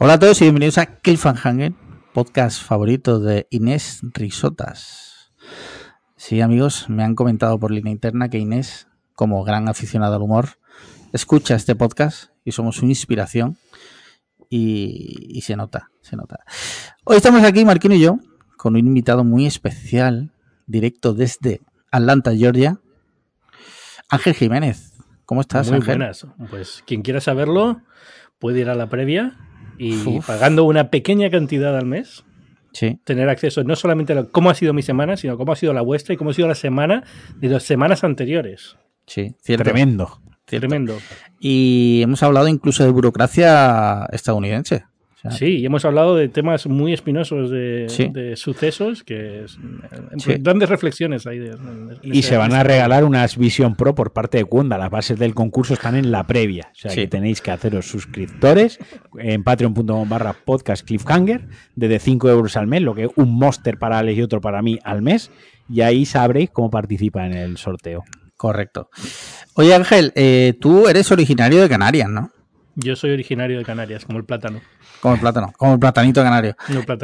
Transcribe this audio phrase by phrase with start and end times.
[0.00, 1.72] Hola a todos y bienvenidos a Cliffhanger,
[2.12, 5.32] podcast favorito de Inés Risotas.
[6.14, 8.86] Sí, amigos, me han comentado por línea interna que Inés,
[9.16, 10.50] como gran aficionado al humor,
[11.12, 13.58] escucha este podcast y somos su inspiración
[14.48, 16.44] y, se nota, se nota.
[17.02, 18.20] Hoy estamos aquí, Marquino y yo,
[18.56, 20.30] con un invitado muy especial,
[20.68, 22.78] directo desde Atlanta, Georgia,
[24.08, 24.92] Ángel Jiménez.
[25.24, 26.24] ¿Cómo estás, Muy buenas.
[26.50, 27.82] Pues quien quiera saberlo
[28.38, 29.36] puede ir a la previa
[29.78, 32.24] y pagando una pequeña cantidad al mes,
[33.04, 35.82] tener acceso no solamente a cómo ha sido mi semana, sino cómo ha sido la
[35.82, 37.04] vuestra y cómo ha sido la semana
[37.36, 38.76] de las semanas anteriores.
[39.06, 40.20] Sí, Tremendo.
[40.44, 40.96] Tremendo.
[41.40, 44.84] Y hemos hablado incluso de burocracia estadounidense
[45.30, 49.58] sí, y hemos hablado de temas muy espinosos de, sucesos, que es,
[50.26, 51.40] eh, grandes reflexiones ahí.
[52.02, 54.78] y se van a regalar unas Vision Pro por parte de Kunda.
[54.78, 56.70] Las bases del concurso están en la previa.
[56.72, 58.78] O sea que tenéis que haceros suscriptores
[59.18, 63.78] en patreon.com barra podcast cliffhanger, de 5 euros al mes, lo que es un monster
[63.78, 65.30] para Alex y otro para mí al mes.
[65.68, 68.04] Y ahí sabréis cómo participa en el sorteo.
[68.36, 68.88] Correcto.
[69.54, 72.30] Oye Ángel, eh, tú eres originario de Canarias, ¿no?
[72.80, 74.60] Yo soy originario de Canarias, como el plátano.
[75.00, 76.54] Como el plátano, como el platanito canario.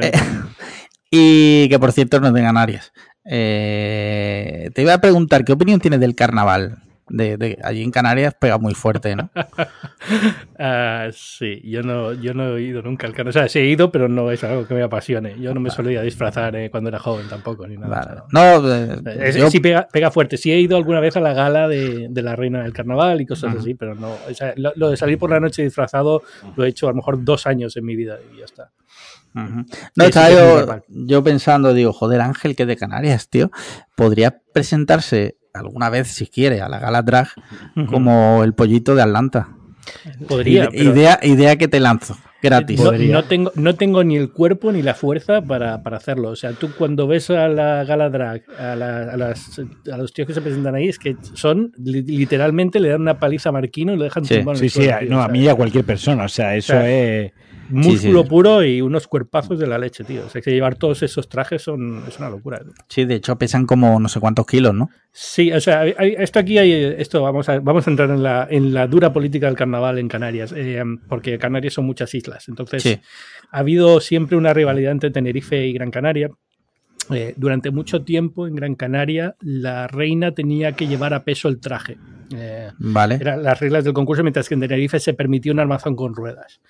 [0.00, 0.12] Eh,
[1.10, 2.92] y que por cierto no es de Canarias.
[3.24, 6.83] Eh, te iba a preguntar, ¿qué opinión tienes del carnaval?
[7.08, 9.30] De, allí en Canarias pega muy fuerte, ¿no?
[10.58, 13.30] Ah, sí, yo no, yo no he ido nunca al carnaval.
[13.30, 15.40] O sea, sí he ido, pero no es algo que me apasione.
[15.40, 18.24] Yo no me solía disfrazar eh, cuando era joven tampoco, ni nada.
[18.30, 20.36] No, eh, sí pega, pega, fuerte.
[20.36, 23.56] Sí he ido alguna vez a la gala de, la reina del carnaval y cosas
[23.56, 24.16] así, pero no.
[24.56, 26.22] lo, de salir por la noche disfrazado
[26.54, 28.70] lo he hecho a lo mejor dos años en mi vida y ya está.
[29.32, 33.50] No, estaba yo, yo, pensando, digo, joder, Ángel, que de Canarias, tío,
[33.96, 37.28] podría presentarse alguna vez, si quiere, a la gala drag
[37.86, 39.48] como el pollito de Atlanta.
[40.26, 40.68] Podría.
[40.72, 42.80] Idea, idea que te lanzo, gratis.
[42.80, 46.30] No, tengo, no tengo ni el cuerpo ni la fuerza para, hacerlo.
[46.30, 50.74] O sea, tú cuando ves a la gala drag, a, los tíos que se presentan
[50.74, 54.42] ahí, es que son, literalmente, le dan una paliza a Marquino y lo dejan sí,
[54.54, 56.24] Sí, sí, no, a mí y a cualquier persona.
[56.24, 57.32] O sea, eso es
[57.74, 60.26] músculo puro y unos cuerpazos de la leche, tío.
[60.26, 62.60] O sea, que llevar todos esos trajes son, es una locura.
[62.88, 64.90] Sí, de hecho pesan como no sé cuántos kilos, ¿no?
[65.12, 68.74] Sí, o sea, esto aquí hay, esto vamos a, vamos a entrar en la, en
[68.74, 72.48] la dura política del carnaval en Canarias, eh, porque Canarias son muchas islas.
[72.48, 73.00] Entonces,
[73.50, 76.30] ha habido siempre una rivalidad entre Tenerife y Gran Canaria.
[77.10, 81.60] Eh, durante mucho tiempo en Gran Canaria la reina tenía que llevar a peso el
[81.60, 81.98] traje.
[82.34, 83.16] Eh, vale.
[83.16, 86.60] Eran las reglas del concurso, mientras que en Tenerife se permitía un armazón con ruedas.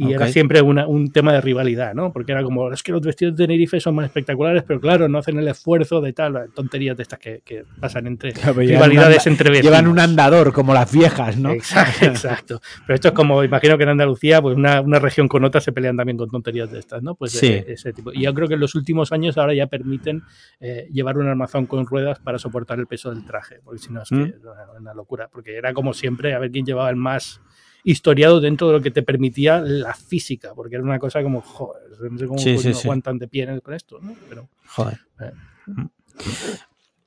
[0.00, 2.10] Y era siempre un tema de rivalidad, ¿no?
[2.10, 5.18] Porque era como, es que los vestidos de Tenerife son más espectaculares, pero claro, no
[5.18, 9.70] hacen el esfuerzo de tal, tonterías de estas que, pasan entre rivalidades entre vecinos.
[9.70, 11.50] Llevan un andador, como las viejas, ¿no?
[11.50, 12.62] Exacto, exacto.
[12.86, 15.98] Pero esto es como, imagino que en Andalucía, pues una, región con otra se pelean
[15.98, 17.14] también con tonterías de estas, ¿no?
[17.14, 17.62] Pues sí.
[17.66, 18.10] ese, tipo.
[18.10, 20.22] Y yo creo que en los últimos años ahora ya permiten
[20.60, 24.00] eh, llevar un armazón con ruedas para soportar el peso del traje, porque si no
[24.00, 24.32] es, ¿Mm?
[24.78, 27.42] una locura, porque era como siempre a ver quién llevaba el más
[27.84, 31.82] historiado dentro de lo que te permitía la física, porque era una cosa como, joder,
[32.10, 34.14] no sé cómo sí, aguantan de pie con esto, ¿no?
[34.28, 34.98] Pero, joder.
[35.20, 35.32] Eh.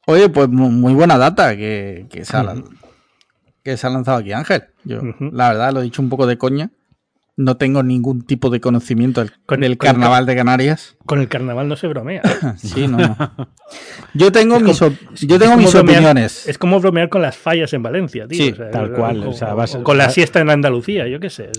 [0.06, 2.56] Oye, pues muy buena data que, que, se ha,
[3.64, 4.64] que se ha lanzado aquí Ángel.
[4.84, 5.02] Yo,
[5.32, 6.72] la verdad, lo he dicho un poco de coña,
[7.36, 10.96] no tengo ningún tipo de conocimiento con el carnaval de Canarias.
[11.06, 12.22] Con el carnaval no se bromea.
[12.58, 12.98] sí, no,
[14.14, 14.80] Yo tengo mis,
[15.22, 16.48] yo tengo mis opiniones.
[16.48, 18.46] Es como bromear con las fallas en Valencia, tío.
[18.46, 19.24] Sí, tal cual.
[19.26, 21.50] O, con la siesta en Andalucía, yo qué sé.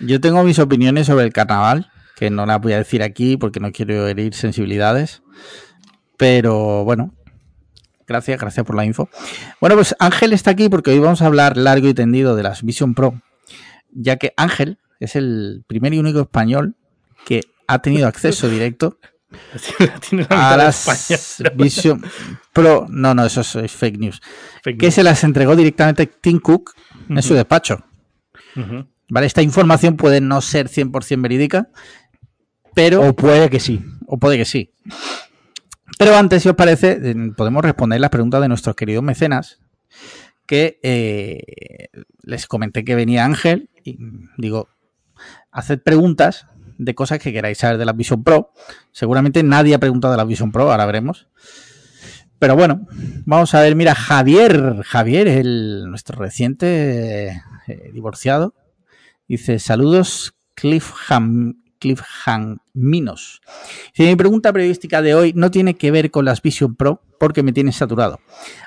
[0.00, 3.60] Yo tengo mis opiniones sobre el carnaval, que no las voy a decir aquí porque
[3.60, 5.22] no quiero herir sensibilidades.
[6.16, 7.12] Pero bueno,
[8.06, 9.10] gracias, gracias por la info.
[9.60, 12.62] Bueno, pues Ángel está aquí porque hoy vamos a hablar largo y tendido de las
[12.62, 13.20] Vision Pro,
[13.92, 16.76] ya que Ángel es el primer y único español
[17.24, 18.98] que ha tenido acceso directo
[20.28, 20.86] a las
[21.56, 22.02] Vision
[22.52, 22.86] Pro.
[22.88, 24.22] No, no, eso es fake news.
[24.78, 26.72] que se las entregó directamente Tim Cook
[27.08, 27.84] en su despacho.
[29.08, 31.68] Vale, esta información puede no ser 100% verídica,
[32.74, 33.02] pero.
[33.02, 33.84] O puede que sí.
[34.06, 34.72] O puede que sí.
[35.98, 36.98] Pero antes, si os parece,
[37.36, 39.60] podemos responder las preguntas de nuestros queridos mecenas,
[40.46, 41.88] que eh,
[42.22, 43.98] les comenté que venía Ángel, y
[44.38, 44.68] digo,
[45.54, 46.46] haced preguntas
[46.76, 48.52] de cosas que queráis saber de la Vision Pro.
[48.92, 51.28] Seguramente nadie ha preguntado de la Vision Pro, ahora veremos.
[52.38, 52.86] Pero bueno,
[53.24, 58.54] vamos a ver, mira, Javier, Javier, el, nuestro reciente eh, divorciado,
[59.28, 61.54] dice, saludos Cliffham,
[62.72, 63.40] Minos.
[63.96, 67.52] mi pregunta periodística de hoy no tiene que ver con las Vision Pro porque me
[67.52, 68.20] tiene saturado.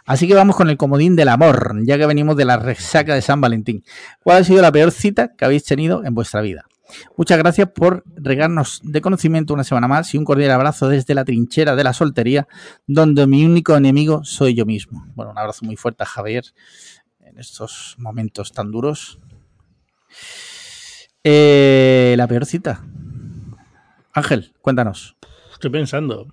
[0.05, 3.21] Así que vamos con el comodín del amor, ya que venimos de la resaca de
[3.21, 3.83] San Valentín.
[4.23, 6.66] ¿Cuál ha sido la peor cita que habéis tenido en vuestra vida?
[7.15, 11.25] Muchas gracias por regarnos de conocimiento una semana más y un cordial abrazo desde la
[11.25, 12.47] trinchera de la soltería,
[12.85, 15.05] donde mi único enemigo soy yo mismo.
[15.15, 16.45] Bueno, un abrazo muy fuerte a Javier
[17.25, 19.19] en estos momentos tan duros.
[21.23, 22.83] Eh, la peor cita.
[24.13, 25.17] Ángel, cuéntanos.
[25.51, 26.27] Estoy pensando.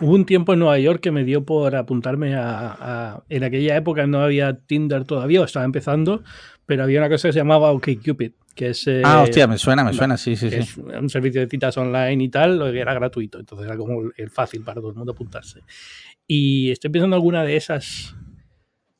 [0.00, 4.06] hubo un tiempo en Nueva York que me dio por apuntarme a, En aquella época
[4.06, 6.22] no había Tinder todavía, estaba empezando,
[6.66, 8.86] pero había una cosa que se llamaba OkCupid, que es...
[8.86, 10.56] Eh, ah, hostia, me suena, me suena, sí, sí, sí.
[10.56, 14.30] Es un servicio de citas online y tal, que era gratuito, entonces era como el
[14.30, 15.60] fácil para todo el mundo apuntarse.
[16.26, 18.14] Y estoy pensando alguna de esas...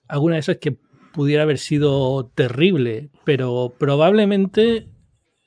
[0.07, 0.77] Alguna de esas que
[1.13, 4.89] pudiera haber sido terrible, pero probablemente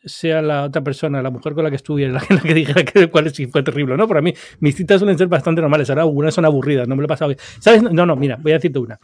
[0.08, 3.08] sea la otra persona, la mujer con la que estuve, la, la que dijera que
[3.08, 4.08] cuál si fue terrible no.
[4.08, 5.90] Para mí, mis citas suelen ser bastante normales.
[5.90, 7.40] Ahora algunas son aburridas, no me lo he pasado bien.
[7.60, 7.84] ¿Sabes?
[7.84, 9.00] No, no, mira, voy a decirte una.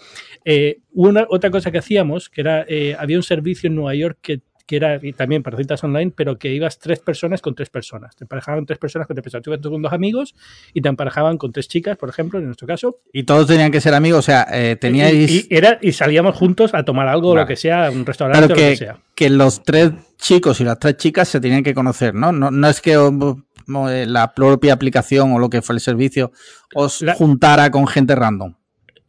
[0.46, 4.20] Eh, una otra cosa que hacíamos, que era, eh, había un servicio en Nueva York
[4.22, 8.16] que que era también para citas online, pero que ibas tres personas con tres personas.
[8.16, 9.44] Te emparejaban tres personas con tres personas.
[9.44, 10.36] Tú ibas con dos amigos
[10.74, 13.00] y te emparejaban con tres chicas, por ejemplo, en nuestro caso.
[13.12, 15.30] Y todos tenían que ser amigos, o sea, eh, teníais...
[15.30, 18.56] Y, era, y salíamos juntos a tomar algo, lo que sea, un restaurante, o lo
[18.56, 19.00] que sea.
[19.16, 22.32] Que los tres chicos y las tres chicas se tenían que conocer, ¿no?
[22.32, 26.32] No, no es que eh, la propia aplicación o lo que fue el servicio
[26.74, 28.56] os juntara con gente random.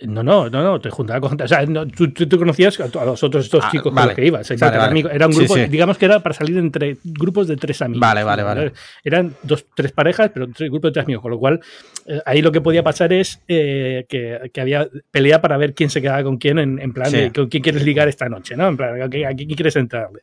[0.06, 1.64] No, no, no, no, te juntaba con O sea,
[1.94, 4.50] tú, tú, conocías a, los otros estos ah, chicos con los que ibas.
[4.50, 8.00] Era un grupo, digamos que era para salir entre grupos de tres amigos.
[8.00, 8.72] Vale, vale, vale.
[9.02, 11.22] Eran dos, tres parejas, pero tres grupos de tres amigos.
[11.22, 11.60] Con lo cual,
[12.06, 15.90] eh, ahí lo que podía pasar es eh, que, que, había pelea para ver quién
[15.90, 18.68] se quedaba con quién, en, en plan de con quién quieres ligar esta noche, ¿no?
[18.68, 20.22] En plan, ¿a quién quieres entrarle?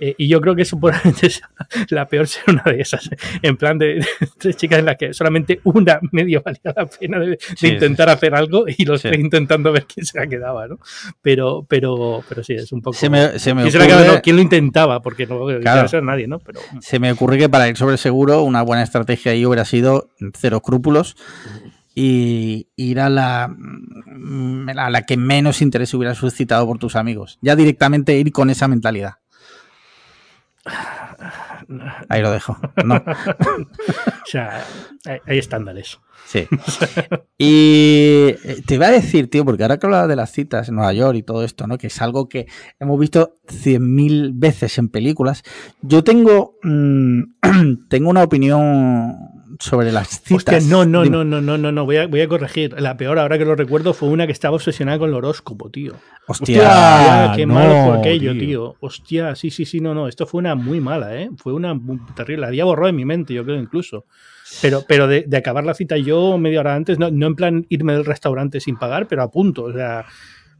[0.00, 1.42] Eh, y yo creo que eso probablemente es
[1.90, 3.08] la peor ser una de esas.
[3.42, 4.04] En plan de,
[4.38, 8.64] tres chicas en las que solamente una medio valía la pena de, intentar hacer algo
[8.66, 10.78] y los tres intentando ver quién se la quedaba, ¿no?
[11.22, 12.96] Pero, pero, pero sí, es un poco.
[12.96, 13.68] Se me, se me
[14.22, 15.00] ¿Quién, lo intentaba?
[15.00, 16.38] Porque no claro, ser nadie, ¿no?
[16.38, 16.60] Pero...
[16.80, 20.58] Se me ocurre que para ir sobre seguro, una buena estrategia ahí hubiera sido cero
[20.58, 21.16] escrúpulos
[21.94, 23.44] y ir a la,
[24.76, 27.38] a la que menos interés hubiera suscitado por tus amigos.
[27.42, 29.14] Ya directamente ir con esa mentalidad.
[32.08, 32.56] Ahí lo dejo.
[32.84, 32.96] No.
[32.96, 34.64] o sea,
[35.04, 35.98] hay, estándares.
[36.26, 36.46] Sí.
[37.40, 40.74] Y eh, te iba a decir, tío, porque ahora que hablaba de las citas en
[40.74, 41.78] Nueva York y todo esto, ¿no?
[41.78, 42.48] Que es algo que
[42.80, 45.44] hemos visto cien mil veces en películas.
[45.80, 47.22] Yo tengo, mm,
[47.88, 49.27] tengo una opinión
[49.58, 50.64] sobre las citas.
[50.66, 52.80] no, no, no, no, no, no, no, voy a, voy a corregir.
[52.80, 55.94] La peor, ahora que lo recuerdo, fue una que estaba obsesionada con el horóscopo, tío.
[56.26, 58.76] Hostia, qué malo fue aquello, tío.
[58.80, 60.08] Hostia, sí, sí, sí, no, no.
[60.08, 61.30] Esto fue una muy mala, ¿eh?
[61.36, 62.42] Fue una muy terrible.
[62.42, 64.04] La había borrado en mi mente, yo creo, incluso.
[64.62, 67.92] Pero, pero de, acabar la cita yo media hora antes, no, no en plan irme
[67.92, 69.64] del restaurante sin pagar, pero a punto.
[69.64, 70.06] O sea,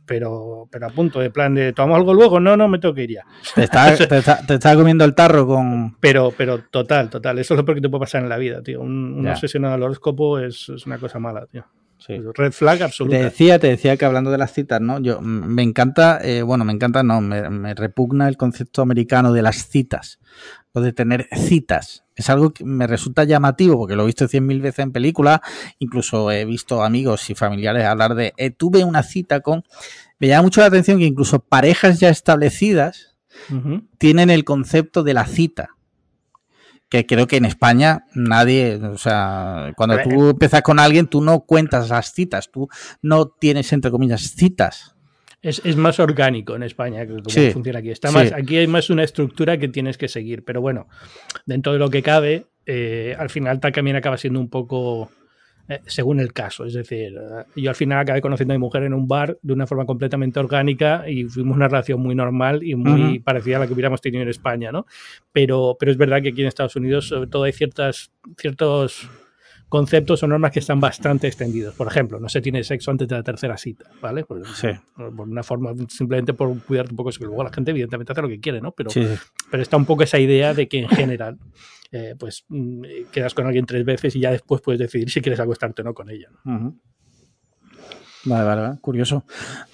[0.09, 3.05] pero, pero a punto de plan de tomamos algo luego, no, no me tengo que
[3.05, 3.25] ir ya.
[3.55, 5.97] Te está, comiendo el tarro con.
[6.01, 7.39] Pero, pero total, total.
[7.39, 8.81] Eso es lo peor que te puede pasar en la vida, tío.
[8.81, 11.65] Un, obsesionado al horóscopo es, es, una cosa mala, tío.
[12.09, 13.19] Red flag absoluta.
[13.19, 14.99] Te decía, te decía que hablando de las citas, ¿no?
[15.01, 19.43] Yo me encanta, eh, bueno, me encanta, no, me, me, repugna el concepto americano de
[19.43, 20.19] las citas,
[20.73, 22.05] lo de tener citas.
[22.19, 25.41] Es algo que me resulta llamativo porque lo he visto cien mil veces en películas,
[25.79, 29.65] incluso he visto amigos y familiares hablar de, eh, tuve una cita con...
[30.19, 33.17] Me llama mucho la atención que incluso parejas ya establecidas
[33.99, 35.77] tienen el concepto de la cita
[36.89, 41.41] que creo que en España nadie, o sea, cuando tú empiezas con alguien, tú no
[41.41, 42.69] cuentas las citas, tú
[43.03, 44.95] no tienes, entre comillas, citas.
[45.41, 47.91] Es, es, más orgánico en España que como funciona aquí.
[47.91, 50.89] Está más, Aquí hay más una estructura que tienes que seguir, pero bueno,
[51.47, 55.11] dentro de lo que cabe, eh, al final también acaba siendo un poco
[55.69, 56.65] eh, según el caso.
[56.65, 59.53] Es decir, eh, yo al final acabé conociendo a mi mujer en un bar de
[59.53, 63.67] una forma completamente orgánica y fuimos una relación muy normal y muy parecida a la
[63.67, 64.87] que hubiéramos tenido en España, ¿no?
[65.31, 69.09] Pero, pero es verdad que aquí en Estados Unidos, sobre todo, hay ciertas, ciertos
[69.69, 71.75] conceptos o normas que están bastante extendidos.
[71.75, 74.25] Por ejemplo, no se tiene sexo antes de la tercera cita, ¿vale?
[74.25, 74.43] Por,
[75.19, 78.41] una forma, simplemente por cuidarte un poco, que luego la gente evidentemente hace lo que
[78.41, 78.73] quiere, ¿no?
[78.73, 78.91] Pero,
[79.51, 81.39] pero está un poco esa idea de que en general,
[81.93, 82.83] eh, pues mm,
[83.13, 85.95] quedas con alguien tres veces y ya después puedes decidir si quieres acostarte o no
[85.95, 86.29] con ella.
[86.45, 86.75] Vale,
[88.45, 89.25] vale, vale, curioso.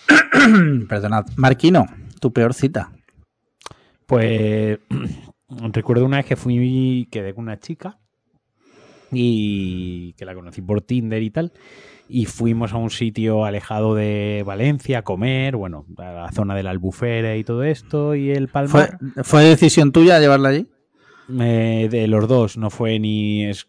[0.88, 1.26] Perdonad.
[1.36, 1.86] Marquino,
[2.20, 2.92] tu peor cita.
[4.06, 4.78] Pues
[5.48, 8.00] recuerdo una vez que fui, quedé con una chica
[9.16, 11.52] y que la conocí por Tinder y tal.
[12.09, 16.62] Y fuimos a un sitio alejado de Valencia a comer, bueno, a la zona de
[16.62, 18.99] la albufera y todo esto, y el Palmar.
[19.23, 20.68] ¿Fue, decisión tuya llevarla allí?
[21.26, 23.47] de los dos, no fue ni.
[23.47, 23.66] Es,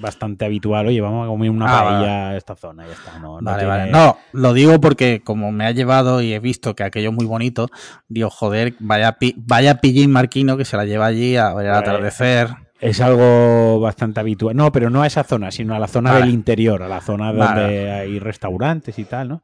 [0.00, 0.86] bastante habitual.
[0.86, 3.18] Oye, vamos a comer una ah, paella a esta zona, ya está.
[3.18, 3.90] No, vale, vale.
[3.90, 7.26] No, lo digo porque como me ha llevado y he visto que aquello es muy
[7.26, 7.68] bonito,
[8.08, 12.48] digo, joder, vaya, vaya pillín marquino que se la lleva allí a ver el atardecer.
[12.86, 14.54] Es algo bastante habitual.
[14.54, 17.32] No, pero no a esa zona, sino a la zona del interior, a la zona
[17.32, 19.42] donde hay restaurantes y tal, ¿no?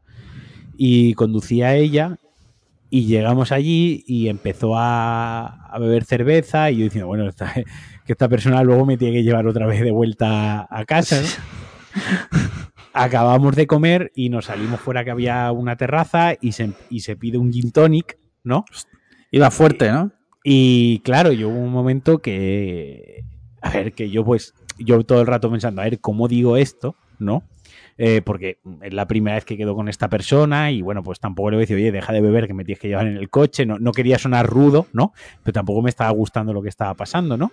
[0.77, 2.19] Y conducía ella
[2.89, 7.29] y llegamos allí y empezó a, beber cerveza y yo diciendo, bueno,
[8.07, 11.21] que esta persona luego me tiene que llevar otra vez de vuelta a casa.
[12.93, 17.17] Acabamos de comer y nos salimos fuera que había una terraza y se, y se
[17.17, 18.65] pide un gin tonic, ¿no?
[19.33, 20.13] Iba fuerte, ¿no?
[20.45, 23.25] Y claro, yo hubo un momento que,
[23.62, 26.97] a ver, que yo pues, yo todo el rato pensando, a ver, ¿cómo digo esto?
[27.19, 27.45] ¿No?
[27.99, 31.50] Eh, porque es la primera vez que quedo con esta persona y bueno, pues tampoco
[31.50, 33.28] le voy a decir, oye, deja de beber que me tienes que llevar en el
[33.28, 35.12] coche, no, no quería sonar rudo, ¿no?
[35.42, 37.52] Pero tampoco me estaba gustando lo que estaba pasando, ¿no?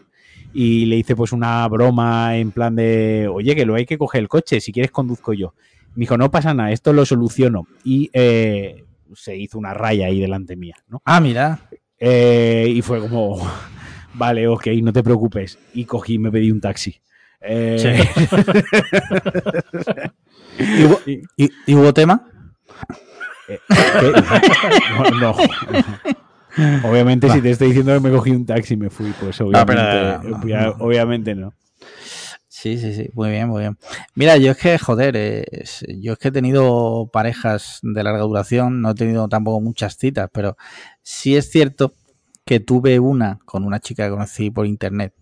[0.54, 4.22] Y le hice pues una broma en plan de, oye, que lo hay que coger
[4.22, 5.54] el coche, si quieres conduzco yo.
[5.96, 7.68] Me dijo, no pasa nada, esto lo soluciono.
[7.84, 11.02] Y eh, se hizo una raya ahí delante mía, ¿no?
[11.06, 11.60] Ah, mira.
[12.00, 13.46] Eh, y fue como,
[14.20, 15.58] vale, ok, no te preocupes.
[15.74, 17.02] Y cogí y me pedí un taxi.
[17.42, 18.06] Eh,
[21.38, 22.28] ¿Y, hubo, tema?
[23.48, 23.60] Eh,
[25.22, 25.34] no,
[26.84, 30.28] Obviamente, si te estoy diciendo que me cogí un taxi y me fui, pues obviamente,
[30.80, 31.54] obviamente no.
[32.50, 33.78] Sí, sí, sí, muy bien, muy bien.
[34.16, 35.16] Mira, yo es que, joder,
[35.98, 40.30] yo es que he tenido parejas de larga duración, no he tenido tampoco muchas citas,
[40.34, 40.58] pero
[41.02, 41.94] sí es cierto
[42.50, 45.14] que tuve una con una chica que conocí por internet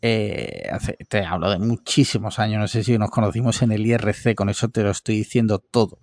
[0.00, 4.36] eh, hace, te hablo de muchísimos años, no sé si nos conocimos en el IRC,
[4.36, 5.98] con eso te lo estoy diciendo todo.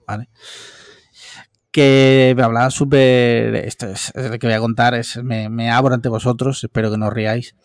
[1.71, 6.09] Que me hablaba súper, esto es, lo que voy a contar, es, me, abro ante
[6.09, 7.55] vosotros, espero que no os riáis.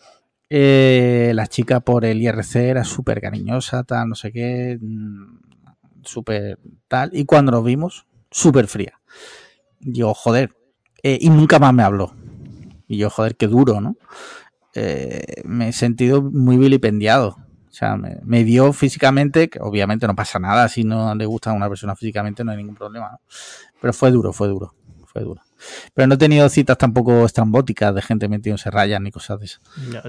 [0.49, 6.59] Eh, la chica por el IRC era súper cariñosa, tal, no sé qué, mm, súper
[6.87, 9.01] tal, y cuando nos vimos, súper fría.
[9.81, 10.55] Digo, joder,
[11.03, 12.22] eh, y nunca más me habló.
[12.87, 13.95] Y yo, joder, qué duro, ¿no?
[14.75, 17.37] Eh, me he sentido muy vilipendiado.
[17.73, 21.53] O sea, me, dio físicamente, que obviamente no pasa nada si no le gusta a
[21.53, 23.19] una persona físicamente, no hay ningún problema.
[23.81, 24.75] Pero fue duro, fue duro,
[25.07, 25.41] fue duro.
[25.95, 29.59] Pero no he tenido citas tampoco estrambóticas de gente metiéndose rayas ni cosas de eso.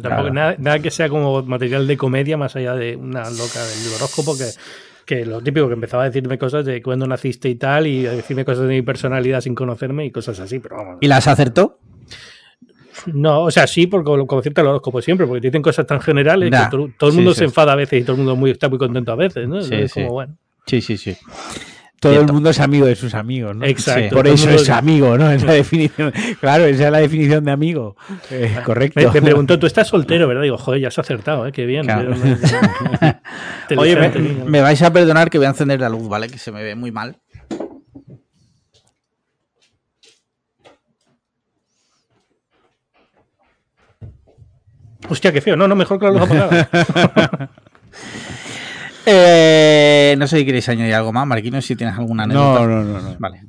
[0.02, 4.36] tampoco nada, que sea como material de comedia más allá de una loca del horóscopo
[4.36, 4.50] que
[5.04, 8.12] que lo típico que empezaba a decirme cosas de cuándo naciste y tal, y a
[8.12, 10.98] decirme cosas de mi personalidad sin conocerme y cosas así, pero vamos.
[11.00, 11.78] ¿Y las acertó?
[13.12, 16.50] No, o sea, sí, porque como cierto el horóscopo siempre, porque dicen cosas tan generales
[16.50, 18.78] que todo, el mundo se enfada a veces y todo el mundo muy, está muy
[18.78, 19.62] contento a veces, ¿no?
[19.62, 20.36] Sí, como, bueno.
[20.66, 21.16] sí, sí, sí.
[22.00, 23.64] Todo el mundo es amigo de sus amigos, ¿no?
[23.64, 24.16] Exacto.
[24.16, 25.30] Por eso es amigo, ¿no?
[25.34, 26.12] Es la definición.
[26.38, 27.96] Claro, esa es la definición de amigo.
[28.30, 29.00] Eh, correcto.
[29.00, 30.42] Me, preguntó, tú estás soltero, ¿verdad?
[30.42, 31.52] Digo, joder, ya has acertado, ¿eh?
[31.52, 31.86] Qué bien.
[33.78, 33.96] Oye,
[34.46, 36.28] me, vais a perdonar que voy a encender la luz, ¿vale?
[36.28, 37.16] Que se me ve muy mal.
[45.08, 45.56] Hostia, qué feo.
[45.56, 46.68] No, no, mejor que la luz apagada.
[49.06, 52.66] eh, no sé si queréis añadir algo más, Marquino, si tienes alguna anécdota.
[52.66, 53.42] No, no, no, Vale.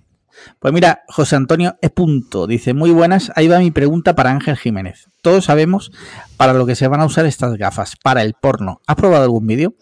[0.59, 1.89] Pues mira, José Antonio E.
[1.89, 5.09] Punto dice, muy buenas, ahí va mi pregunta para Ángel Jiménez.
[5.21, 5.91] Todos sabemos
[6.37, 8.81] para lo que se van a usar estas gafas, para el porno.
[8.85, 9.75] ¿Has probado algún vídeo?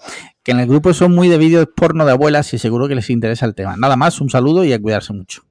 [0.43, 3.09] Que en el grupo son muy de vídeos porno de abuelas y seguro que les
[3.09, 3.75] interesa el tema.
[3.77, 5.43] Nada más, un saludo y a cuidarse mucho.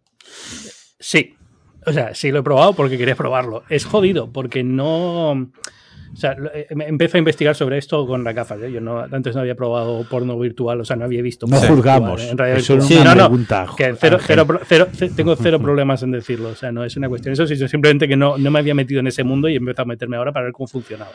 [0.98, 1.36] Sí,
[1.84, 3.64] o sea, sí lo he probado porque quería probarlo.
[3.68, 5.50] Es jodido porque no...
[6.12, 8.60] O sea, eh, empecé a investigar sobre esto con las gafas.
[8.62, 8.70] ¿eh?
[8.70, 11.46] Yo no, antes no había probado porno virtual, o sea, no había visto.
[11.46, 12.22] No juzgamos.
[12.22, 12.30] ¿eh?
[12.30, 16.50] En realidad, sí, no, no, que cero, cero, tengo cero problemas en decirlo.
[16.50, 17.32] O sea, no es una cuestión.
[17.32, 20.16] Eso simplemente que no, no me había metido en ese mundo y empezado a meterme
[20.16, 21.12] ahora para ver cómo funcionaba.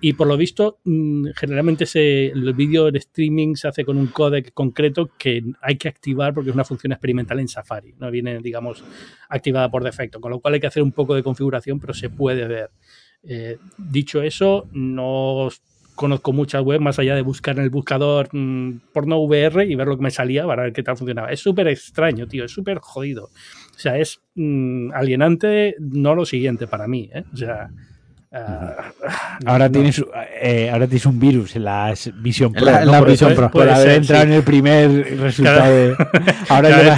[0.00, 4.08] Y por lo visto, mm, generalmente ese, el vídeo de streaming se hace con un
[4.08, 7.94] códec concreto que hay que activar porque es una función experimental en Safari.
[7.98, 8.84] No viene, digamos,
[9.28, 10.20] activada por defecto.
[10.20, 12.70] Con lo cual hay que hacer un poco de configuración, pero se puede ver.
[13.28, 15.48] Eh, dicho eso, no
[15.96, 19.88] conozco muchas webs más allá de buscar en el buscador mm, porno VR y ver
[19.88, 21.32] lo que me salía para ver qué tal funcionaba.
[21.32, 23.24] Es súper extraño, tío, es súper jodido.
[23.24, 27.24] O sea, es mm, alienante, no lo siguiente para mí, ¿eh?
[27.32, 27.70] O sea,
[28.32, 28.92] Ah,
[29.46, 30.04] ahora, tienes,
[30.42, 32.64] eh, ahora tienes un virus en la Vision Pro.
[32.64, 33.50] la, Vision Pro.
[33.50, 35.96] Por haber entrado en el primer resultado.
[36.48, 36.96] Ahora cada,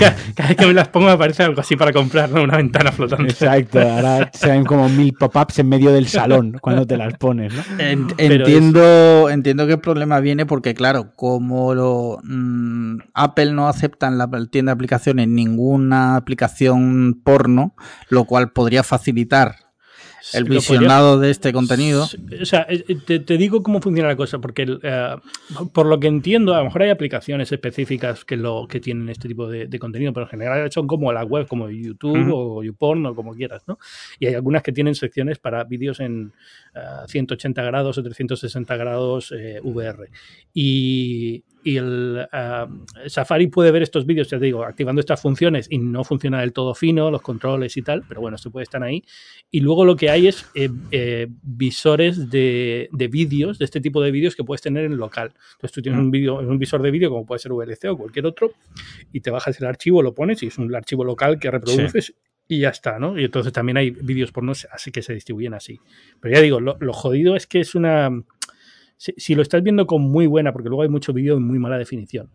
[0.49, 3.32] vez que, me las pongo me aparece algo así para comprar, una ventana flotante.
[3.32, 7.52] Exacto, ahora se ven como mil pop-ups en medio del salón cuando te las pones.
[7.78, 14.18] entiendo, entiendo que el problema viene porque, claro, como lo, mm, Apple no acepta en
[14.18, 17.75] la tienda de aplicaciones ninguna aplicación porno,
[18.08, 19.67] lo cual podría facilitar
[20.32, 22.06] el visionado de este contenido.
[22.40, 25.16] O sea, eh, te, digo cómo funciona la cosa, porque eh,
[25.72, 29.28] por lo que entiendo, a lo mejor hay aplicaciones específicas que lo que tienen este
[29.28, 33.14] tipo de, contenido, pero en general son como la web, como YouTube o YouPorn o
[33.14, 33.78] como quieras, ¿no?
[34.18, 36.32] Y hay algunas que tienen secciones para vídeos en
[37.06, 39.32] 180 grados o 360 grados
[39.62, 40.08] VR.
[40.52, 42.26] Y, y el
[43.08, 46.54] Safari puede ver estos vídeos, ya te digo, activando estas funciones y no funciona del
[46.54, 49.04] todo fino, los controles y tal, pero bueno, esto puede estar ahí.
[49.50, 54.00] Y luego lo que hay es eh, eh, visores de, de vídeos, de este tipo
[54.00, 55.34] de vídeos que puedes tener en local.
[55.52, 58.25] Entonces tú tienes un, vídeo, un visor de vídeo como puede ser VLC o cualquier
[58.25, 58.52] otro
[59.12, 62.14] y te bajas el archivo, lo pones y es un archivo local que reproduces.
[62.48, 63.18] y ya está, ¿no?
[63.18, 65.78] Y entonces también hay vídeos por no así que se distribuyen así.
[66.18, 68.10] Pero ya digo, lo jodido es que es una
[68.98, 71.78] si, lo estás viendo con muy buena, porque luego hay mucho vídeo en muy mala
[71.78, 72.30] definición.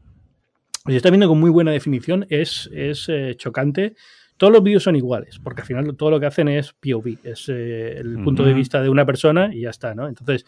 [0.88, 3.96] Si estás viendo con muy buena definición, es, es eh, chocante
[4.44, 7.48] todos los vídeos son iguales, porque al final todo lo que hacen es POV, es
[7.48, 10.06] eh, el punto de vista de una persona y ya está, ¿no?
[10.06, 10.44] Entonces,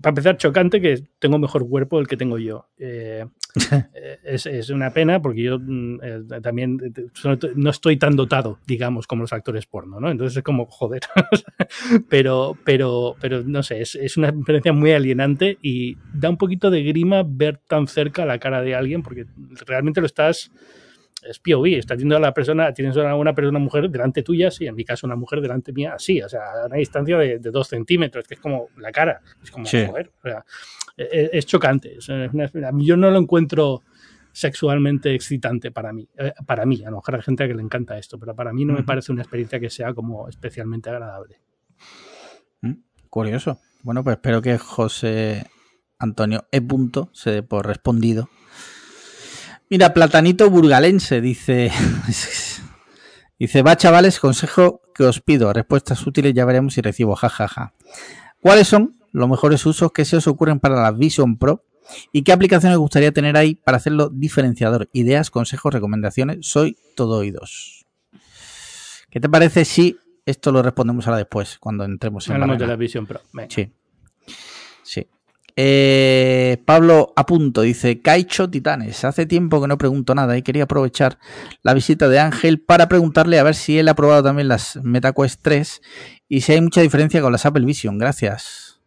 [0.00, 2.68] para empezar, chocante que tengo mejor cuerpo del que tengo yo.
[2.78, 3.26] Eh,
[3.92, 5.98] eh, es, una pena porque yo mm,
[6.44, 6.78] también
[7.56, 10.12] no estoy tan dotado, digamos, como los actores porno, ¿no?
[10.12, 11.00] Entonces es como, joder.
[12.08, 16.70] pero, pero, pero no sé, es, es una experiencia muy alienante y da un poquito
[16.70, 19.26] de grima ver tan cerca la cara de alguien porque
[19.66, 20.52] realmente lo estás
[21.28, 24.66] es POV, estás viendo a la persona, tienes a una persona, mujer delante tuya, sí,
[24.66, 27.68] en mi caso una mujer delante mía, así, o sea, a una distancia de, dos
[27.68, 30.44] centímetros, que es como la cara, es como, joder, o sea,
[30.96, 33.82] e, e, es, chocante, a yo no lo encuentro
[34.32, 37.96] sexualmente excitante para mí, eh, para mí, a lo mejor hay gente que le encanta
[37.96, 41.40] esto, pero para mí no me parece una experiencia que sea como especialmente agradable.
[42.62, 42.74] Mm,
[43.08, 43.60] curioso.
[43.82, 45.46] Bueno, pues espero que José
[45.98, 46.60] Antonio E.
[46.60, 48.28] Punto se dé por respondido
[49.70, 51.70] Mira, Platanito Burgalense dice.
[53.38, 55.52] dice, va chavales, consejo que os pido.
[55.52, 57.14] Respuestas útiles ya veremos si recibo.
[57.14, 57.74] Jajaja.
[58.40, 61.64] ¿Cuáles son los mejores usos que se os ocurren para la Vision Pro?
[62.12, 64.88] ¿Y qué aplicaciones gustaría tener ahí para hacerlo diferenciador?
[64.92, 66.46] Ideas, consejos, recomendaciones.
[66.46, 67.86] Soy todo oídos.
[69.10, 72.76] ¿Qué te parece si esto lo respondemos ahora después, cuando entremos en Hablamos de la
[72.76, 73.20] Vision Pro.
[73.48, 73.70] Sí.
[74.82, 75.06] Sí.
[75.56, 81.18] Eh, Pablo Apunto dice, Caicho Titanes, hace tiempo que no pregunto nada y quería aprovechar
[81.62, 85.40] la visita de Ángel para preguntarle a ver si él ha probado también las MetaQuest
[85.42, 85.82] 3
[86.28, 87.98] y si hay mucha diferencia con las Apple Vision.
[87.98, 88.80] Gracias.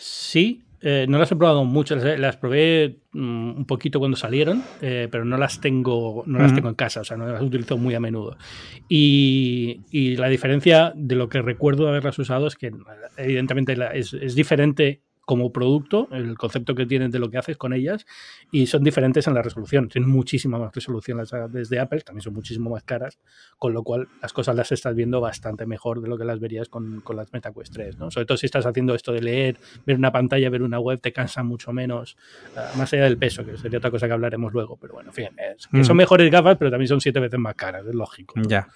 [0.00, 5.08] Sí, eh, no las he probado mucho, las, probé mm, un poquito cuando salieron, eh,
[5.10, 7.94] pero no las tengo, no las tengo en casa, o sea, no las utilizo muy
[7.94, 8.36] a menudo.
[8.88, 9.80] Y,
[10.16, 12.72] la diferencia de lo que recuerdo de haberlas usado es que
[13.16, 17.72] evidentemente es, es diferente como producto, el concepto que tienen de lo que haces con
[17.72, 18.04] ellas,
[18.50, 19.88] y son diferentes en la resolución.
[19.88, 23.20] Tienen muchísima más resolución las desde Apple, también son muchísimo más caras,
[23.56, 26.68] con lo cual las cosas las estás viendo bastante mejor de lo que las verías
[26.68, 27.98] con, con las MetaQuest 3.
[27.98, 28.10] ¿no?
[28.10, 31.12] Sobre todo si estás haciendo esto de leer, ver una pantalla, ver una web, te
[31.12, 32.16] cansa mucho menos,
[32.56, 34.78] uh, más allá del peso, que sería otra cosa que hablaremos luego.
[34.78, 37.54] Pero bueno, en fin, es, que son mejores gafas, pero también son siete veces más
[37.54, 38.34] caras, es lógico.
[38.48, 38.66] Ya.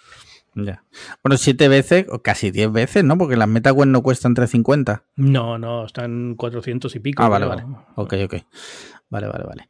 [0.57, 0.85] Ya.
[1.23, 3.19] Bueno, siete veces, o casi diez veces, ¿no?
[3.19, 5.05] Porque las MetaQuest no cuestan 350.
[5.17, 7.23] No, no, están 400 y pico.
[7.23, 7.65] Ah, vale, vale.
[7.97, 8.35] Ok, ok.
[9.11, 9.69] Vale, vale, vale.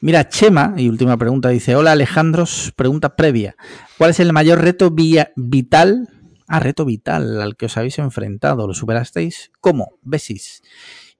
[0.00, 3.56] Mira, Chema, y última pregunta, dice: Hola Alejandros, pregunta previa.
[3.98, 6.08] ¿Cuál es el mayor reto vital?
[6.48, 8.66] Ah, reto vital al que os habéis enfrentado.
[8.66, 9.50] ¿Lo superasteis?
[9.60, 9.98] ¿Cómo?
[10.02, 10.62] Besis.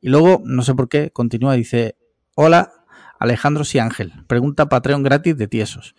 [0.01, 1.97] Y luego, no sé por qué, continúa, dice:
[2.35, 2.73] Hola
[3.19, 4.13] Alejandros y Ángel.
[4.27, 5.95] Pregunta Patreon gratis de tiesos.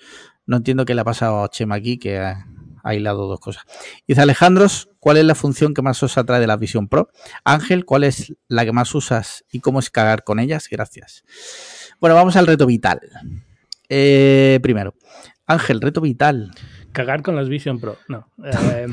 [0.45, 2.33] No entiendo qué le ha pasado a Chema aquí, que
[2.87, 3.63] aislado dos cosas.
[4.07, 7.09] Dice Alejandros, ¿cuál es la función que más os atrae de la Vision Pro?
[7.43, 10.67] Ángel, ¿cuál es la que más usas y cómo es cagar con ellas?
[10.69, 11.23] Gracias.
[11.99, 13.01] Bueno, vamos al reto vital.
[13.89, 14.95] Eh, primero,
[15.45, 16.51] Ángel, reto vital.
[16.91, 17.97] Cagar con las Vision Pro.
[18.07, 18.27] No.
[18.43, 18.87] Eh,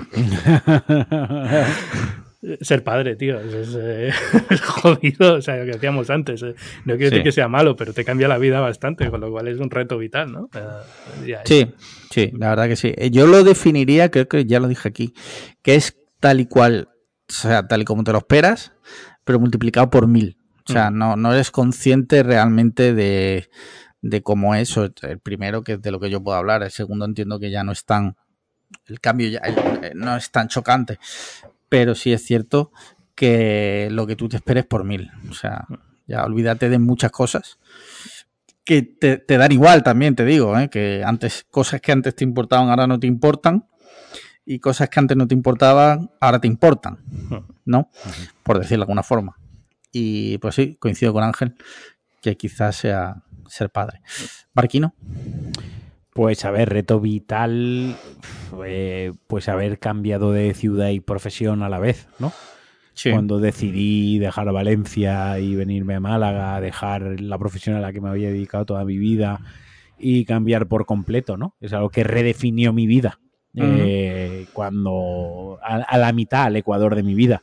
[2.61, 3.41] ser padre, tío.
[3.41, 4.13] Es, eh,
[4.63, 6.43] jodido, o sea, lo que decíamos antes.
[6.43, 6.55] no
[6.97, 9.59] quiero decir que sea malo, pero te cambia la vida bastante, con lo cual es
[9.59, 10.49] un reto vital, ¿no?
[11.45, 11.73] sí,
[12.15, 12.95] Sí, la verdad que sí.
[12.97, 15.15] Eh, yo lo definiría, creo que ya lo dije aquí,
[15.63, 16.89] que es tal y cual,
[17.29, 18.73] o sea, tal y como te lo esperas,
[19.25, 20.39] pero multiplicado por mil.
[20.69, 20.97] O sea, mm.
[20.97, 23.49] no, no eres consciente realmente de,
[24.01, 24.77] de cómo es.
[24.77, 26.63] El primero, que es de lo que yo puedo hablar.
[26.63, 28.17] El segundo, entiendo que ya no es tan.
[28.87, 30.99] El cambio ya eh, no es tan chocante.
[31.75, 32.71] Pero sí es cierto
[33.17, 35.11] que lo que tú te esperes por mil.
[35.29, 35.67] O sea,
[36.07, 37.59] ya olvídate de muchas cosas
[38.63, 40.71] que te, dan igual también, te digo, ¿eh?
[40.71, 43.67] que antes cosas que antes te importaban ahora no te importan
[44.47, 47.01] y cosas que antes no te importaban ahora te importan,
[47.65, 47.91] ¿no?
[48.45, 49.37] Por decirlo de alguna forma.
[49.91, 51.57] Y pues sí, coincido con Ángel
[52.23, 54.01] que quizás sea ser padre.
[54.55, 54.95] Barquino.
[56.15, 57.97] Pues a ver, reto vital.
[58.65, 62.33] eh, pues haber cambiado de ciudad y profesión a la vez, ¿no?
[63.11, 68.09] Cuando decidí dejar Valencia y venirme a Málaga, dejar la profesión a la que me
[68.09, 69.41] había dedicado toda mi vida
[69.99, 71.57] y cambiar por completo, ¿no?
[71.61, 73.19] Es algo que redefinió mi vida.
[73.57, 77.43] Eh, cuando a, la mitad, al Ecuador de mi vida.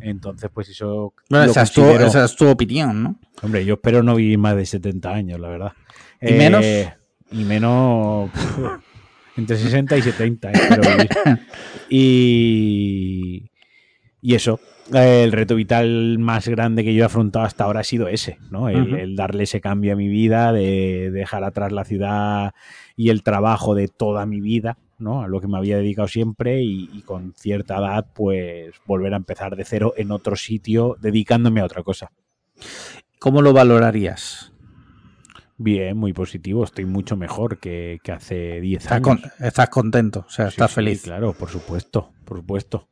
[0.00, 1.14] Entonces, pues eso.
[1.30, 1.62] esa,
[2.24, 3.20] es tu, opinión, ¿no?
[3.42, 5.72] Hombre, yo espero no vivir más de 70 años, la verdad.
[6.20, 6.64] ¿Y menos?
[7.30, 8.30] Eh, y menos.
[9.36, 10.52] entre 60 y 70.
[11.88, 13.50] y,
[14.20, 14.60] y eso,
[14.92, 18.68] el reto vital más grande que yo he afrontado hasta ahora ha sido ese, ¿no?
[18.68, 22.52] El, darle ese cambio a mi vida, de dejar atrás la ciudad
[22.96, 25.22] y el trabajo de toda mi vida, ¿no?
[25.22, 29.56] A lo que me había dedicado siempre y, con cierta edad, pues volver a empezar
[29.56, 32.10] de cero en otro sitio, dedicándome a otra cosa.
[33.18, 34.52] ¿Cómo lo valorarías?
[35.58, 36.64] Bien, muy positivo.
[36.64, 39.18] Estoy mucho mejor que, hace 10 años.
[39.40, 41.02] estás contento, o sea, estás feliz.
[41.02, 42.88] claro, por supuesto, por supuesto.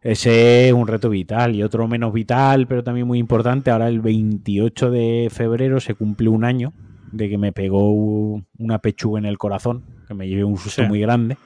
[0.00, 3.70] Ese es un reto vital y otro menos vital, pero también muy importante.
[3.70, 6.72] Ahora el 28 de febrero se cumple un año
[7.10, 11.00] de que me pegó una pechuga en el corazón, que me llevé un susto muy
[11.00, 11.36] grande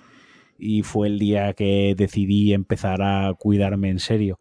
[0.58, 4.38] y fue el día que decidí empezar a cuidarme en serio.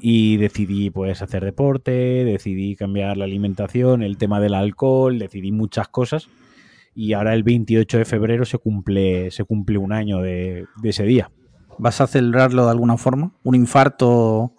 [0.00, 1.90] Y decidí pues hacer deporte,
[2.24, 6.28] decidí cambiar la alimentación, el tema del alcohol, decidí muchas cosas.
[6.94, 11.30] Y ahora el 28 de febrero se cumple, se cumple un año de ese día.
[11.78, 13.32] ¿Vas a celebrarlo de alguna forma?
[13.42, 14.52] ¿Un infarto?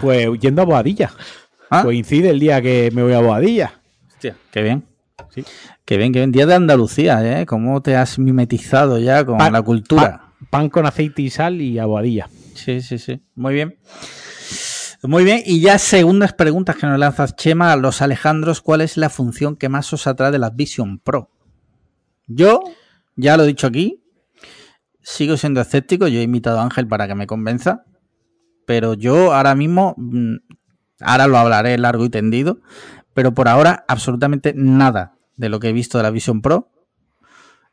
[0.00, 1.10] Pues yendo a Boadilla.
[1.70, 1.82] ¿Ah?
[1.82, 3.80] Coincide el día que me voy a Boadilla.
[4.08, 4.84] Hostia, qué bien.
[5.30, 5.44] Sí.
[5.84, 6.32] Qué bien, qué bien.
[6.32, 7.46] Día de Andalucía, ¿eh?
[7.46, 10.32] ¿Cómo te has mimetizado ya con la cultura?
[10.50, 12.28] Pan, con aceite y sal y a Boadilla.
[12.54, 13.20] Sí, sí, sí.
[13.34, 13.76] Muy bien.
[15.02, 18.96] Muy bien, y ya segundas preguntas que nos lanzas, Chema, a los Alejandros, ¿cuál es
[18.96, 21.30] la función que más os atrae de la Vision Pro?
[22.28, 22.62] Yo,
[23.16, 24.02] ya lo he dicho aquí,
[25.02, 26.08] sigo siendo escéptico.
[26.08, 27.84] Yo he invitado a Ángel para que me convenza.
[28.66, 30.36] Pero yo ahora mismo, mm,
[31.00, 32.60] ahora lo hablaré largo y tendido.
[33.14, 36.70] Pero por ahora, absolutamente nada de lo que he visto de la Vision Pro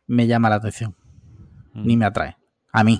[0.08, 0.96] me llama la atención.
[1.74, 1.86] Mm.
[1.86, 2.38] Ni me atrae.
[2.72, 3.00] A mí.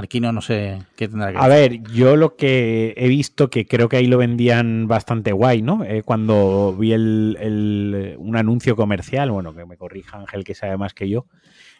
[0.00, 3.90] Marquino no sé qué tendrá que A ver, yo lo que he visto, que creo
[3.90, 5.84] que ahí lo vendían bastante guay, ¿no?
[5.84, 10.94] Eh, cuando vi el, un anuncio comercial, bueno, que me corrija Ángel, que sabe más
[10.94, 11.26] que yo,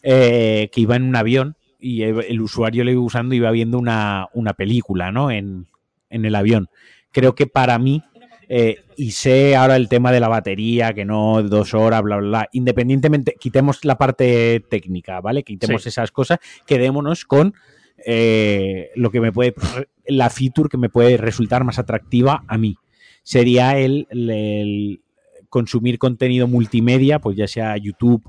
[0.03, 3.79] eh, que iba en un avión y el usuario lo iba usando y iba viendo
[3.79, 5.31] una, película, ¿no?
[5.31, 5.67] En,
[6.11, 6.69] el avión.
[7.13, 8.03] Creo que para mí,
[8.51, 12.29] eh, y sé ahora el tema de la batería, que no dos horas, bla, bla,
[12.29, 15.43] bla, independientemente, quitemos la parte técnica, ¿vale?
[15.43, 17.55] Quitemos esas cosas, quedémonos con
[18.07, 19.55] eh, lo que me puede,
[20.07, 22.77] la feature que me puede resultar más atractiva a mí.
[23.23, 25.03] Sería el
[25.49, 28.23] consumir contenido multimedia, pues ya sea YouTube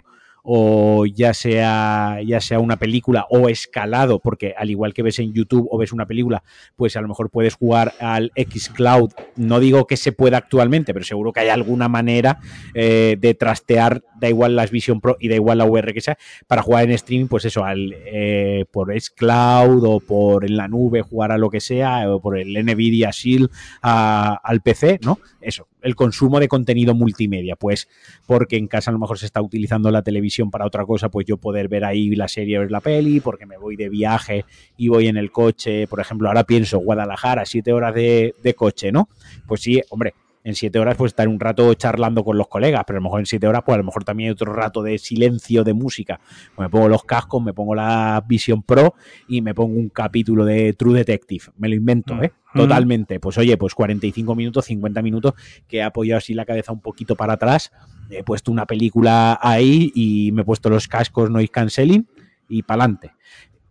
[0.43, 5.33] o ya sea, ya sea una película o escalado, porque al igual que ves en
[5.33, 6.43] YouTube o ves una película,
[6.75, 9.11] pues a lo mejor puedes jugar al Xcloud.
[9.35, 12.39] No digo que se pueda actualmente, pero seguro que hay alguna manera
[12.73, 16.17] eh, de trastear, da igual las Vision Pro y da igual la VR que sea,
[16.47, 21.01] para jugar en streaming, pues eso, al, eh, por Xcloud o por en la nube,
[21.01, 23.49] jugar a lo que sea, o por el Nvidia Shield
[23.81, 25.19] al PC, ¿no?
[25.39, 27.87] Eso, el consumo de contenido multimedia, pues
[28.25, 31.25] porque en casa a lo mejor se está utilizando la televisión para otra cosa, pues
[31.25, 34.45] yo poder ver ahí la serie, ver la peli, porque me voy de viaje
[34.77, 38.91] y voy en el coche, por ejemplo, ahora pienso Guadalajara, siete horas de, de coche,
[38.91, 39.09] ¿no?
[39.47, 40.13] Pues sí, hombre,
[40.43, 43.19] en siete horas pues estar un rato charlando con los colegas, pero a lo mejor
[43.19, 46.19] en siete horas pues a lo mejor también hay otro rato de silencio de música.
[46.55, 48.95] Pues me pongo los cascos, me pongo la Vision Pro
[49.27, 51.45] y me pongo un capítulo de True Detective.
[51.57, 52.31] Me lo invento, ¿eh?
[52.53, 53.19] Totalmente.
[53.19, 55.33] Pues oye, pues 45 minutos, 50 minutos
[55.67, 57.71] que he apoyado así la cabeza un poquito para atrás,
[58.09, 62.07] he puesto una película ahí y me he puesto los cascos noise cancelling
[62.49, 63.11] y para adelante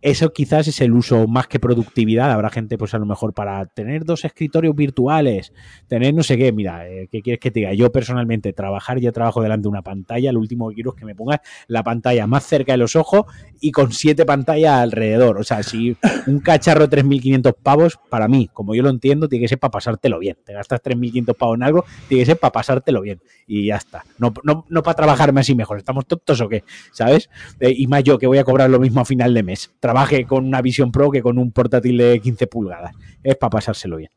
[0.01, 2.31] eso quizás es el uso más que productividad.
[2.31, 5.53] Habrá gente, pues a lo mejor para tener dos escritorios virtuales,
[5.87, 6.51] tener no sé qué.
[6.51, 7.73] Mira, eh, ¿qué quieres que te diga?
[7.73, 10.31] Yo personalmente, trabajar ya trabajo delante de una pantalla.
[10.31, 13.25] Lo último que quiero es que me pongas la pantalla más cerca de los ojos
[13.59, 15.37] y con siete pantallas alrededor.
[15.37, 19.43] O sea, si un cacharro de 3.500 pavos, para mí, como yo lo entiendo, tiene
[19.43, 20.37] que ser para pasártelo bien.
[20.43, 23.21] Te gastas 3.500 pavos en algo, tiene que ser para pasártelo bien.
[23.45, 24.03] Y ya está.
[24.17, 25.77] No, no, no para trabajarme así mejor.
[25.77, 26.63] ¿Estamos tontos o qué?
[26.91, 27.29] ¿Sabes?
[27.59, 30.25] Eh, y más yo que voy a cobrar lo mismo a final de mes trabaje
[30.25, 32.93] con una Vision Pro que con un portátil de 15 pulgadas.
[33.23, 34.09] Es para pasárselo bien.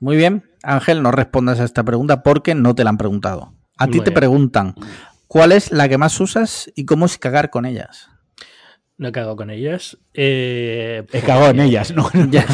[0.00, 3.54] Muy bien, Ángel, no respondas a esta pregunta porque no te la han preguntado.
[3.78, 4.74] A ti te preguntan,
[5.28, 8.08] ¿cuál es la que más usas y cómo es cagar con ellas?
[8.96, 9.98] No he cagado con ellas.
[10.14, 12.10] Eh, He cagado en ellas, ¿no?
[12.30, 12.44] ya,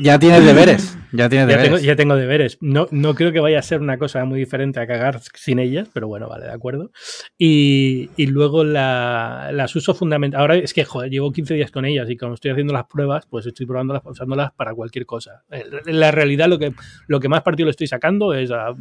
[0.00, 0.98] ya, tienes deberes.
[1.12, 1.70] Ya tienes deberes.
[1.70, 2.58] Tengo, ya tengo deberes.
[2.60, 5.88] No, no creo que vaya a ser una cosa muy diferente a cagar sin ellas,
[5.92, 6.90] pero bueno, vale, de acuerdo.
[7.38, 10.40] Y, y luego la, las uso fundamental.
[10.40, 13.26] Ahora es que, joder, llevo 15 días con ellas y como estoy haciendo las pruebas,
[13.26, 15.44] pues estoy probándolas, usándolas para cualquier cosa.
[15.50, 16.72] En la realidad, lo que,
[17.06, 18.74] lo que más partido le estoy sacando es a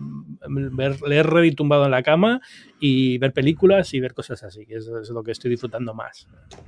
[0.48, 2.42] ver, leer Reddit tumbado en la cama
[2.80, 6.28] y ver películas y ver cosas así, que es, es lo que estoy disfrutando más.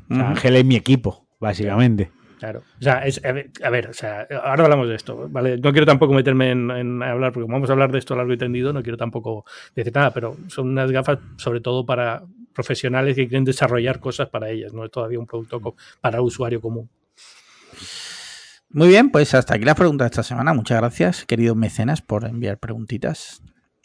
[0.09, 2.11] O sea, Ángel es mi equipo, básicamente.
[2.37, 2.63] Claro.
[2.77, 5.57] O sea, es, a ver, o sea, ahora hablamos de esto, ¿vale?
[5.57, 8.17] No quiero tampoco meterme en, en, hablar, porque como vamos a hablar de esto a
[8.17, 12.23] largo y tendido, no quiero tampoco decir nada, pero son unas gafas sobre todo para
[12.53, 16.59] profesionales que quieren desarrollar cosas para ellas, no es todavía un producto para el usuario
[16.59, 16.89] común.
[18.69, 20.53] Muy bien, pues hasta aquí las preguntas de esta semana.
[20.53, 23.41] Muchas gracias, queridos mecenas, por enviar preguntitas.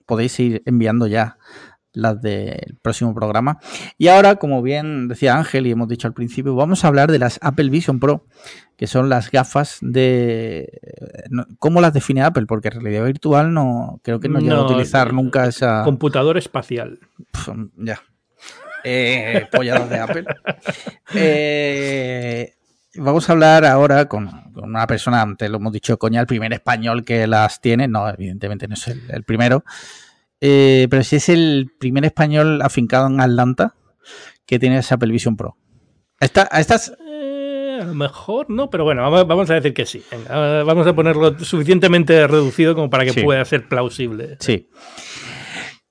[0.07, 1.39] Podéis ir enviando ya
[1.99, 3.59] las del próximo programa.
[3.99, 7.19] Y ahora, como bien decía Ángel y hemos dicho al principio, vamos a hablar de
[7.19, 8.27] las Apple Vision Pro,
[8.77, 10.81] que son las gafas de...
[11.59, 12.47] ¿Cómo las define Apple?
[12.47, 15.83] Porque en realidad virtual no creo que no, llega a utilizar nunca esa...
[15.85, 17.01] Computador espacial.
[17.33, 18.01] Pff, ya.
[18.85, 20.25] Eh, pollados de Apple.
[21.15, 22.55] Eh,
[22.95, 26.53] vamos a hablar ahora con, con, una persona, antes lo hemos dicho, coña, el primer
[26.53, 27.89] español que las tiene.
[27.89, 29.65] No, evidentemente no es el, el primero.
[30.41, 33.75] Eh, pero si es el primer español afincado en Atlanta
[34.47, 35.57] que tiene esa Apple Vision Pro.
[36.21, 39.87] ¿Esta, a estas eh, a lo mejor no, pero bueno, vamos, vamos, a decir que
[39.87, 40.03] sí.
[40.11, 43.23] Venga, vamos a ponerlo suficientemente reducido como para que sí.
[43.23, 44.37] pueda ser plausible.
[44.41, 44.69] Sí.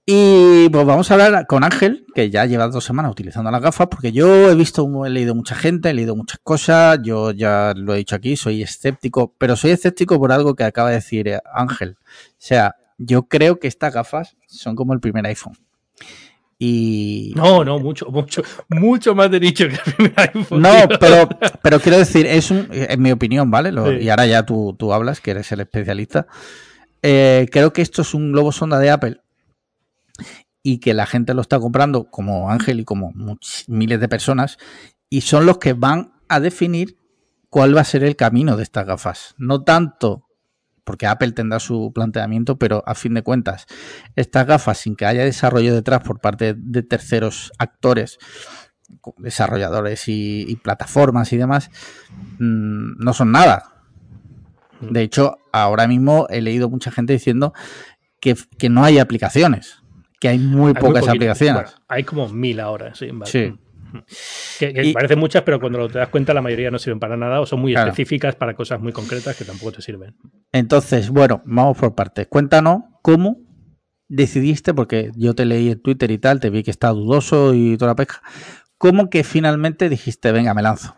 [0.09, 3.87] Y pues vamos a hablar con Ángel, que ya lleva dos semanas utilizando las gafas,
[3.87, 7.93] porque yo he visto, he leído mucha gente, he leído muchas cosas, yo ya lo
[7.93, 11.97] he dicho aquí, soy escéptico, pero soy escéptico por algo que acaba de decir Ángel.
[11.99, 15.57] O sea, yo creo que estas gafas son como el primer iPhone.
[16.59, 17.33] Y...
[17.35, 20.61] No, no, mucho, mucho, mucho más de nicho que el primer iPhone.
[20.61, 21.29] No, pero,
[21.61, 23.71] pero quiero decir, es un, en mi opinión, ¿vale?
[23.71, 23.97] Lo, sí.
[24.01, 26.27] Y ahora ya tú, tú hablas, que eres el especialista.
[27.03, 29.21] Eh, creo que esto es un globo sonda de Apple
[30.63, 33.13] y que la gente lo está comprando como Ángel y como
[33.67, 34.57] miles de personas
[35.09, 36.97] y son los que van a definir
[37.49, 39.35] cuál va a ser el camino de estas gafas.
[39.37, 40.26] No tanto
[40.87, 43.65] porque Apple tendrá su planteamiento, pero a fin de cuentas,
[44.15, 48.17] estas gafas, sin que haya desarrollo detrás por parte de terceros actores,
[49.17, 51.71] desarrolladores y, y plataformas y demás,
[52.39, 53.83] mmm, no son nada.
[54.79, 57.53] De hecho, ahora mismo he leído mucha gente diciendo
[58.21, 59.83] que, que no hay aplicaciones,
[60.21, 61.63] que hay muy hay pocas muy aplicaciones.
[61.63, 63.09] Bueno, hay como mil ahora, sí.
[63.11, 63.29] Vale.
[63.29, 63.53] sí.
[64.59, 67.17] Que, que y, parecen muchas, pero cuando te das cuenta la mayoría no sirven para
[67.17, 67.89] nada o son muy claro.
[67.89, 70.15] específicas para cosas muy concretas que tampoco te sirven.
[70.51, 72.27] Entonces, bueno, vamos por partes.
[72.27, 73.37] Cuéntanos cómo
[74.07, 77.77] decidiste, porque yo te leí en Twitter y tal, te vi que está dudoso y
[77.77, 78.21] toda la pesca,
[78.77, 80.95] cómo que finalmente dijiste, venga, me lanzo.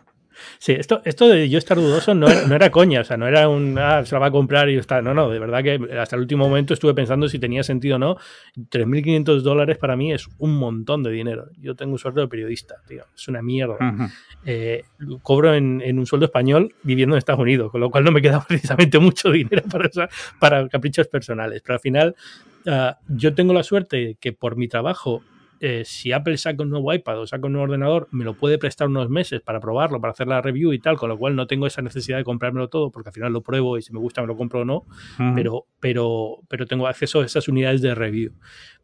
[0.58, 3.26] Sí, esto, esto de yo estar dudoso no era, no era coña, o sea, no
[3.26, 5.02] era un, ah, se la va a comprar y está.
[5.02, 7.98] No, no, de verdad que hasta el último momento estuve pensando si tenía sentido o
[7.98, 8.16] no.
[8.56, 11.48] 3.500 dólares para mí es un montón de dinero.
[11.58, 13.74] Yo tengo un sueldo de periodista, tío, es una mierda.
[13.74, 14.12] Uh -huh.
[14.44, 14.84] eh,
[15.22, 18.22] cobro en, en, un sueldo español viviendo en Estados Unidos, con lo cual no me
[18.22, 19.90] queda precisamente mucho dinero para,
[20.38, 21.62] para caprichos personales.
[21.62, 22.14] Pero al final,
[22.66, 25.22] uh, yo tengo la suerte que por mi trabajo
[25.60, 28.58] eh, si Apple saca un nuevo iPad o saca un nuevo ordenador, me lo puede
[28.58, 31.46] prestar unos meses para probarlo, para hacer la review y tal, con lo cual no
[31.46, 34.22] tengo esa necesidad de comprármelo todo, porque al final lo pruebo y si me gusta
[34.22, 34.84] me lo compro o no, uh
[35.18, 35.34] -huh.
[35.34, 38.32] pero, pero, pero tengo acceso a esas unidades de review.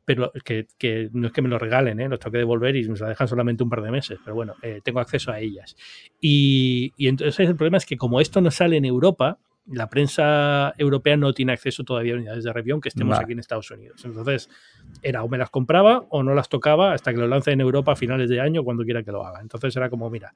[0.05, 2.09] Pero que, que no es que me lo regalen, ¿eh?
[2.09, 4.55] los tengo que devolver y me la dejan solamente un par de meses, pero bueno,
[4.63, 5.77] eh, tengo acceso a ellas.
[6.21, 10.75] Y, y entonces el problema es que como esto no sale en Europa, la prensa
[10.79, 13.25] europea no tiene acceso todavía a unidades de review, aunque estemos vale.
[13.25, 14.05] aquí en Estados Unidos.
[14.05, 14.49] Entonces,
[15.03, 17.93] era o me las compraba o no las tocaba hasta que lo lance en Europa
[17.93, 19.41] a finales de año, cuando quiera que lo haga.
[19.41, 20.35] Entonces era como, mira,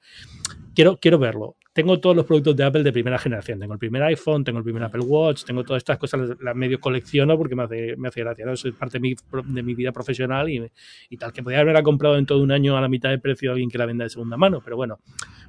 [0.74, 1.56] quiero, quiero verlo.
[1.72, 3.60] Tengo todos los productos de Apple de primera generación.
[3.60, 6.56] Tengo el primer iPhone, tengo el primer Apple Watch, tengo todas estas cosas, las, las
[6.56, 8.44] medio colecciono porque me hace, me hace gracia.
[8.44, 8.52] ¿no?
[8.52, 9.14] Eso es parte de mi,
[9.44, 10.68] de mi vida profesional y,
[11.08, 13.50] y tal, que podría haberla comprado en todo un año a la mitad de precio
[13.50, 14.98] a alguien que la venda de segunda mano, pero bueno,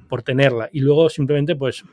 [0.08, 0.68] por tenerla.
[0.72, 1.84] Y luego simplemente, pues,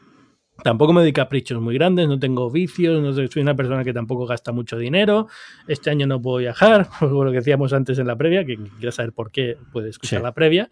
[0.63, 4.26] Tampoco me doy caprichos muy grandes, no tengo vicios, no soy una persona que tampoco
[4.26, 5.28] gasta mucho dinero.
[5.67, 8.91] Este año no puedo viajar, por lo que decíamos antes en la previa, que quiera
[8.91, 10.24] saber por qué puede escuchar sí.
[10.24, 10.69] la previa.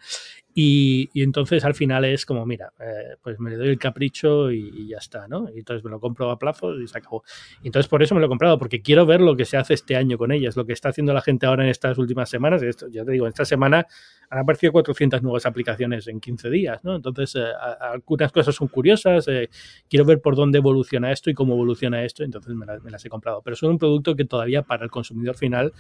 [0.60, 4.52] Y, y, entonces al final es como, mira, eh, pues me le doy el capricho
[4.52, 5.48] y, y, ya está, ¿no?
[5.54, 7.24] Y entonces me lo compro a plazos y se acabó.
[7.64, 9.96] Entonces por eso me lo he comprado, porque quiero ver lo que se hace este
[9.96, 12.64] año con ellas, lo que está haciendo la gente ahora en estas últimas semanas.
[12.64, 13.86] Esto, ya te digo, en esta semana
[14.30, 16.96] han aparecido 400 nuevas aplicaciones en 15 días, ¿no?
[16.96, 17.46] Entonces, eh,
[17.80, 19.50] algunas cosas son curiosas, eh,
[19.90, 23.42] quiero ver por dónde evoluciona esto y cómo evoluciona esto, entonces me, las he comprado.
[23.42, 25.72] Pero son un producto que todavía para el consumidor final,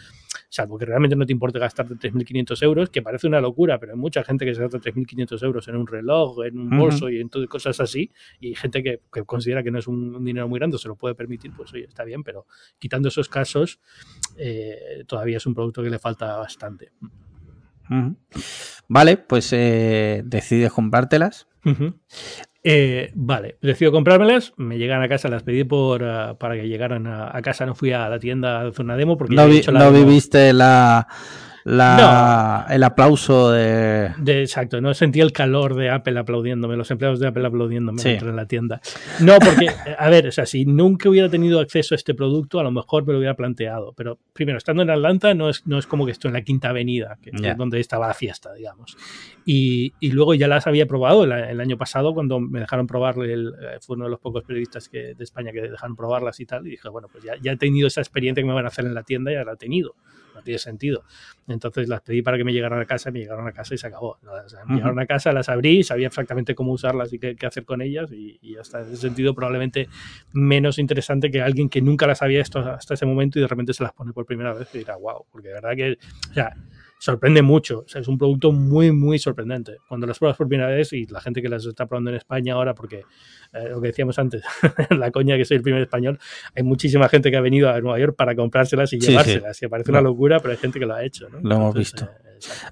[0.49, 3.99] salvo que realmente no te importe gastarte 3.500 euros, que parece una locura, pero hay
[3.99, 7.29] mucha gente que se gasta 3.500 euros en un reloj, en un bolso y en
[7.29, 10.87] todo, cosas así, y gente que, considera que no es un, dinero muy grande, se
[10.87, 12.45] lo puede permitir, pues oye, está bien, pero
[12.79, 13.79] quitando esos casos,
[14.37, 16.91] eh, todavía es un producto que le falta bastante.
[18.87, 21.47] Vale, pues eh, decides comprártelas.
[22.63, 27.07] Eh, vale, decido comprármelas, me llegan a casa, las pedí por ah, para que llegaran
[27.07, 30.51] a, casa, no fui a la tienda a hacer una demo porque no, no viviste
[30.51, 31.07] la
[31.63, 34.11] la, el aplauso de...
[34.25, 38.45] Exacto, no sentí el calor de Apple aplaudiéndome, los empleados de Apple aplaudiéndome en la
[38.45, 38.81] tienda.
[39.19, 39.67] No, porque,
[39.97, 43.05] a ver, o sea, si nunca hubiera tenido acceso a este producto, a lo mejor
[43.05, 43.93] me lo hubiera planteado.
[43.95, 46.69] Pero primero, estando en Atlanta, no es, no es como que estoy en la Quinta
[46.69, 48.97] Avenida, que es donde estaba la fiesta, digamos.
[49.45, 53.53] Y, y, luego ya las había probado el, año pasado cuando me dejaron probar, el,
[53.61, 56.67] eh, fue uno de los pocos periodistas que, de España que dejaron probarlas y tal.
[56.67, 58.85] Y dije, bueno, pues ya, ya he tenido esa experiencia que me van a hacer
[58.85, 59.95] en la tienda, ya la he tenido
[60.37, 61.03] no tiene sentido.
[61.47, 63.87] Entonces las pedí para que me llegaran a casa, me llegaron a casa y se
[63.87, 64.17] acabó.
[64.67, 68.11] me llegaron a casa, las abrí, sabía exactamente cómo usarlas y qué, hacer con ellas
[68.11, 69.87] y, y, hasta en ese sentido probablemente
[70.33, 73.73] menos interesante que alguien que nunca las había visto hasta ese momento y de repente
[73.73, 75.97] se las pone por primera vez y dirá, wow, porque de verdad que,
[76.29, 76.53] o sea,
[76.99, 77.79] sorprende mucho.
[77.79, 79.77] O sea, es un producto muy, muy sorprendente.
[79.87, 82.53] Cuando las pruebas por primera vez y la gente que las está probando en España
[82.53, 83.03] ahora, porque
[83.53, 84.43] eh, lo que decíamos antes,
[84.89, 86.19] la coña que soy el primer español,
[86.55, 89.61] hay muchísima gente que ha venido a Nueva York para comprárselas y llevárselas.
[89.61, 91.27] Y parece una locura, pero hay gente que lo ha hecho.
[91.29, 92.05] Lo hemos visto.
[92.05, 92.26] Eh,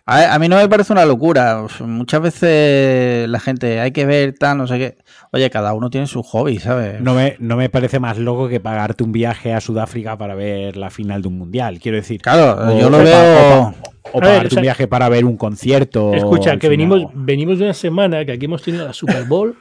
[0.06, 1.65] a, mí no me parece una locura.
[1.82, 4.97] Muchas veces la gente, hay que ver tal, no sé qué.
[5.32, 7.01] Oye, cada uno tiene su hobby, ¿sabes?
[7.01, 10.78] No me, no me parece más loco que pagarte un viaje a Sudáfrica para ver
[10.78, 11.80] la final de un mundial.
[11.80, 12.21] Quiero decir.
[12.21, 13.73] Claro, yo lo veo.
[14.13, 16.13] O, pagarte un viaje para ver un concierto.
[16.13, 19.58] Escucha, que venimos, venimos de una semana que aquí hemos tenido la Super Bowl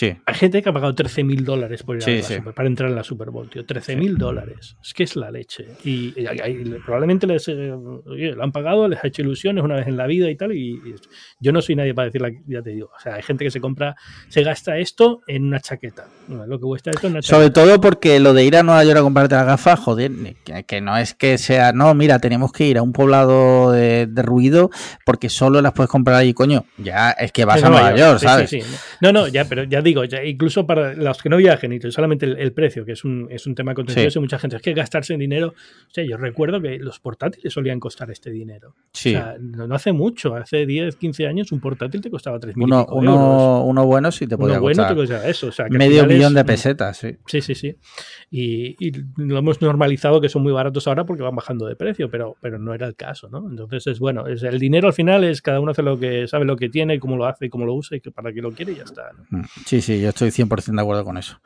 [0.00, 1.98] hay gente que ha pagado 13 mil dólares por
[2.54, 3.64] para entrar en la Super Bowl, tío.
[3.64, 4.76] 13 mil dólares.
[4.82, 5.66] Es que es la leche.
[5.84, 6.12] Y,
[6.84, 10.30] probablemente les eh, lo han pagado, les ha hecho ilusiones una vez en la vida
[10.30, 10.52] y tal.
[10.52, 10.80] Y,
[11.40, 12.90] yo no soy nadie para decirle, ya te digo.
[12.96, 13.94] O sea, hay gente que se compra,
[14.28, 16.06] se gasta esto en una chaqueta.
[16.28, 18.98] Lo que cuesta esto en una Sobre todo porque lo de ir a Nueva York
[18.98, 20.10] a comprarte las gafas, joder,
[20.66, 24.70] que, no es que sea, no, mira, tenemos que ir a un poblado de, ruido
[25.04, 26.64] porque solo las puedes comprar ahí, coño.
[26.78, 28.54] Ya es que vas a Nueva York, ¿sabes?
[29.00, 32.26] No, no, ya, pero ya digo, ya incluso para los que no viajen y solamente
[32.26, 35.20] el, precio, que es un, es un tema contencioso, mucha gente es que gastarse en
[35.20, 35.48] dinero.
[35.48, 38.74] O sea, yo recuerdo que los portátiles solían costar este dinero.
[38.92, 39.10] Sí.
[39.10, 42.86] O sea, no, hace mucho, hace 10, 15 años un portátil te costaba 3.000 uno,
[42.90, 45.48] uno, uno, bueno sí te podía uno bueno te costaba eso.
[45.48, 47.16] O sea, medio millón de pesetas, sí.
[47.26, 47.76] Sí, sí, sí.
[48.34, 52.34] Y, lo hemos normalizado que son muy baratos ahora porque van bajando de precio, pero,
[52.40, 53.46] pero no era el caso, ¿no?
[53.46, 56.46] Entonces es bueno, es el dinero al final es cada uno hace lo que sabe
[56.46, 58.72] lo que tiene, cómo lo hace, cómo lo usa y que para qué lo quiere
[58.72, 59.10] y ya está.
[59.28, 61.42] Mm, sí, sí, yo estoy 100% de acuerdo con eso.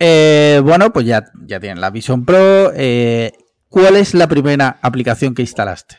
[0.00, 2.72] Eh, bueno, pues ya, ya tienen la Vision Pro.
[2.74, 3.30] Eh,
[3.68, 5.96] ¿Cuál es la primera aplicación que instalaste?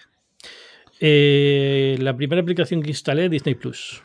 [1.00, 4.04] Eh, la primera aplicación que instalé, Disney Plus.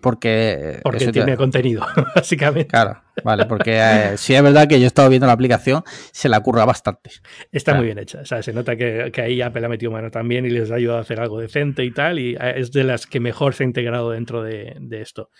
[0.00, 2.68] Porque, porque tiene contenido, básicamente.
[2.68, 6.40] Claro, vale, porque si es verdad que yo he estado viendo la aplicación, se la
[6.40, 7.10] curra bastante.
[7.52, 10.10] Está muy bien hecha, o sea, se nota que, que, ahí Apple ha metido mano
[10.10, 13.06] también y les ha ayudado a hacer algo decente y tal, y es de las
[13.06, 15.30] que mejor se ha integrado dentro de, de esto.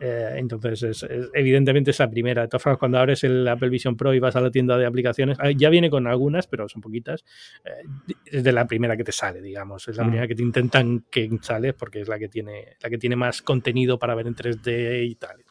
[0.00, 2.42] Eh, entonces, es, evidentemente es la primera.
[2.42, 4.86] De todas formas, cuando abres el Apple Vision Pro y vas a la tienda de
[4.86, 7.24] aplicaciones, ah, ya viene con algunas, pero son poquitas.
[7.64, 9.86] Eh, es de la primera que te sale, digamos.
[9.88, 12.98] Es la primera que te intentan que sales porque es la que tiene, la que
[12.98, 15.42] tiene más contenido para ver en 3D y tal.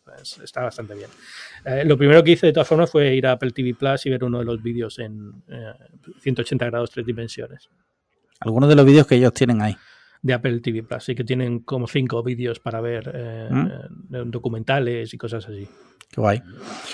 [0.43, 1.09] está bastante bien.
[1.65, 4.09] Eh, lo primero que hice de todas formas fue ir a Apple TV Plus y
[4.09, 5.31] ver uno de los vídeos en
[6.19, 7.69] 180 grados, tres dimensiones.
[8.39, 9.75] Algunos de los vídeos que ellos tienen ahí
[10.23, 13.67] de Apple TV Plus y que tienen como cinco vídeos para ver eh, ¿Mm?
[14.15, 15.67] eh, documentales y cosas así.
[16.09, 16.41] Qué guay.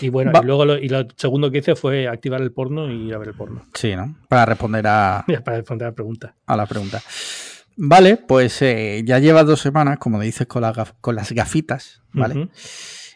[0.01, 3.07] Y bueno, y luego lo, y lo segundo que hice fue activar el porno y
[3.07, 3.65] ir a ver el porno.
[3.73, 4.15] Sí, ¿no?
[4.27, 5.23] Para responder a.
[5.45, 6.35] Para responder a la pregunta.
[6.47, 7.01] A la pregunta.
[7.77, 10.63] Vale, pues eh, ya llevas dos semanas, como dices, con,
[10.99, 12.49] con las gafitas, ¿vale?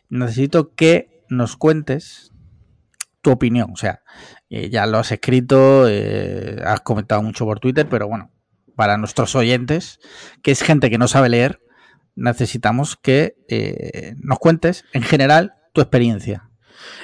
[0.10, 2.32] Necesito que nos cuentes
[3.21, 3.71] tu opinión.
[3.73, 4.04] O sea,
[4.49, 5.86] ya lo has escrito,
[6.63, 8.33] has comentado mucho por Twitter, pero bueno,
[8.75, 9.99] para nuestros oyentes,
[10.41, 11.59] que es gente que no sabe leer,
[12.15, 16.49] necesitamos que eh, nos cuentes en general tu experiencia.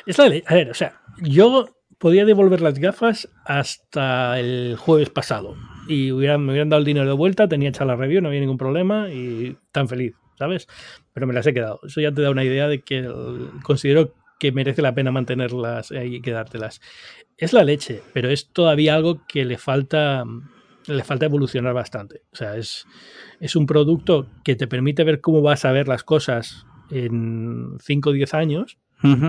[0.06, 0.44] Es la ley.
[0.48, 5.56] A ver, o sea, yo podía devolver las gafas hasta el jueves pasado
[5.88, 8.40] y hubieran, me hubieran dado el dinero de vuelta, tenía hecha la review, no había
[8.40, 10.68] ningún problema y tan feliz, ¿sabes?
[11.14, 11.80] Pero me las he quedado.
[11.84, 13.10] Eso ya te da una idea de que
[13.64, 16.80] considero que merece la pena mantenerlas y quedártelas.
[17.38, 20.24] Es la leche, pero es todavía algo que le falta
[20.96, 22.24] le falta evolucionar bastante.
[22.32, 22.86] O sea, es,
[23.40, 28.10] es un producto que te permite ver cómo vas a ver las cosas en 5
[28.10, 28.78] o 10 años,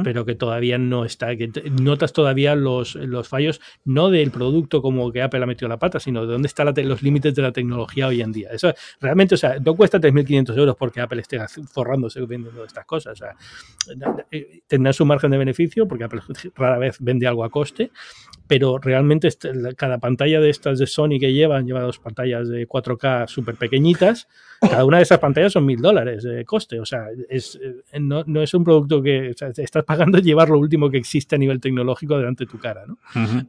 [0.03, 1.51] pero que todavía no está, que
[1.81, 6.01] notas todavía los, los, fallos, no del producto como que Apple ha metido la pata,
[6.01, 8.49] sino de dónde están los límites de la tecnología hoy en día.
[8.53, 11.39] Eso realmente, o sea, no cuesta 3.500 euros porque Apple esté
[11.73, 13.13] forrándose vendiendo estas cosas.
[13.13, 13.37] O sea,
[14.31, 16.21] eh, tendrá su margen de beneficio porque Apple
[16.57, 17.91] rara vez vende algo a coste,
[18.47, 22.69] pero realmente este, cada pantalla de estas de Sony que llevan, lleva dos pantallas de
[22.69, 24.29] 4K súper pequeñitas,
[24.61, 28.25] cada una de esas pantallas son mil dólares de coste, o sea, es, eh, no,
[28.27, 29.33] no, es un producto que
[29.63, 32.99] estás pagando llevar lo último que existe a nivel tecnológico delante de tu cara, ¿no?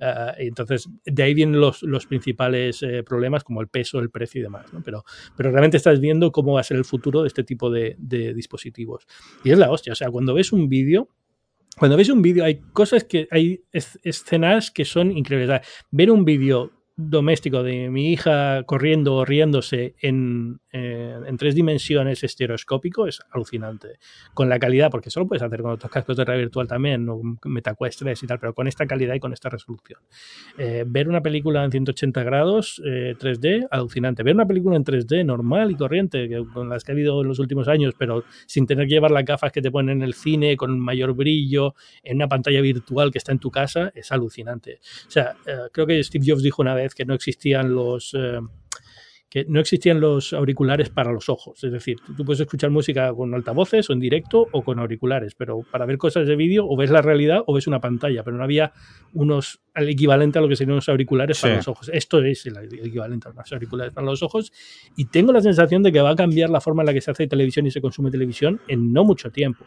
[0.02, 4.40] Ah, entonces, de ahí vienen los, los principales eh, problemas como el peso, el precio
[4.40, 4.82] y demás, ¿no?
[4.84, 5.04] Pero,
[5.36, 8.34] pero realmente estás viendo cómo va a ser el futuro de este tipo de, de
[8.34, 9.06] dispositivos.
[9.44, 11.10] Y es la hostia, o sea, cuando ves un vídeo,
[11.78, 15.62] cuando ves un vídeo hay cosas que hay escenas que son increíbles.
[15.90, 16.72] Ver un vídeo
[17.10, 24.00] doméstico de mi hija corriendo o riéndose en, eh, en, tres dimensiones estereoscópico es alucinante.
[24.34, 27.06] Con la calidad, porque eso lo puedes hacer con otros cascos de realidad virtual también,
[27.06, 27.20] ¿no?
[27.44, 30.00] MetaQuest 3 y tal, pero con esta calidad y con esta resolución.
[30.58, 34.24] Eh, ver una película en 180 grados 3D, eh, alucinante.
[34.24, 37.28] Ver una película en 3D normal y corriente, que, con las que ha habido en
[37.28, 40.14] los últimos años, pero sin tener que llevar las gafas que te ponen en el
[40.14, 44.80] cine, con mayor brillo, en una pantalla virtual que está en tu casa, es alucinante.
[45.08, 45.36] O sea,
[45.72, 48.16] creo que Steve Jobs dijo una vez que no existían los
[49.32, 51.64] que no existían los auriculares para los ojos.
[51.64, 55.62] Es decir, tú puedes escuchar música con altavoces o en directo o con auriculares, pero
[55.72, 58.44] para ver cosas de vídeo o ves la realidad o ves una pantalla, pero no
[58.44, 58.74] había
[59.14, 61.90] unos el equivalente a lo que serían los auriculares para los ojos.
[61.94, 64.52] Esto es el equivalente a los auriculares para los ojos
[64.98, 67.12] y tengo la sensación de que va a cambiar la forma en la que se
[67.12, 69.66] hace televisión y se consume televisión en no mucho tiempo.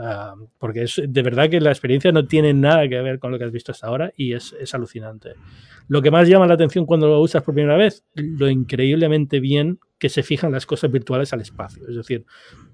[0.00, 3.38] Ah, porque es de verdad que la experiencia no tiene nada que ver con lo
[3.38, 5.32] que has visto hasta ahora y es, es, alucinante.
[5.88, 9.80] Lo que más llama la atención cuando lo usas por primera vez, lo increíblemente bien
[9.98, 11.82] que se fijan las cosas virtuales al espacio.
[11.88, 12.24] Es decir,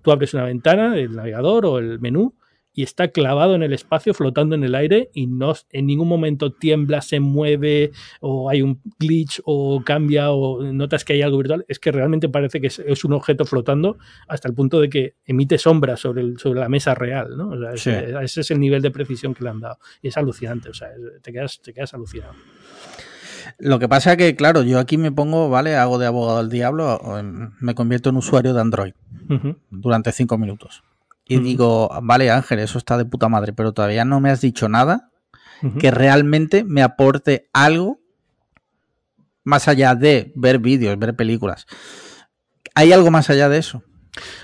[0.03, 2.35] tú abres una ventana, el navegador o el menú,
[2.75, 6.53] y está clavado en el espacio, flotando en el aire y no en ningún momento
[6.53, 11.65] tiembla, se mueve o hay un glitch o cambia o notas que hay algo virtual.
[11.69, 15.57] Es que realmente parece que es, un objeto flotando hasta el punto de que emite
[15.59, 17.37] sombras sobre, el, sobre la mesa real.
[17.37, 17.71] ¿no?
[17.71, 19.79] ese, es el nivel de precisión que le han dado.
[20.03, 20.89] Y es alucinante, o sea,
[21.23, 22.35] te quedas, te quedas alucinado.
[23.59, 25.77] Lo que pasa es que, claro, yo aquí me pongo, ¿vale?
[25.77, 26.99] Hago de abogado del diablo,
[27.61, 28.95] me convierto en usuario de Android
[29.71, 30.83] durante cinco minutos
[31.27, 34.69] y digo, vale Ángel, eso está de puta madre, pero todavía no me has dicho
[34.69, 35.11] nada
[35.79, 38.01] que realmente me aporte algo
[39.45, 41.67] más allá de ver vídeos, ver películas.
[42.75, 43.83] ¿Hay algo más allá de eso?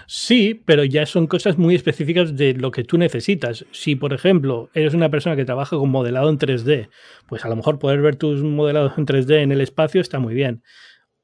[0.07, 3.65] Sí, pero ya son cosas muy específicas de lo que tú necesitas.
[3.71, 6.89] Si, por ejemplo, eres una persona que trabaja con modelado en 3D,
[7.27, 10.35] pues a lo mejor poder ver tus modelados en 3D en el espacio está muy
[10.35, 10.63] bien.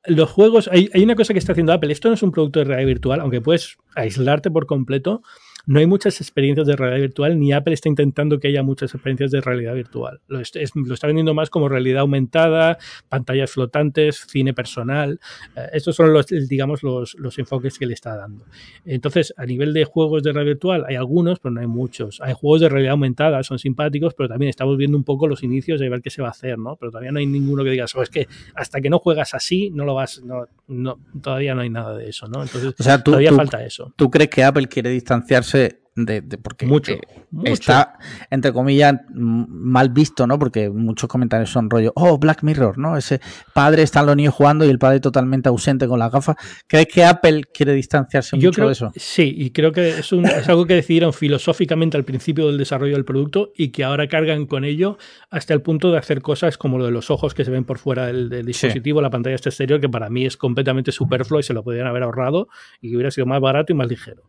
[0.05, 2.61] Los juegos, hay, hay una cosa que está haciendo Apple, esto no es un producto
[2.61, 5.23] de realidad virtual, aunque puedes aislarte por completo,
[5.67, 9.33] no hay muchas experiencias de realidad virtual, ni Apple está intentando que haya muchas experiencias
[9.33, 10.21] de realidad virtual.
[10.29, 15.19] Lo, está vendiendo más como realidad aumentada, pantallas flotantes, cine personal.
[15.57, 18.45] Eh, estos son los, digamos, los, enfoques que le está dando.
[18.85, 22.21] Entonces, a nivel de juegos de realidad virtual, hay algunos, pero no hay muchos.
[22.21, 25.81] Hay juegos de realidad aumentada, son simpáticos, pero también estamos viendo un poco los inicios
[25.81, 26.77] de ver qué se va a hacer, ¿no?
[26.77, 29.71] Pero todavía no hay ninguno que digas, oh, es que hasta que no juegas así,
[29.71, 32.43] no lo vas, no, no, todavía no hay nada de eso, ¿no?
[32.43, 33.93] Entonces, todavía falta eso.
[33.97, 37.01] ¿Tú crees que Apple quiere distanciarse fit de, porque mucho, eh,
[37.45, 37.99] está,
[38.31, 40.39] entre comillas, mal visto, ¿no?
[40.39, 42.97] Porque muchos comentarios son rollo, oh, Black Mirror, ¿no?
[42.99, 43.21] Ese
[43.55, 46.37] padre están los niños jugando y el padre totalmente ausente con la gafa
[46.67, 48.93] ¿Crees que Apple quiere distanciarse mucho de eso?
[48.95, 53.05] Sí, y creo que es, es algo que decidieron filosóficamente al principio del desarrollo del
[53.05, 54.99] producto y que ahora cargan con ello
[55.31, 57.79] hasta el punto de hacer cosas como lo de los ojos que se ven por
[57.79, 61.55] fuera del, dispositivo, la pantalla este exterior, que para mí es completamente superfluo y se
[61.55, 62.49] lo podrían haber ahorrado
[62.83, 64.25] y que hubiera sido más barato y más ligero.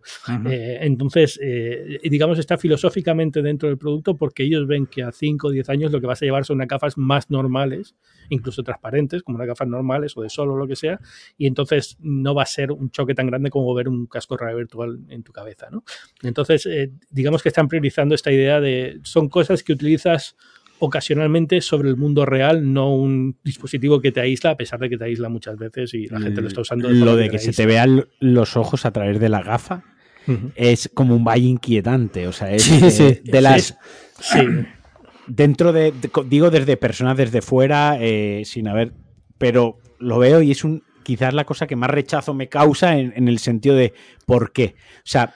[0.50, 1.57] Eh, entonces, eh,
[2.04, 5.92] digamos, está filosóficamente dentro del producto porque ellos ven que a 5 o 10 años
[5.92, 7.96] lo que vas a llevar son unas gafas más normales,
[8.30, 11.00] incluso transparentes, como unas gafas normales o de sol o lo que sea,
[11.38, 14.56] y entonces no va a ser un choque tan grande como ver un casco real
[14.56, 15.68] virtual en tu cabeza.
[15.72, 15.84] ¿no?
[16.24, 20.36] Entonces, eh, digamos que están priorizando esta idea de son cosas que utilizas
[20.80, 24.98] ocasionalmente sobre el mundo real, no un dispositivo que te aísla, a pesar de que
[24.98, 26.90] te aísla muchas veces y la gente lo está usando.
[26.90, 29.84] lo de que, se te vean los ojos a través de la gafa
[30.56, 32.28] es como un valle inquietante.
[32.28, 33.78] O sea, es de, las.
[35.28, 35.94] Dentro de,
[36.26, 38.94] Digo desde personas desde fuera, eh, sin haber.
[39.38, 40.84] Pero lo veo y es un.
[41.04, 43.94] Quizás la cosa que más rechazo me causa en, el sentido de
[44.26, 44.76] por qué.
[44.98, 45.34] O sea,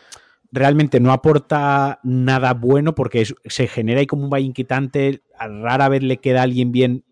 [0.51, 5.21] realmente no aporta nada bueno porque se genera ahí como un valle inquietante.
[5.39, 7.05] A rara vez le queda a alguien bien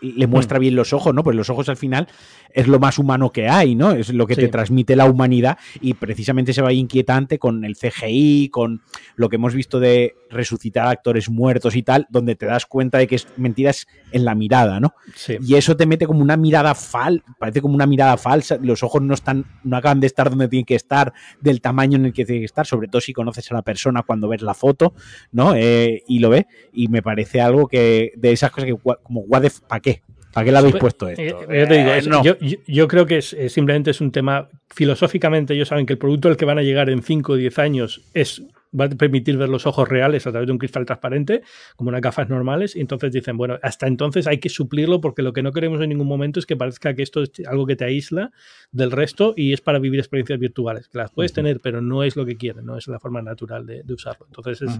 [0.00, 0.60] le muestra mm.
[0.60, 1.22] bien los ojos, ¿no?
[1.22, 2.08] Pues los ojos al final
[2.52, 3.92] es lo más humano que hay, ¿no?
[3.92, 8.48] Es lo que te transmite la humanidad y precisamente se va inquietante con el CGI,
[8.50, 8.82] con
[9.16, 13.06] lo que hemos visto de resucitar actores muertos y tal, donde te das cuenta de
[13.06, 14.94] que es mentiras en la mirada, ¿no?
[15.40, 19.02] Y eso te mete como una mirada fal, parece como una mirada falsa, los ojos
[19.02, 22.24] no están, no acaban de estar donde tienen que estar, del tamaño en el que
[22.24, 24.94] tienen que estar, sobre todo si conoces a la persona cuando ves la foto,
[25.32, 25.54] ¿no?
[25.54, 29.80] Eh, y lo ve, y me parece algo que de esas cosas que como, ¿para
[29.80, 30.02] qué?
[30.38, 31.50] ¿Para qué le habéis puesto esto?
[31.50, 32.02] Eh,
[32.68, 36.44] yo, creo que simplemente es un tema, filosóficamente ellos saben que el producto al que
[36.44, 38.42] van a llegar en 5 o 10 años es
[38.78, 41.42] va a permitir ver los ojos reales a través de un cristal transparente,
[41.76, 45.32] como unas gafas normales, y entonces dicen, bueno, hasta entonces hay que suplirlo porque lo
[45.32, 47.84] que no queremos en ningún momento es que parezca que esto es algo que te
[47.84, 48.30] aísla
[48.72, 52.16] del resto y es para vivir experiencias virtuales, que las puedes tener, pero no es
[52.16, 54.26] lo que quieren, no es la forma natural de, usarlo.
[54.26, 54.74] Entonces es,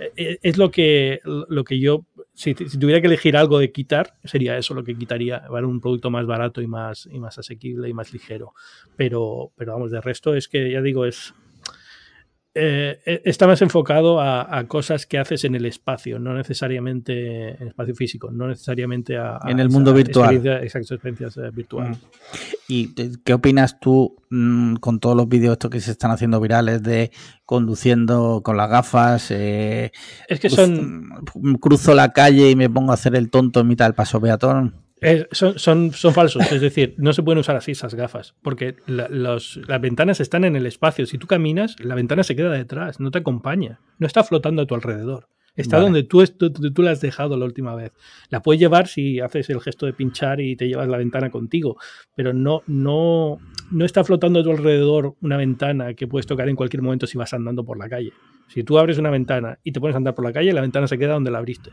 [0.00, 4.14] eh, eh, es, lo, que, lo que yo, si, tuviera que elegir algo de quitar,
[4.24, 7.92] sería eso lo que quitaría, un producto más barato y más, y más asequible y
[7.92, 8.54] más ligero.
[8.96, 11.34] Pero, pero vamos, de resto es que ya digo, es
[12.54, 17.68] eh, eh, está más enfocado a, cosas que haces en el espacio, no necesariamente en
[17.68, 20.34] espacio físico, no necesariamente a, en el mundo virtual.
[20.62, 21.98] exacto, experiencias eh, virtuales.
[21.98, 22.02] Mm.
[22.68, 26.82] ¿Y qué opinas tú mm, con todos los vídeos estos que se están haciendo virales
[26.82, 27.12] de
[27.44, 29.30] conduciendo con las gafas?
[29.30, 29.92] es
[30.40, 31.10] que son.
[31.60, 34.87] Cruzo la calle y me pongo a hacer el tonto en mitad del paso peatón
[35.32, 39.60] son, son, son, falsos, es decir, no se pueden usar así esas gafas, porque las
[39.80, 41.06] ventanas están en el espacio.
[41.06, 44.66] Si tú caminas, la ventana se queda detrás, no te acompaña, no está flotando a
[44.66, 45.28] tu alrededor.
[45.58, 47.92] Está donde tú, tú, la has dejado la última vez.
[48.30, 51.76] La puedes llevar si haces el gesto de pinchar y te llevas la ventana contigo,
[52.14, 53.38] pero no, no,
[53.72, 57.18] no está flotando a tu alrededor una ventana que puedes tocar en cualquier momento si
[57.18, 58.12] vas andando por la calle.
[58.46, 60.86] Si tú abres una ventana y te pones a andar por la calle, la ventana
[60.86, 61.70] se queda donde la abriste.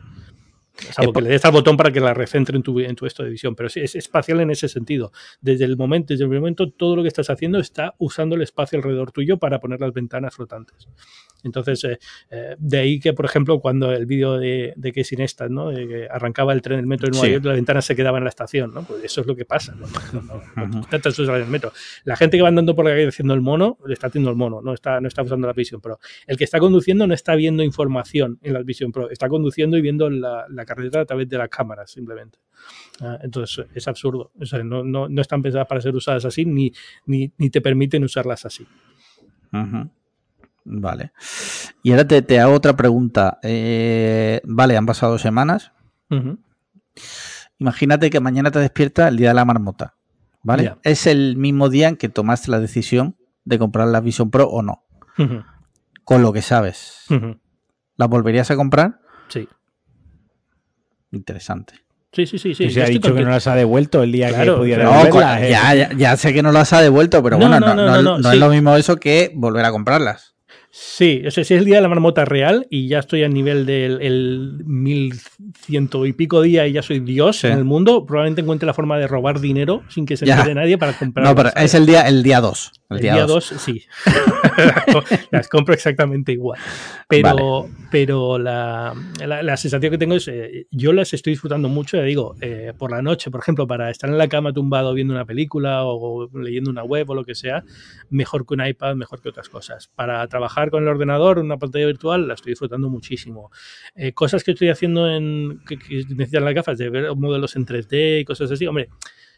[0.91, 3.23] Salvo que le des al botón para que la recentre en tu, en tu esto
[3.23, 5.11] de visión, pero es, espacial en ese sentido.
[5.41, 8.77] Desde el momento, desde el momento, todo lo que estás haciendo está usando el espacio
[8.77, 10.87] alrededor tuyo para poner las ventanas flotantes.
[11.45, 11.99] Entonces, eh,
[12.31, 15.69] eh, de ahí que, por ejemplo, cuando el vídeo de, de Casey Neistat, ¿no?
[15.69, 18.23] De que arrancaba el tren del metro de Nueva York, la ventana se quedaba en
[18.23, 18.83] la estación, ¿no?
[18.83, 19.75] Pues eso es lo que pasa.
[19.75, 19.85] ¿no?
[21.35, 21.71] el metro.
[22.03, 24.35] La gente que va andando por la calle haciendo el mono, le está haciendo el
[24.35, 25.99] mono, no está, no está usando la Vision Pro.
[26.25, 29.81] El que está conduciendo no está viendo información en la Vision Pro, está conduciendo y
[29.81, 32.39] viendo la, la carretera a través de las cámaras, simplemente.
[33.01, 34.31] Ah, entonces, es absurdo.
[34.63, 36.71] no, no, no, están pensadas para ser usadas así, ni,
[37.05, 38.67] ni, ni te permiten usarlas así.
[40.65, 41.11] Vale.
[41.83, 43.39] Y ahora te, hago otra pregunta.
[43.43, 45.71] Eh, vale, han pasado semanas.
[47.59, 49.95] Imagínate que mañana te despierta el día de la marmota.
[50.41, 50.75] ¿Vale?
[50.83, 54.61] Es el mismo día en que tomaste la decisión de comprar la Vision Pro o
[54.61, 54.83] no.
[56.03, 57.05] Con lo que sabes.
[57.95, 58.99] ¿La volverías a comprar?
[59.27, 59.47] Sí.
[61.15, 61.75] Interesante.
[62.11, 62.55] Sí, sí, sí.
[62.55, 62.69] sí.
[62.69, 65.41] se ha dicho que no las ha devuelto el día que podía devolverlas.
[65.41, 68.75] No, ya, ya, sé que no las ha devuelto, pero bueno, no, es lo mismo
[68.77, 70.35] eso que volver a comprarlas.
[70.77, 74.61] Sí, ese es el día de la marmota real y ya estoy a nivel del
[74.65, 75.13] mil
[75.57, 78.05] ciento y pico día y ya soy Dios en el mundo.
[78.05, 81.25] Probablemente encuentre la forma de robar dinero sin que se entere nadie para comprar.
[81.25, 82.73] No, pero es el día el día 2.
[82.89, 83.83] El, día 2, sí.
[85.31, 86.59] las compro exactamente igual.
[87.07, 88.93] Pero, pero la,
[89.25, 92.91] la, sensación que tengo es, eh, yo las estoy disfrutando mucho, ya digo, eh, por
[92.91, 96.69] la noche, por ejemplo, para estar en la cama tumbado viendo una película o leyendo
[96.69, 97.63] una web o lo que sea,
[98.11, 99.87] mejor que un iPad, mejor que otras cosas.
[99.95, 103.51] Para trabajar con el ordenador, una pantalla virtual, la estoy disfrutando muchísimo.
[103.95, 107.65] Eh, cosas que estoy haciendo en que, que necesitan las gafas, de ver modelos en
[107.65, 108.89] 3D y cosas así, hombre,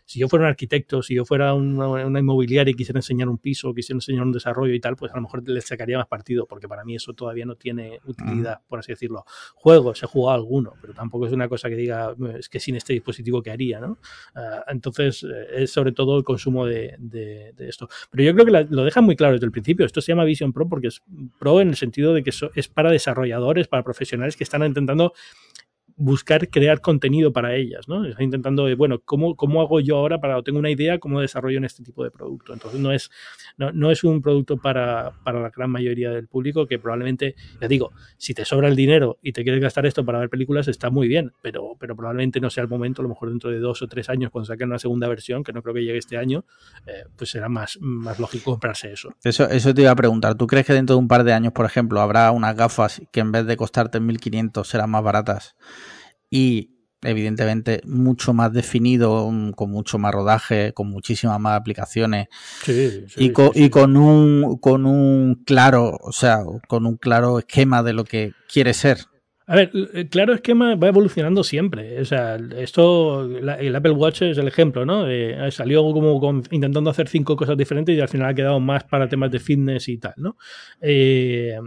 [0.08, 3.74] si yo fuera un arquitecto, si yo fuera una, inmobiliaria y quisiera enseñar un piso,
[3.74, 6.66] quisiera enseñar un desarrollo y tal, pues a lo mejor le sacaría más partido, porque
[6.66, 9.26] para mí eso todavía no tiene utilidad, por así decirlo.
[9.56, 12.94] Juegos, he jugado alguno, pero tampoco es una cosa que diga, es que sin este
[12.94, 13.82] dispositivo, ¿qué haría?
[13.82, 13.98] ¿no?
[14.34, 16.96] Ah, entonces, eh, es sobre todo el consumo de,
[17.60, 17.90] esto.
[18.10, 19.86] Pero yo creo que lo dejan muy claro desde el principio.
[19.86, 21.04] Esto se llama Vision Pro porque es
[21.38, 25.12] pro en el sentido de que es para desarrolladores, para profesionales que están intentando
[25.98, 28.06] buscar crear contenido para ellas, ¿no?
[28.06, 31.66] Está intentando, bueno, ¿cómo, ¿cómo hago yo ahora para, tengo una idea, cómo desarrollo en
[31.66, 32.54] este tipo de producto?
[32.54, 33.10] Entonces no es,
[33.58, 37.68] no, no es un producto para, para, la gran mayoría del público que probablemente, ya
[37.68, 40.92] digo, si te sobra el dinero y te quieres gastar esto para ver películas, está
[40.92, 43.82] muy bien, pero, pero probablemente no sea el momento, a lo mejor dentro de dos
[43.82, 46.46] o tres años, cuando saquen una segunda versión, que no creo que llegue este año,
[46.86, 49.16] eh, pues será más, más lógico comprarse eso.
[49.24, 49.50] eso.
[49.50, 51.66] Eso te iba a preguntar, ¿tú crees que dentro de un par de años, por
[51.66, 55.56] ejemplo, habrá unas gafas que en vez de costarte 1.500 serán más baratas?
[56.30, 62.28] Y evidentemente mucho más definido, con mucho más rodaje, con muchísimas más aplicaciones
[63.16, 67.94] y, con, y con un con un claro, o sea, con un claro esquema de
[67.94, 69.06] lo que quiere ser.
[69.50, 72.02] A ver, el claro esquema va evolucionando siempre.
[72.02, 75.10] O sea, esto, el Apple Watch es el ejemplo, ¿no?
[75.10, 79.08] Eh, salió como intentando hacer cinco cosas diferentes y al final ha quedado más para
[79.08, 80.36] temas de fitness y tal, ¿no?
[80.82, 81.58] Eh,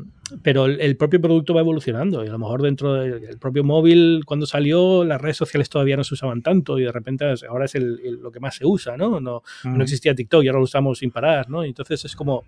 [0.43, 4.45] pero el, propio producto va evolucionando y a lo mejor dentro del propio móvil, cuando
[4.45, 8.31] salió, las redes sociales todavía no se usaban tanto y de repente ahora es lo
[8.31, 9.21] que más se usa, ¿no?
[9.21, 11.65] No, no existía TikTok y ahora lo usamos sin parar, ¿no?
[11.65, 12.45] entonces es como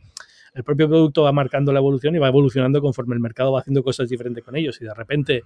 [0.54, 3.82] el propio producto va marcando la evolución y va evolucionando conforme el mercado va haciendo
[3.82, 4.80] cosas diferentes con ellos.
[4.80, 5.42] Y de repente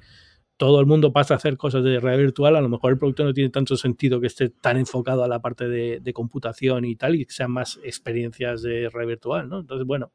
[0.56, 3.24] todo el mundo pasa a hacer cosas de realidad virtual, a lo mejor el producto
[3.24, 7.14] no tiene tanto sentido que esté tan enfocado a la parte de, computación y tal,
[7.14, 9.60] y que sean más experiencias de realidad virtual, ¿no?
[9.60, 10.12] Entonces, bueno,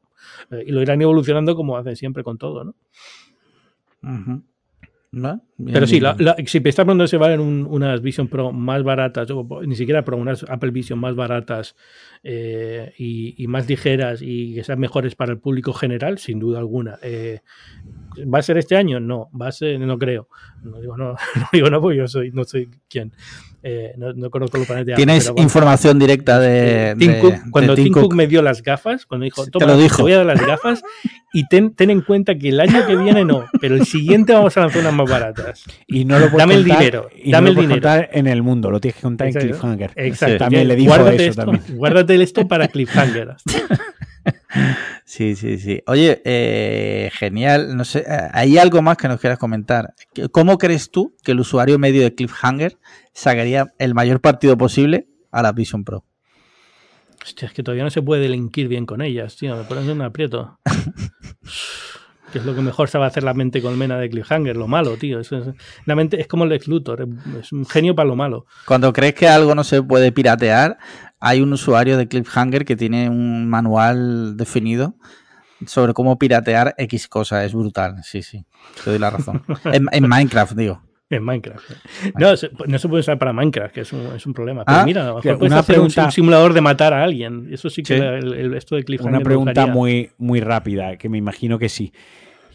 [0.50, 2.74] eh, y lo irán evolucionando como hacen siempre con todo, ¿no?
[5.62, 6.00] Pero sí,
[6.46, 10.16] si me estás preguntando si valen unas Vision Pro más baratas, o ni siquiera Pro,
[10.16, 11.76] unas Apple Vision más baratas
[12.24, 16.98] eh, y, más ligeras y que sean mejores para el público general, sin duda alguna.
[17.02, 17.40] Eh,
[18.32, 19.00] ¿Va a ser este año?
[19.00, 20.28] No, va a ser, no creo.
[20.62, 23.12] No digo no, no digo no, porque yo soy, no soy quien.
[23.64, 26.96] Eh, no, conozco los planes de ¿Tienes información directa de,
[27.52, 28.12] Cuando Tim, Cook.
[28.12, 30.02] me dio las gafas, cuando dijo, toma, te, lo dijo.
[30.02, 30.82] voy a dar las gafas
[31.32, 34.62] y ten, en cuenta que el año que viene no, pero el siguiente vamos a
[34.62, 35.64] lanzar unas más baratas.
[35.86, 37.08] Y no lo puedes Dame el dinero.
[37.24, 37.74] dame el dinero.
[37.74, 39.92] contar en el mundo, lo tienes que contar en Cliffhanger.
[39.94, 40.38] Exacto.
[40.38, 43.36] También le dijo guárdate eso esto, Guárdate esto para Cliffhanger.
[45.04, 45.82] Sí, sí, sí.
[45.86, 47.76] Oye, eh, genial.
[47.76, 49.94] No sé, eh, ¿hay algo más que nos quieras comentar?
[50.30, 52.78] ¿Cómo crees tú que el usuario medio de Cliffhanger
[53.12, 56.04] sacaría el mayor partido posible a la Vision Pro?
[57.22, 59.56] Hostia, es que todavía no se puede delinquir bien con ellas, tío.
[59.56, 60.58] Me ponen un aprieto.
[62.32, 65.20] que es lo que mejor sabe hacer la mente colmena de Cliffhanger, lo malo, tío.
[65.20, 65.30] Es,
[65.84, 67.06] la mente es como el ex Luthor,
[67.38, 68.46] es un genio para lo malo.
[68.66, 70.78] Cuando crees que algo no se puede piratear,
[71.24, 74.96] hay un usuario de Cliffhanger que tiene un manual definido
[75.66, 77.44] sobre cómo piratear X cosa.
[77.44, 78.44] Es brutal, sí, sí.
[78.82, 79.44] Te doy la razón.
[79.72, 80.82] en, Minecraft, digo.
[81.10, 81.70] En Minecraft.
[82.18, 82.30] No,
[82.66, 84.64] no se puede usar para Minecraft, que es un, es un problema.
[84.64, 87.46] Pero ah, mira, a lo puedes hacer un, simulador de matar a alguien.
[87.52, 89.14] Eso sí que El, esto de Cliffhanger.
[89.14, 91.92] Una pregunta muy, muy rápida, que me imagino que sí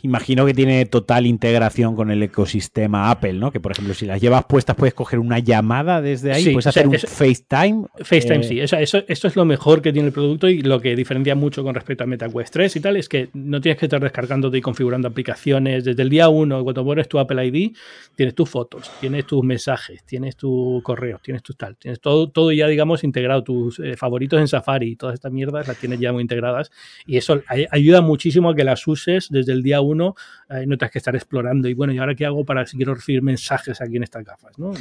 [0.01, 3.51] imagino que tiene total integración con el ecosistema Apple, ¿no?
[3.51, 6.87] Que por ejemplo, si las llevas puestas, puedes coger una llamada desde ahí, puedes hacer
[6.87, 7.85] un FaceTime.
[7.99, 8.59] FaceTime, sí.
[8.59, 11.63] Eso, eso, esto es lo mejor que tiene el producto y lo que diferencia mucho
[11.63, 14.61] con respecto a MetaQuest 3 y tal, es que no tienes que estar descargándote y
[14.61, 15.83] configurando aplicaciones.
[15.83, 17.75] Desde el día 1, cuando pones tu Apple ID,
[18.15, 22.51] tienes tus fotos, tienes tus mensajes, tienes tu correo, tienes tu tal, tienes todo, todo
[22.51, 23.43] ya, digamos, integrado.
[23.43, 26.71] Tus eh, favoritos en Safari y todas estas mierdas las tienes ya muy integradas
[27.05, 27.41] y eso
[27.71, 30.15] ayuda muchísimo a que las uses desde el día 1 uno,
[30.49, 31.67] eh, no tienes que estar explorando.
[31.67, 34.57] Y bueno, ¿y ahora qué hago para si quiero recibir mensajes aquí en estas gafas?
[34.59, 34.71] ¿no?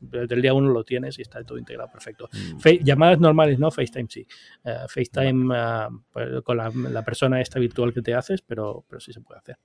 [0.00, 2.28] desde el día uno lo tienes y está todo integrado perfecto.
[2.32, 2.84] Mm.
[2.84, 3.70] llamadas normales, ¿no?
[3.70, 4.26] FaceTime sí.
[4.64, 9.12] Eh, FaceTime eh, pues, con la, persona esta virtual que te haces, pero, pero sí
[9.12, 9.56] se puede hacer.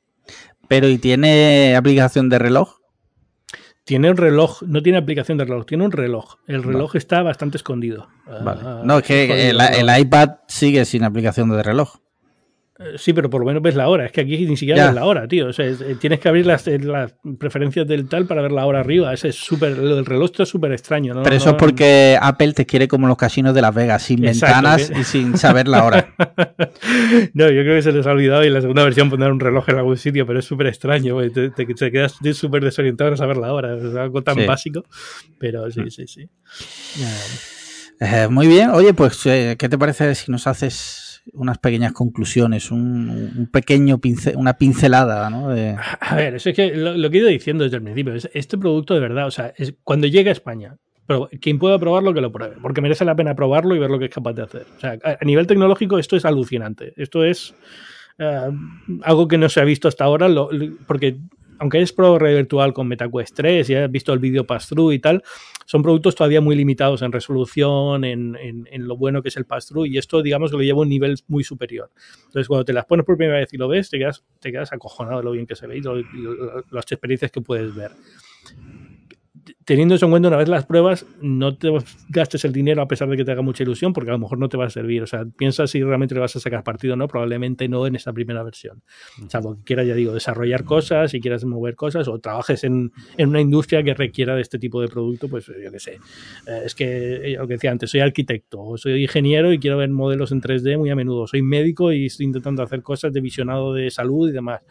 [0.67, 2.83] Pero ¿y tiene aplicación de reloj?
[3.85, 6.37] Tiene un reloj, no tiene aplicación de reloj, tiene un reloj.
[6.47, 8.07] El reloj está bastante escondido.
[8.25, 11.97] Ah, no, es que el, iPad sigue sin aplicación de reloj.
[12.79, 14.05] Eh, sí, pero por lo menos ves la hora.
[14.05, 15.47] Es que aquí ni siquiera ves la hora, tío.
[15.47, 18.65] O sea, eh, tienes que abrir las, eh, las, preferencias del tal para ver la
[18.65, 19.13] hora arriba.
[19.13, 19.73] Ese es súper.
[19.73, 21.21] El reloj está súper extraño, ¿no?
[21.21, 24.91] Pero eso es porque Apple te quiere como los casinos de Las Vegas, sin ventanas
[24.91, 26.15] y sin saber la hora.
[27.33, 29.39] no, yo creo que se les ha olvidado y en la segunda versión poner un
[29.39, 31.17] reloj en algún sitio, pero es súper extraño.
[31.29, 33.77] Te, te, quedas súper desorientado en saber la hora.
[33.77, 34.83] Es algo tan básico.
[35.37, 36.27] Pero sí, sí, sí.
[38.31, 38.71] muy bien.
[38.71, 41.02] Oye, pues, ¿qué te parece si nos haces
[41.33, 45.49] unas pequeñas conclusiones, un, pequeño pincel, una pincelada, ¿no?
[45.49, 48.57] A ver, eso es que lo, que he ido diciendo desde el principio, es este
[48.57, 52.21] producto de verdad, o sea, es, cuando llegue a España, pero quien pueda probarlo que
[52.21, 54.65] lo pruebe, porque merece la pena probarlo y ver lo que es capaz de hacer.
[54.77, 56.93] O sea, a, nivel tecnológico esto es alucinante.
[56.95, 57.53] Esto es
[58.19, 58.49] eh,
[59.01, 60.27] algo que no se ha visto hasta ahora,
[60.87, 61.17] porque
[61.59, 65.23] aunque es pro virtual con MetaQuest 3 y has visto el vídeo pass-through y tal,
[65.65, 68.37] son productos todavía muy limitados en resolución, en,
[68.71, 71.43] lo bueno que es el pass-through y esto digamos lo lleva a un nivel muy
[71.43, 71.91] superior.
[72.25, 74.73] Entonces cuando te las pones por primera vez y lo ves, te quedas, te quedas
[74.73, 77.91] acojonado de lo bien que se ve y las experiencias que puedes ver
[79.65, 81.69] teniendo eso en cuenta una vez las pruebas, no te
[82.09, 84.37] gastes el dinero a pesar de que te haga mucha ilusión, porque a lo mejor
[84.37, 85.03] no te va a servir.
[85.03, 87.95] O sea, piensa si realmente le vas a sacar partido o no, probablemente no en
[87.95, 88.83] esa primera versión.
[89.25, 92.91] O sea, porque quieras, ya digo, desarrollar cosas, si quieras mover cosas, o trabajes en,
[93.17, 95.99] en una industria que requiera de este tipo de producto, pues yo qué sé.
[96.47, 99.77] Eh, es que, eh, lo que decía antes, soy arquitecto, o soy ingeniero y quiero
[99.77, 101.27] ver modelos en 3D muy a menudo.
[101.27, 104.61] Soy médico y estoy intentando hacer cosas de visionado de salud y demás.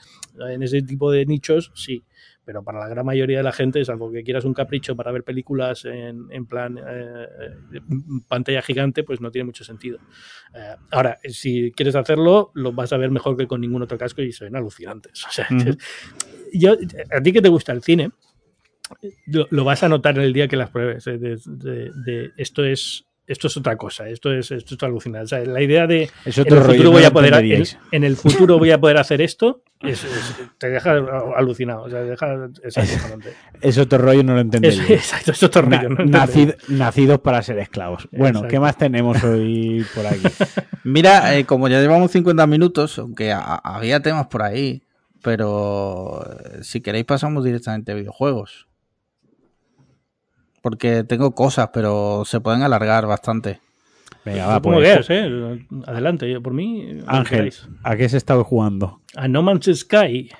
[0.51, 2.03] En ese tipo de nichos, sí
[2.45, 5.25] pero para la gran mayoría de la gente, salvo que quieras un capricho para ver
[5.25, 7.29] películas en, en plan eh,
[8.29, 9.99] pantalla gigante, pues no tiene mucho sentido.
[10.55, 14.23] Eh, ahora, si quieres hacerlo, lo vas a ver mejor que con ningún otro casco
[14.23, 15.25] y se ven alucinantes.
[15.33, 15.49] O sea,
[16.53, 16.75] yo,
[17.11, 18.11] a ti que te gusta el cine,
[19.27, 21.07] lo, vas a notar en el día que las pruebes.
[21.07, 25.47] Eh, de, esto es esto es otra cosa, esto es, esto es alucinante.
[25.47, 27.35] la idea de en el futuro voy a poder
[27.93, 29.63] en, el futuro voy a poder hacer esto
[30.59, 30.93] te deja
[31.37, 31.83] alucinado.
[31.83, 32.49] O sea, deja,
[33.61, 34.79] es, otro rollo, no lo entendéis.
[34.91, 35.89] exacto, es otro rollo.
[36.69, 38.09] nacidos para ser esclavos.
[38.13, 40.23] Bueno, ¿qué más tenemos hoy por aquí?
[40.85, 44.83] Mira, eh, como ya llevamos 50 minutos, aunque había temas por ahí,
[45.23, 48.69] pero eh, si queréis pasamos directamente a videojuegos
[50.63, 53.61] porque tengo cosas, pero se pueden alargar bastante.
[54.25, 55.11] Venga, va, Como pues.
[55.11, 55.67] ¿eh?
[55.87, 57.01] Adelante, por mí.
[57.07, 57.53] Ángel,
[57.83, 59.01] ¿a qué se estado jugando?
[59.17, 60.31] A No Man's Sky,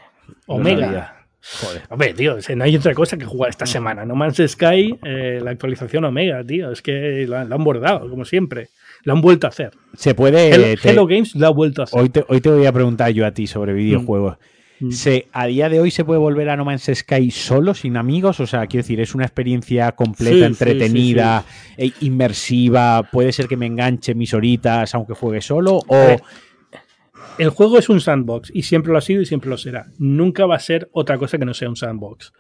[0.47, 1.27] Omega.
[1.61, 1.83] Joder.
[1.89, 4.05] Hombre, tío, no hay otra cosa que jugar esta semana.
[4.05, 6.71] No Man's Sky, eh, la actualización Omega, tío.
[6.71, 8.69] Es que lo, han bordado, como siempre.
[9.03, 9.73] Lo han vuelto a hacer.
[9.97, 10.77] Se puede.
[10.85, 12.01] Hello, Games lo ha vuelto a hacer.
[12.01, 14.39] Hoy te, hoy te voy a preguntar yo a ti sobre videojuegos.
[14.39, 14.62] Mm.
[14.91, 18.41] Se, ¿A día de hoy se puede volver a No Man's Sky solo, sin amigos?
[18.41, 21.45] O sea, quiero decir, es una experiencia completa, entretenida,
[21.77, 23.03] e inmersiva.
[23.11, 25.81] Puede ser que me enganche mis horitas aunque juegue solo.
[25.87, 26.17] O.
[27.39, 29.87] El juego es un sandbox y siempre lo ha sido y siempre lo será.
[29.99, 32.33] Nunca va a ser otra cosa que no sea un sandbox.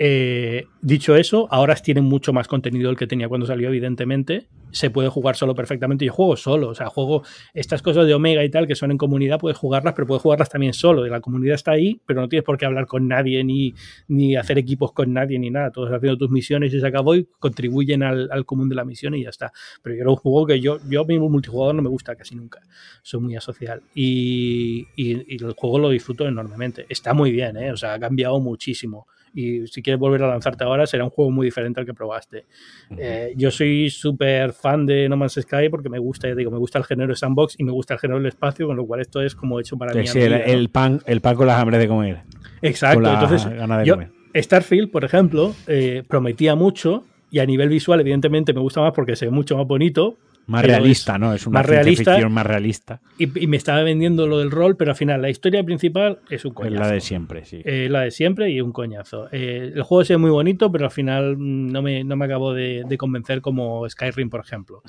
[0.00, 4.46] Eh, dicho eso, ahora tiene mucho más contenido el que tenía cuando salió, evidentemente.
[4.70, 6.04] Se puede jugar solo perfectamente.
[6.04, 8.98] Yo juego solo, o sea, juego estas cosas de Omega y tal que son en
[8.98, 11.04] comunidad, puedes jugarlas, pero puedes jugarlas también solo.
[11.06, 13.74] La comunidad está ahí, pero no tienes por qué hablar con nadie, ni,
[14.06, 15.72] ni hacer equipos con nadie, ni nada.
[15.72, 19.24] Todos haciendo tus misiones y se acabó y contribuyen al, común de la misión y
[19.24, 19.52] ya está.
[19.82, 22.60] Pero yo era un juego que yo, yo mismo multijugador no me gusta casi nunca.
[23.02, 23.82] Soy muy asocial.
[23.94, 26.86] Y, y, y el juego lo disfruto enormemente.
[26.88, 27.72] Está muy bien, ¿eh?
[27.72, 31.30] o sea, ha cambiado muchísimo y si quieres volver a lanzarte ahora será un juego
[31.30, 32.46] muy diferente al que probaste.
[32.96, 36.78] Eh, yo soy súper fan de No Man's Sky porque me gusta, digo, me gusta
[36.78, 39.20] el género de sandbox y me gusta el género del espacio, con lo cual esto
[39.20, 40.04] es como hecho para mí.
[40.14, 42.22] el, pan, el pan con las hambres de comer.
[42.62, 43.46] Exacto, entonces
[44.34, 49.16] Starfield, por ejemplo, eh, prometía mucho y a nivel visual evidentemente me gusta más porque
[49.16, 50.16] se ve mucho más bonito,
[50.48, 51.34] más realista, ¿no?
[51.34, 53.00] Es una más realista, ficción más realista.
[53.18, 56.54] Y, me estaba vendiendo lo del rol, pero al final la historia principal es un
[56.54, 56.74] coñazo.
[56.74, 57.60] Es la de siempre, sí.
[57.64, 59.28] Eh, la de siempre y un coñazo.
[59.30, 62.84] Eh, el juego ve muy bonito, pero al final no me, no me acabó de,
[62.98, 64.82] convencer como Skyrim, por ejemplo.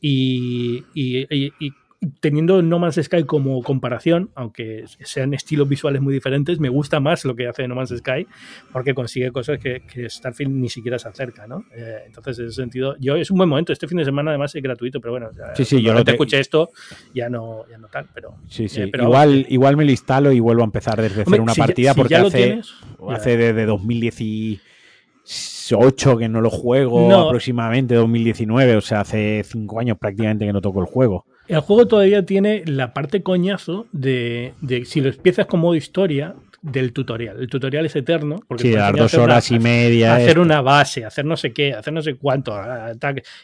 [0.00, 1.72] y, y,
[2.20, 7.24] teniendo No Man's Sky como comparación, aunque sean estilos visuales muy diferentes, me gusta más
[7.24, 8.26] lo que hace No Man's Sky
[8.72, 11.64] porque consigue cosas que, Starfield ni siquiera se acerca, ¿no?
[11.74, 13.72] Eh, entonces, en ese sentido, yo es un buen momento.
[13.72, 16.38] Este fin de semana además es gratuito, pero bueno, sí, sí, yo no te escuché
[16.40, 16.70] esto,
[17.14, 18.36] ya no, ya no tal, pero...
[18.48, 21.54] Sí, sí, eh, igual, igual me lo instalo y vuelvo a empezar desde cero una
[21.54, 22.60] partida porque hace,
[23.08, 30.46] hace desde 2018 que no lo juego, aproximadamente 2019, o sea, hace cinco años prácticamente
[30.46, 31.24] que no toco el juego.
[31.46, 36.34] El juego todavía tiene la parte coñazo de, de si lo empiezas como modo historia,
[36.64, 37.38] del tutorial.
[37.40, 38.40] El tutorial es eterno.
[38.48, 40.16] Porque sí, dar dos horas y media.
[40.16, 42.58] Hacer una base, hacer no sé qué, hacer no sé cuánto.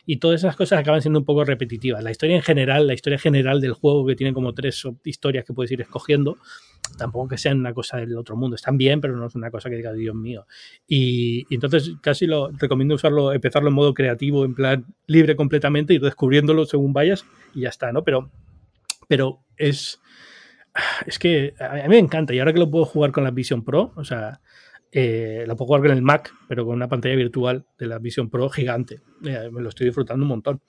[0.07, 2.03] Y todas esas cosas acaban siendo un poco repetitivas.
[2.03, 5.53] La historia en general, la historia general del juego, que tiene como tres historias que
[5.53, 6.39] puedes ir escogiendo,
[6.99, 8.57] tampoco que sean una cosa del otro mundo.
[8.57, 10.47] Están bien, pero no es una cosa que diga, Dios mío.
[10.87, 16.03] Y, entonces casi lo recomiendo usarlo, empezarlo en modo creativo, en plan libre completamente, ir
[16.03, 17.25] descubriéndolo según vayas
[17.55, 18.05] y ya está, ¿no?
[18.05, 18.31] Pero,
[19.09, 20.01] pero es
[21.07, 23.65] es que a mí me encanta y ahora que lo puedo jugar con la Vision
[23.65, 24.41] Pro, o sea,
[24.93, 28.31] eh, lo puedo jugar con el Mac, pero con una pantalla virtual de la Vision
[28.31, 29.01] Pro gigante.
[29.25, 30.61] Eh, me lo estoy disfrutando un montón.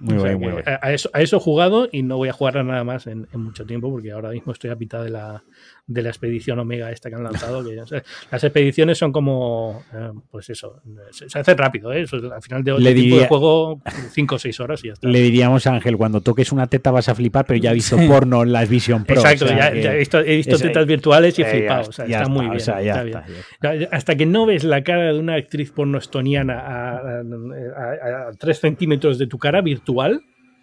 [0.00, 2.84] Muy muy A, eso, a, eso, he jugado y no voy a jugar a nada
[2.84, 5.44] más en, mucho tiempo porque ahora mismo estoy a mitad de la,
[5.90, 7.64] de la expedición Omega esta que han lanzado.
[7.64, 10.80] Que, las expediciones son como, eh, pues eso,
[11.10, 12.06] se, hace rápido, ¿eh?
[12.32, 13.82] al final de, Le tipo de juego
[14.12, 15.08] 5 o 6 horas y ya está.
[15.08, 17.96] Le diríamos a Ángel, cuando toques una teta vas a flipar, pero ya he visto
[18.06, 19.16] porno en las Vision Pro.
[19.16, 21.90] Exacto, ya, he visto, he visto tetas virtuales y he flipado.
[21.90, 22.56] está, muy bien.
[22.56, 23.88] Está bien.
[23.90, 29.26] Hasta que no ves la cara de una actriz porno estoniana a, 3 centímetros de
[29.26, 30.22] tu cara virtual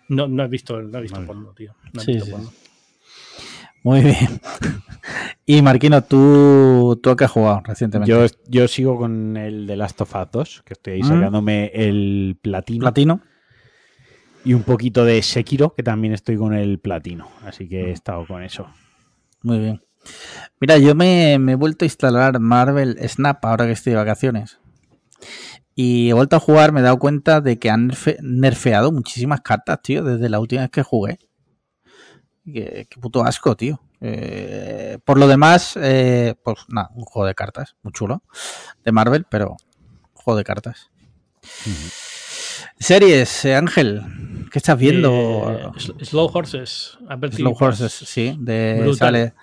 [0.09, 1.75] no, no has visto, no has visto porno, tío.
[1.91, 2.49] No has visto porno.
[3.83, 4.39] Muy bien.
[5.45, 8.11] Y Marquino, ¿tú, ¿tú a qué has jugado recientemente?
[8.11, 11.07] Yo, yo sigo con el de Last of Us 2, que estoy ahí mm.
[11.07, 12.81] sacándome el platino.
[12.81, 13.21] Platino.
[14.43, 17.29] Y un poquito de Sekiro, que también estoy con el platino.
[17.45, 18.67] Así que he estado con eso.
[19.43, 19.81] Muy bien.
[20.59, 24.59] Mira, yo me, me he vuelto a instalar Marvel Snap ahora que estoy de vacaciones.
[25.75, 27.91] Y he vuelto a jugar, me he dado cuenta de que han
[28.21, 31.19] nerfeado muchísimas cartas, tío, desde la última vez que jugué.
[32.51, 33.81] Qué, puto asco, tío.
[33.99, 38.23] Eh, por lo demás, eh, pues nada, un juego de cartas, muy chulo,
[38.83, 39.57] de Marvel, pero
[40.13, 40.91] juego de cartas.
[42.79, 44.01] Series, eh, Ángel,
[44.51, 45.73] ¿qué estás viendo?
[45.77, 46.97] Slow Horses.
[47.31, 49.33] Slow Horses, sí, de sale,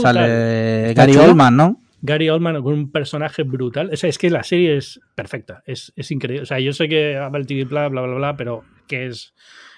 [0.00, 1.80] sale Gary Oldman, ¿no?
[2.00, 3.90] Gary Oldman con un personaje brutal.
[3.92, 6.42] O sea, es que la serie es perfecta, es, es increíble.
[6.42, 9.34] O sea, yo sé que Apple TV, bla, bla, bla, bla, pero que es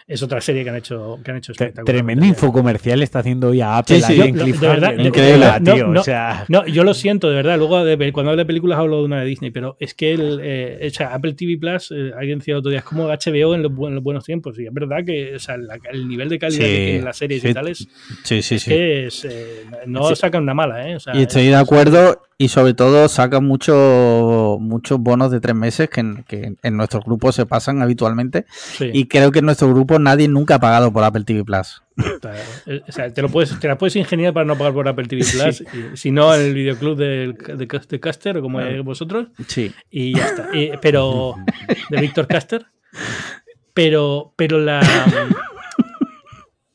[0.07, 3.79] es otra serie que han hecho, que han hecho Tremendo infocomercial está haciendo hoy a
[3.79, 4.03] Apple.
[4.03, 5.89] Sí, de, verdad, increíble, tío.
[5.89, 6.45] No, o sea...
[6.49, 7.57] no, yo lo siento, de verdad.
[7.57, 7.83] Luego,
[8.13, 10.91] cuando hablo de películas, hablo de una de Disney, pero es que el, eh, o
[10.91, 14.25] sea, Apple TV Plus, eh, alguien decía otro día, es como HBO en los, buenos
[14.25, 14.59] tiempos.
[14.59, 15.57] Y es verdad que o sea,
[15.91, 17.89] el nivel de calidad que tienen las series y tales
[18.29, 20.87] es, que es, eh, no sacan una mala.
[20.87, 20.97] ¿eh?
[20.97, 25.55] O sea, y estoy de acuerdo y sobre todo sacan muchos muchos bonos de tres
[25.55, 28.47] meses que en, que en nuestro grupo se pasan habitualmente.
[28.81, 31.83] Y creo que en nuestro grupo nadie nunca ha pagado por Apple TV Plus.
[31.97, 35.23] O sea, te, lo puedes, te la puedes ingeniar para no pagar por Apple TV
[35.23, 35.65] Plus,
[35.95, 39.29] si no en el videoclub de, de, Caster, como vosotros.
[39.47, 39.73] Sí.
[39.91, 40.49] Y ya está.
[40.81, 41.37] pero.
[41.91, 42.67] de Víctor Caster.
[43.75, 44.81] Pero, pero la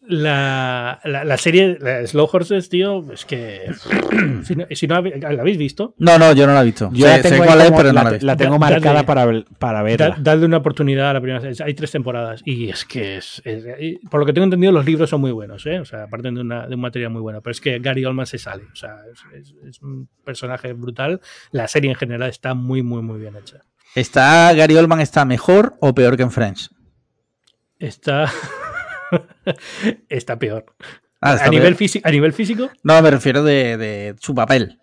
[0.09, 3.71] la, la, serie Slow Horses, tío, es que.
[4.73, 5.93] si no, ¿La habéis visto?
[5.99, 6.89] No, no, yo no la he visto.
[6.93, 10.17] Yo la tengo, pero no la, la, tengo marcada para, para verla.
[10.19, 11.47] Dadle una oportunidad a la primera.
[11.63, 13.43] Hay tres temporadas y es que es,
[14.09, 15.79] Por lo que tengo entendido, los libros son muy buenos, ¿eh?
[15.79, 17.41] O sea, aparte de, una, de un material muy bueno.
[17.41, 18.63] Pero es que Gary Oldman se sale.
[18.73, 18.95] O sea,
[19.37, 21.21] es, es un personaje brutal.
[21.51, 23.61] La serie en general está muy, muy, muy bien hecha.
[23.93, 26.71] ¿Está Gary Oldman está mejor o peor que en Friends?
[27.77, 28.31] Está.
[30.09, 30.65] está peor.
[31.21, 32.69] Ah, ¿A, Nivel físico, ¿A nivel físico?
[32.83, 34.79] No, me refiero de, su papel.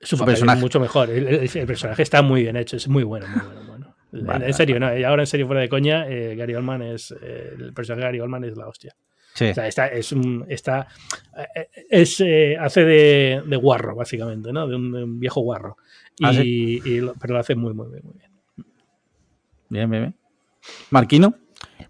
[0.00, 0.58] Su, personaje.
[0.58, 1.10] Es mucho mejor.
[1.10, 3.26] El, personaje está muy bien hecho, es muy bueno.
[4.12, 7.14] en, serio, no, ahora en serio, fuera de coña, eh, Gary Oldman es.
[7.20, 8.94] Eh, el personaje de Gary Oldman es la hostia.
[9.34, 9.46] Sí.
[9.46, 10.86] O sea, está, es un, está,
[11.56, 12.22] eh, es,
[12.60, 14.68] hace de, de, guarro, básicamente, ¿no?
[14.68, 15.76] De un, viejo guarro.
[16.22, 18.30] Ah, y, pero lo hace muy, muy, muy bien.
[19.68, 20.16] Bien, bien, bien.
[20.90, 21.34] ¿Marquino?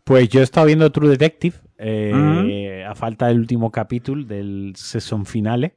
[0.04, 5.26] Pues yo he estado viendo True Detective eh, a falta del último capítulo del season
[5.26, 5.76] finale.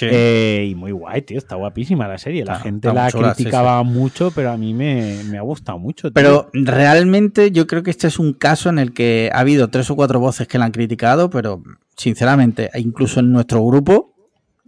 [0.00, 2.44] Eh, y muy guay, tío, está guapísima la serie.
[2.44, 6.12] La gente la criticaba mucho, pero a mí me, ha gustado mucho.
[6.12, 9.90] Pero realmente yo creo que este es un caso en el que ha habido tres
[9.90, 11.62] o cuatro voces que la han criticado, pero
[11.96, 14.14] sinceramente, incluso en nuestro grupo,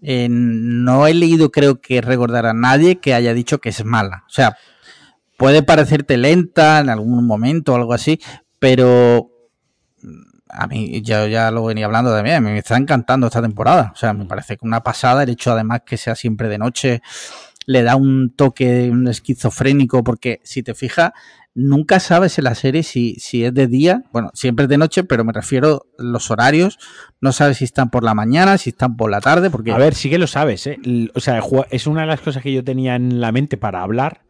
[0.02, 4.24] eh, no he leído, creo que recordar a nadie que haya dicho que es mala.
[4.26, 4.56] O sea,
[5.36, 8.20] puede parecerte lenta en algún momento o algo así,
[8.58, 9.29] pero
[10.52, 13.92] a mí yo ya lo venía hablando también, me está encantando esta temporada.
[13.94, 17.02] O sea, me parece que una pasada, el hecho además que sea siempre de noche,
[17.66, 21.12] le da un toque esquizofrénico, porque si te fijas,
[21.54, 25.04] nunca sabes en la serie si, si es de día, bueno, siempre es de noche,
[25.04, 26.78] pero me refiero a los horarios,
[27.20, 29.72] no sabes si están por la mañana, si están por la tarde, porque...
[29.72, 30.78] A ver, sí que lo sabes, ¿eh?
[31.14, 34.22] O sea, es una de las cosas que yo tenía en la mente para hablar,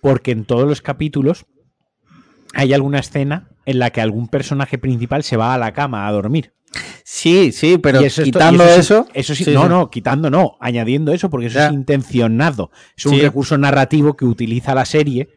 [0.00, 1.46] porque en todos los capítulos
[2.54, 6.12] hay alguna escena en la que algún personaje principal se va a la cama a
[6.12, 6.52] dormir.
[7.04, 11.60] Sí, sí, pero quitando eso, eso, sí, no, no, quitando no, añadiendo eso porque eso
[11.60, 12.70] es intencionado.
[12.96, 15.28] Es un recurso narrativo que utiliza la serie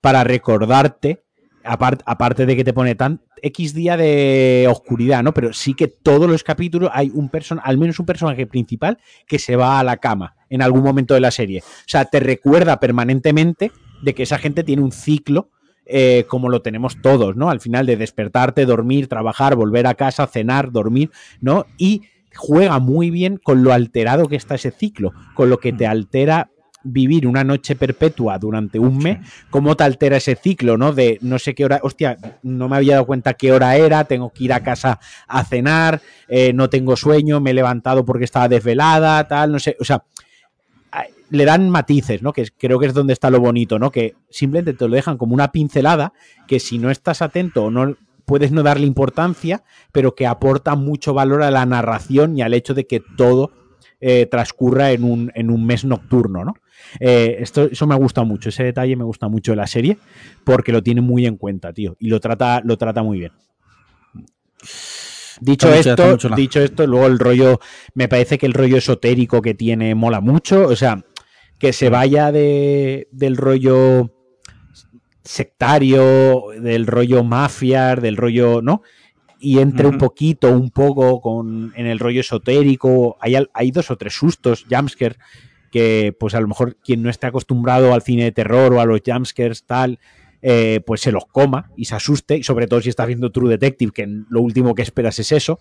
[0.00, 1.24] para recordarte,
[1.64, 5.34] aparte de que te pone tan X día de oscuridad, ¿no?
[5.34, 9.38] Pero sí que todos los capítulos hay un person al menos un personaje principal que
[9.38, 11.62] se va a la cama en algún momento de la serie.
[11.62, 13.72] O sea, te recuerda permanentemente
[14.02, 15.50] de que esa gente tiene un ciclo
[15.88, 17.50] eh, como lo tenemos todos, ¿no?
[17.50, 21.10] Al final de despertarte, dormir, trabajar, volver a casa, cenar, dormir,
[21.40, 21.66] ¿no?
[21.78, 22.02] Y
[22.36, 26.50] juega muy bien con lo alterado que está ese ciclo, con lo que te altera
[26.84, 29.18] vivir una noche perpetua durante un mes,
[29.50, 30.92] cómo te altera ese ciclo, ¿no?
[30.92, 34.30] De no sé qué hora, hostia, no me había dado cuenta qué hora era, tengo
[34.30, 38.48] que ir a casa a cenar, eh, no tengo sueño, me he levantado porque estaba
[38.48, 40.04] desvelada, tal, no sé, o sea,
[41.30, 42.32] le dan matices, ¿no?
[42.32, 43.90] Que creo que es donde está lo bonito, ¿no?
[43.90, 46.12] Que simplemente te lo dejan como una pincelada
[46.46, 51.14] que si no estás atento o no puedes no darle importancia, pero que aporta mucho
[51.14, 53.52] valor a la narración y al hecho de que todo
[54.00, 56.54] eh, transcurra en un, en un, mes nocturno, ¿no?
[57.00, 59.98] Eh, esto, eso me gusta mucho, ese detalle me gusta mucho de la serie,
[60.44, 63.32] porque lo tiene muy en cuenta, tío, y lo trata, lo trata muy bien.
[65.40, 67.60] Dicho esto, dicho esto, luego el rollo,
[67.94, 71.04] me parece que el rollo esotérico que tiene mola mucho, o sea,
[71.58, 74.12] que se vaya de, del rollo
[75.24, 78.82] sectario, del rollo mafia, del rollo, ¿no?
[79.40, 83.16] Y entre un poquito, un poco con, en el rollo esotérico.
[83.20, 85.18] Hay, hay dos o tres sustos, jumpscares,
[85.70, 88.86] que pues a lo mejor quien no esté acostumbrado al cine de terror o a
[88.86, 89.98] los jumpscares, tal,
[90.40, 93.50] eh, pues se los coma y se asuste, y sobre todo si estás viendo True
[93.50, 95.60] Detective, que lo último que esperas es eso.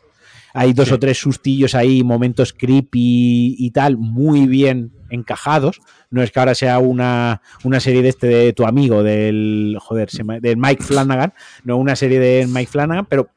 [0.54, 5.80] Hay dos o tres sustillos ahí, momentos creepy y tal, muy bien encajados.
[6.10, 10.10] No es que ahora sea una, una serie de este de tu amigo, del, joder,
[10.10, 11.34] de Mike Flanagan,
[11.64, 13.30] no una serie de Mike Flanagan, pero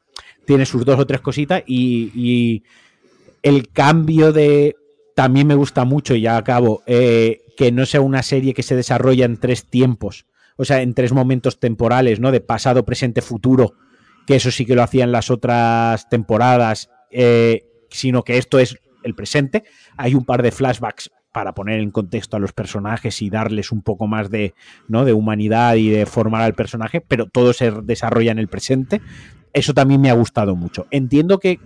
[0.45, 2.63] tiene sus dos o tres cositas y,
[3.43, 4.75] el cambio de...
[5.15, 8.75] También me gusta mucho, y ya acabo, eh, que no sea una serie que se
[8.75, 10.25] desarrolla en tres tiempos,
[10.57, 12.31] o sea, en tres momentos temporales, ¿no?
[12.31, 13.73] De pasado, presente, futuro,
[14.25, 19.15] que eso sí que lo hacían las otras temporadas, eh, sino que esto es el
[19.15, 19.63] presente.
[19.97, 23.81] Hay un par de flashbacks para poner en contexto a los personajes y darles un
[23.81, 24.53] poco más de,
[24.87, 25.05] ¿no?
[25.05, 29.01] de humanidad y de formar al personaje, pero todo se desarrolla en el presente.
[29.53, 30.87] Eso también me ha gustado mucho.
[30.91, 31.59] Entiendo que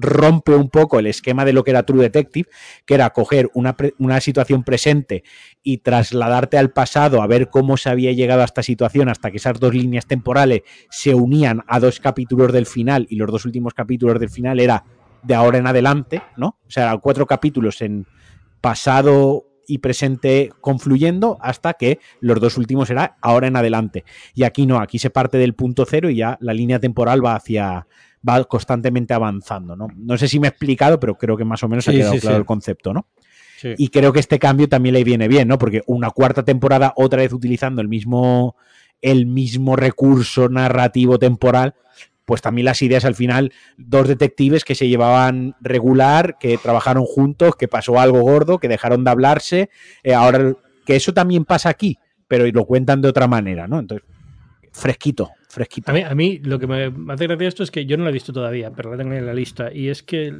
[0.00, 2.48] rompe un poco el esquema de lo que era True Detective,
[2.86, 5.22] que era coger una, una, situación presente
[5.62, 9.38] y trasladarte al pasado a ver cómo se había llegado a esta situación hasta que
[9.38, 13.74] esas dos líneas temporales se unían a dos capítulos del final y los dos últimos
[13.74, 14.84] capítulos del final era
[15.22, 16.58] de ahora en adelante, ¿no?
[16.66, 18.06] O sea, cuatro capítulos en
[18.60, 24.04] pasado y presente confluyendo hasta que los dos últimos era ahora en adelante.
[24.34, 27.36] Y aquí no, aquí se parte del punto cero y ya la línea temporal va
[27.36, 27.86] hacia
[28.26, 29.88] va constantemente avanzando, ¿no?
[29.96, 32.36] No sé si me he explicado, pero creo que más o menos ha quedado claro
[32.36, 33.06] el concepto, ¿no?
[33.76, 35.58] Y creo que este cambio también le viene bien, ¿no?
[35.58, 38.56] Porque una cuarta temporada otra vez utilizando el mismo
[39.02, 41.74] el mismo recurso narrativo temporal,
[42.24, 47.56] pues también las ideas al final, dos detectives que se llevaban regular, que trabajaron juntos,
[47.56, 49.70] que pasó algo gordo, que dejaron de hablarse,
[50.02, 50.54] eh, ahora
[50.84, 51.98] que eso también pasa aquí,
[52.28, 53.78] pero lo cuentan de otra manera, ¿no?
[53.78, 54.06] Entonces,
[54.70, 55.90] fresquito, fresquito.
[55.90, 58.10] A mí, a mí lo que me hace gracia esto es que yo no la
[58.10, 59.72] he visto todavía, pero la tengo en la lista.
[59.72, 60.32] Y es que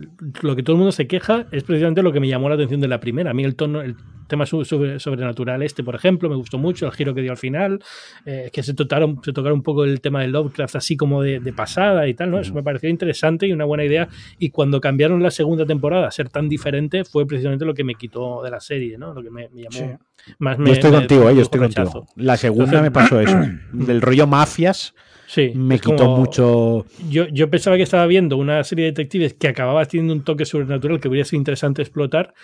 [0.43, 2.81] lo que todo el mundo se queja es precisamente lo que me llamó la atención
[2.81, 3.33] de la primera.
[3.33, 3.97] A mí el tono, el
[4.29, 7.83] tema sobrenatural este, por ejemplo, me gustó mucho, el giro que dio al final,
[8.25, 11.41] eh, que se tocaron, se tocaron un poco el tema de Lovecraft así como de,
[11.53, 12.39] pasada y tal, ¿no?
[12.39, 14.09] Eso me pareció interesante y una buena idea.
[14.39, 17.97] Y cuando cambiaron la segunda temporada a ser tan diferente, fue precisamente lo que me
[17.97, 19.13] quitó de la serie, ¿no?
[19.13, 19.99] Lo que me, llamó
[20.39, 22.07] más Yo estoy contigo, eh, yo estoy contigo.
[22.17, 23.39] La segunda me pasó eso.
[23.73, 24.95] Del rollo mafias
[25.31, 26.87] Sí, me quitó mucho.
[27.09, 30.45] Yo, yo pensaba que estaba viendo una serie de detectives que acababa teniendo un toque
[30.45, 32.35] sobrenatural que hubiera sido interesante explotar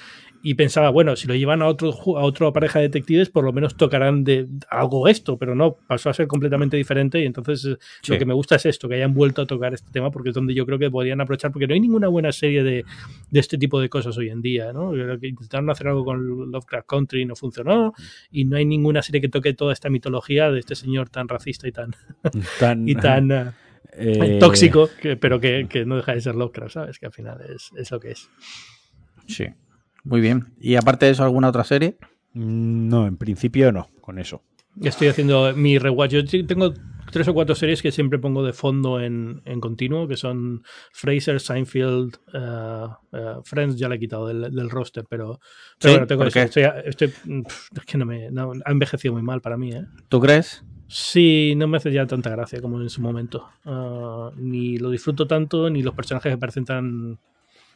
[0.40, 3.52] y pensaba, bueno, si lo llevan a otro a otra pareja de detectives, por lo
[3.52, 7.76] menos tocarán de algo esto, pero no, pasó a ser completamente diferente y entonces eh,
[8.06, 10.36] lo que me gusta es esto, que hayan vuelto a tocar este tema porque es
[10.36, 12.84] donde yo creo que podrían aprovechar, porque no hay ninguna buena serie de,
[13.30, 14.92] de este tipo de cosas hoy en día, ¿no?
[15.20, 17.92] Que intentaron hacer algo con Lovecraft Country y no funcionó
[18.30, 21.66] y no hay ninguna serie que toque toda esta mitología de este señor tan racista
[21.68, 21.94] y tan,
[22.86, 23.52] y tan eh,
[23.92, 24.88] eh, tóxico,
[25.20, 26.98] pero que, que, no deja de ser Lovecraft, ¿sabes?
[26.98, 28.30] Que al final es, es lo que es.
[29.26, 29.46] Sí.
[30.06, 30.46] Muy bien.
[30.60, 31.96] ¿Y aparte de eso, alguna otra serie?
[32.32, 34.42] Mm, no, en principio no, con eso.
[34.80, 36.12] Estoy haciendo mi rewatch.
[36.12, 36.72] Yo tengo
[37.10, 42.16] tres o cuatro series que siempre pongo de fondo en, continuo, que son Fraser, Seinfeld,
[42.34, 45.40] uh, uh, Friends, ya la he quitado del, roster, pero,
[45.82, 49.70] bueno, tengo estoy, estoy, es que no me ha envejecido muy mal para mí.
[49.72, 49.84] ¿eh?
[50.08, 50.64] ¿Tú crees?
[50.88, 53.48] Sí, no me hace ya tanta gracia como en su momento.
[53.64, 57.18] Uh, ni lo disfruto tanto, ni los personajes me parecen tan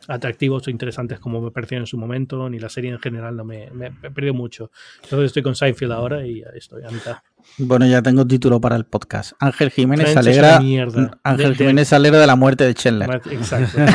[0.09, 3.45] atractivos o interesantes como me parecían en su momento, ni la serie en general no
[3.45, 3.71] me,
[4.15, 4.71] perdido mucho.
[5.03, 7.19] Entonces estoy con Seinfeld ahora y estoy a mitad.
[7.59, 9.33] Bueno, ya tengo título para el podcast.
[9.41, 10.61] Ángel Jiménez alegra
[11.23, 13.21] Ángel Jiménez alegra de la muerte de Chandler.
[13.31, 13.79] Exacto.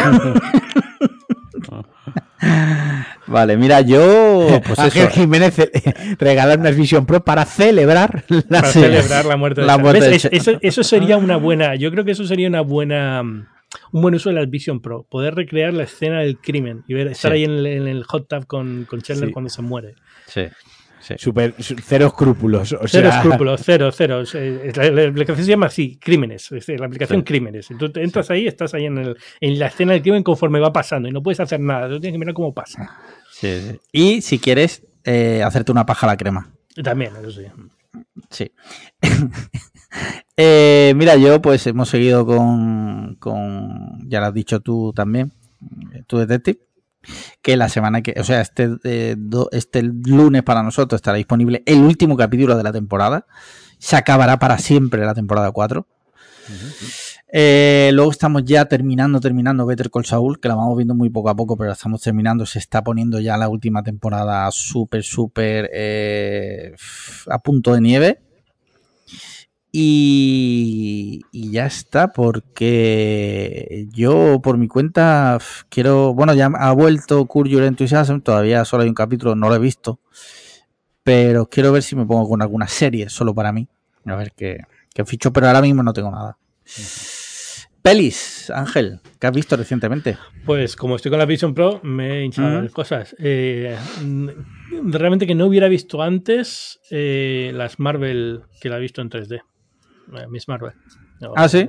[3.27, 4.47] Vale, mira, yo.
[4.65, 5.55] Pues Ángel Jiménez
[6.19, 10.51] regala una Vision Pro para celebrar la, para celebrar la muerte de, la muerte eso,
[10.61, 11.75] eso, sería una buena.
[11.75, 13.23] Yo creo que eso sería una buena
[13.91, 17.07] un buen uso de la Vision Pro, poder recrear la escena del crimen y ver,
[17.07, 19.95] estar ahí en el, hot tub con, con Chandler cuando se muere.
[20.27, 20.43] Sí.
[21.17, 22.75] Super, cero escrúpulos.
[22.87, 24.23] cero escrúpulos, cero, cero.
[24.75, 26.49] La, aplicación se llama así, crímenes.
[26.49, 27.67] la aplicación crímenes.
[27.77, 31.07] Tú entras ahí, estás ahí en, el, en la escena del crimen conforme va pasando
[31.07, 31.87] y no puedes hacer nada.
[31.89, 32.89] Tú tienes que mirar cómo pasa.
[33.91, 36.51] Y si quieres, eh, hacerte una paja a la crema.
[36.83, 37.45] También, eso sí.
[38.31, 38.51] Sí.
[40.37, 43.17] Eh, mira, yo pues hemos seguido con,
[44.07, 45.31] ya lo has dicho tú también,
[45.93, 46.59] eh, tu detective,
[47.41, 49.15] que la semana que, o sea, este, eh,
[49.51, 53.25] este lunes para nosotros estará disponible el último capítulo de la temporada.
[53.77, 55.87] Se acabará para siempre la temporada 4.
[57.91, 61.35] luego estamos ya terminando, terminando Better Call Saul, que la vamos viendo muy poco a
[61.35, 62.45] poco, pero la estamos terminando.
[62.45, 65.69] Se está poniendo ya la última temporada súper, súper
[67.29, 68.25] a punto de nieve.
[69.77, 77.63] Y, ya está, porque yo por mi cuenta quiero, bueno, ya ha vuelto Curse Your
[77.63, 79.99] Enthusiasm, todavía solo hay un capítulo, no lo he visto,
[81.03, 83.67] pero quiero ver si me pongo con alguna serie solo para mí,
[84.05, 84.61] a ver qué,
[84.93, 86.37] qué ficho, pero ahora mismo no tengo nada.
[87.81, 90.17] Pelis, Ángel, ¿qué has visto recientemente?
[90.45, 93.13] Pues como estoy con la Vision Pro, me he hinchado las cosas.
[93.19, 93.75] Eh,
[94.85, 99.41] realmente que no hubiera visto antes eh, las Marvel que la he visto en 3D.
[100.13, 100.73] Eh, Miss Marvel.
[101.35, 101.67] ah, sí.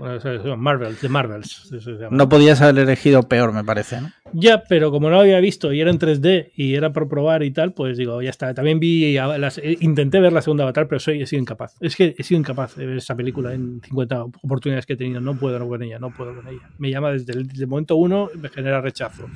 [0.57, 1.71] Marvel, de Marvels.
[2.11, 4.01] No podías haber elegido peor, me parece.
[4.01, 4.13] ¿no?
[4.33, 7.43] Ya, pero como no lo había visto y era en 3D y era por probar
[7.43, 8.53] y tal, pues digo, ya está.
[8.55, 11.77] También vi, las, intenté ver la segunda Avatar, pero soy, he sido incapaz.
[11.81, 15.21] Es que he sido incapaz de ver esa película en 50 oportunidades que he tenido.
[15.21, 16.69] No puedo con ella, no puedo con ella.
[16.79, 19.29] Me llama desde el, desde el momento uno, me genera rechazo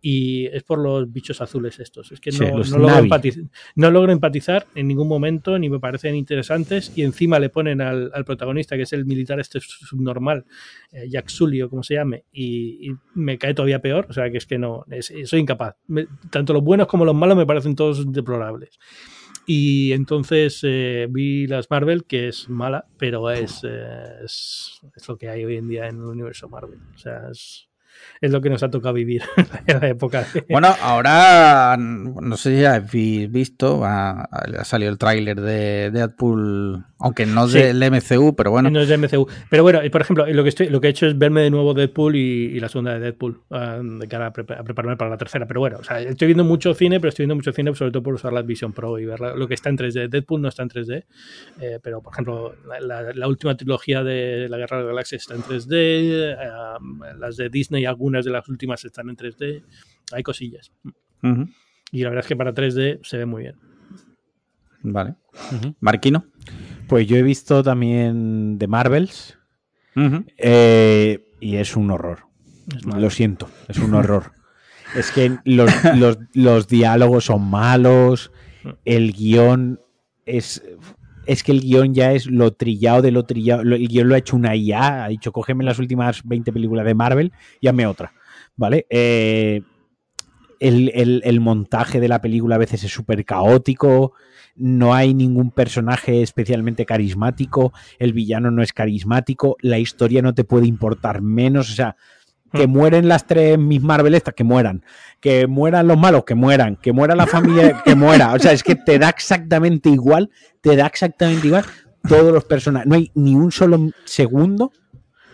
[0.00, 2.12] y es por los bichos azules estos.
[2.12, 2.62] Es que no,
[3.74, 8.24] no, logro empatizar, en ningún momento, ni me parecen interesantes, y encima le ponen al,
[8.24, 10.44] protagonista, que es el militar este subnormal,
[10.92, 14.38] eh, Jack Sully o como se llame, y, me cae todavía peor, o sea que
[14.38, 14.84] es que no,
[15.24, 15.76] soy incapaz.
[16.30, 18.78] tanto los buenos como los malos me parecen todos deplorables.
[19.50, 25.16] Y entonces eh, vi las Marvel, que es mala, pero es, eh, es, es, lo
[25.16, 26.80] que hay hoy en día en el universo Marvel.
[26.94, 27.67] O sea, es,
[28.20, 29.22] es lo que nos ha tocado vivir
[29.66, 30.26] en la época.
[30.48, 34.28] Bueno, ahora no sé si habéis visto, ha,
[34.64, 38.70] salido el tráiler de Deadpool, aunque no es del MCU, pero bueno.
[38.70, 39.26] No es del MCU.
[39.50, 41.74] Pero bueno, por ejemplo, lo que, estoy, lo que he hecho es verme de nuevo
[41.74, 45.46] Deadpool y, la segunda de Deadpool, ah, de cara a, prepararme para la tercera.
[45.46, 48.02] Pero bueno, o sea, estoy viendo mucho cine, pero estoy viendo mucho cine sobre todo
[48.02, 50.08] por usar la Vision Pro y ver lo que está en 3D.
[50.08, 51.04] Deadpool no está en 3D,
[51.60, 55.42] eh, pero por ejemplo, la, última trilogía de La Guerra de la Galaxia está en
[55.42, 56.36] 3D, eh,
[57.18, 59.62] las de Disney, algunas de las últimas están en 3D,
[60.12, 60.72] hay cosillas.
[61.90, 63.56] Y la verdad es que para 3D se ve muy bien.
[64.82, 65.16] Vale.
[65.80, 66.26] Marquino.
[66.86, 69.38] Pues yo he visto también The Marvels
[70.36, 72.20] eh, y es un horror.
[72.84, 74.32] Lo siento, es un horror.
[74.96, 75.70] es que los,
[76.34, 78.30] los, diálogos son malos,
[78.62, 78.68] mm.
[78.84, 79.80] el guion
[80.26, 80.62] es
[81.28, 83.60] es que el guion ya es lo trillado de lo trillado.
[83.60, 86.94] El guion lo ha hecho una IA, ha dicho, cógeme las últimas 20 películas de
[86.94, 88.14] Marvel y hazme otra.
[88.56, 88.86] ¿Vale?
[88.88, 89.60] Eh,
[90.58, 94.14] el, montaje de la película a veces es súper caótico,
[94.56, 100.44] no hay ningún personaje especialmente carismático, el villano no es carismático, la historia no te
[100.44, 101.96] puede importar menos, o sea,
[102.52, 102.70] que hmm.
[102.70, 104.84] mueren las tres Miss Marvel estas, que mueran.
[105.20, 106.76] Que mueran los malos, que mueran.
[106.76, 108.34] Que muera la familia, que muera.
[108.34, 110.30] O sea, es que te da exactamente igual,
[110.60, 111.64] te da exactamente igual
[112.08, 112.88] todos los personajes.
[112.88, 114.72] No hay ni un solo segundo,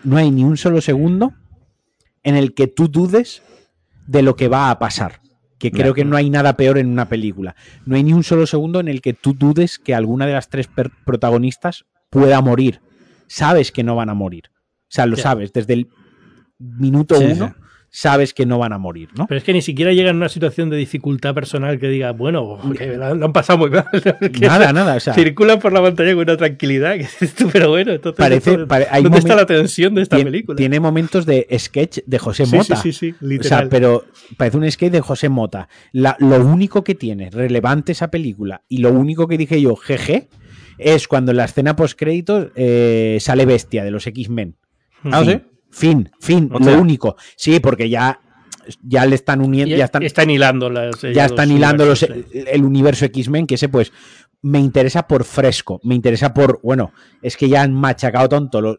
[0.03, 1.33] no hay ni un solo segundo
[2.23, 3.43] en el que tú dudes
[4.07, 5.21] de lo que va a pasar.
[5.59, 7.57] Que creo que no hay nada peor en una película.
[7.87, 10.51] No hay ni un solo segundo en el que tú dudes que alguna de las
[10.51, 10.69] tres
[11.07, 12.81] protagonistas pueda morir.
[13.29, 14.51] Sabes que no van a morir.
[14.51, 15.55] O sea, lo sabes.
[15.55, 15.89] Desde el
[16.59, 17.55] minuto uno
[17.97, 19.29] sabes que no van a morir, ¿no?
[19.29, 22.59] Pero es que ni siquiera llegan a una situación de dificultad personal que diga, bueno,
[22.61, 23.87] lo han pasado muy mal.
[24.41, 24.97] nada, nada.
[24.97, 28.57] O circulan por la pantalla con una tranquilidad, que es pero bueno, entonces, Parece,
[29.01, 30.57] ¿dónde está la tensión de esta película?
[30.57, 32.75] Tiene momentos de sketch de José Mota.
[32.75, 34.05] Sí, sí, sí, O sea, pero
[34.37, 35.69] parece un sketch de José Mota.
[35.93, 40.29] lo único que tiene relevante esa película y lo único que dije yo, jeje,
[40.79, 44.57] es cuando en la escena post créditos eh, sale Bestia de los X-Men.
[45.05, 45.41] Ah, ¿sí?
[45.75, 47.17] Fin, fin, lo único.
[47.37, 48.21] Sí, porque ya,
[48.83, 53.47] ya le están uniendo, ya, están, hilando las, ya están hilando los, el, universo X-Men,
[53.47, 53.93] que ese pues
[54.43, 58.79] me interesa por fresco, me interesa por, bueno, es que ya han machacado tonto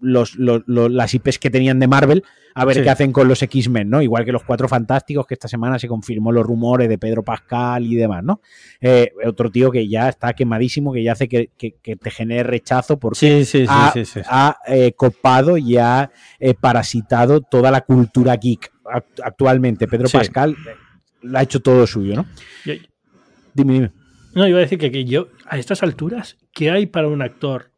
[0.00, 2.24] los, los, las IPs que tenían de Marvel,
[2.54, 4.00] a ver qué hacen con los X-Men, ¿no?
[4.00, 7.84] Igual que los Cuatro Fantásticos, que esta semana se confirmó los rumores de Pedro Pascal
[7.84, 8.40] y demás, ¿no?
[8.80, 13.44] Eh, otro tío que ya está quemadísimo, que ya hace que, te genere rechazo porque
[13.68, 18.70] ha, eh, copado y ha eh, parasitado toda la cultura geek
[19.22, 19.88] actualmente.
[19.88, 20.56] Pedro Pascal
[21.22, 22.26] lo ha hecho todo suyo, ¿no?
[23.54, 23.90] Dime, dime.
[24.34, 27.73] No, iba a decir que, que yo, a estas alturas, ¿qué hay para un actor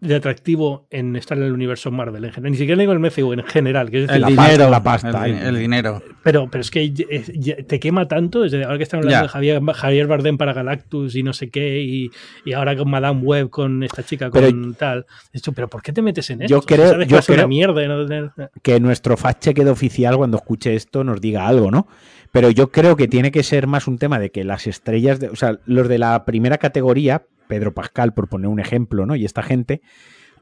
[0.00, 2.52] de atractivo en estar en el universo Marvel en general.
[2.52, 3.90] Ni siquiera digo el MCU, en general.
[3.90, 5.26] Que es el la dinero, pasta, la pasta.
[5.26, 6.02] El, dinero.
[6.22, 6.90] Pero, pero es que
[7.66, 11.22] te quema tanto, desde ahora que estamos hablando de Javier, Javier, Bardem para Galactus y
[11.22, 12.10] no sé qué, y,
[12.44, 15.06] y ahora con Madame Web, con esta chica, con tal.
[15.32, 16.54] Hecho, pero ¿por qué te metes en esto?
[16.54, 17.82] Yo creo, yo que creo mierda,
[18.62, 21.88] que nuestro fact check oficial cuando escuche esto nos diga algo, ¿no?
[22.30, 25.28] Pero yo creo que tiene que ser más un tema de que las estrellas, de,
[25.28, 29.16] o sea, los de la primera categoría, Pedro Pascal, por poner un ejemplo, ¿no?
[29.16, 29.82] Y esta gente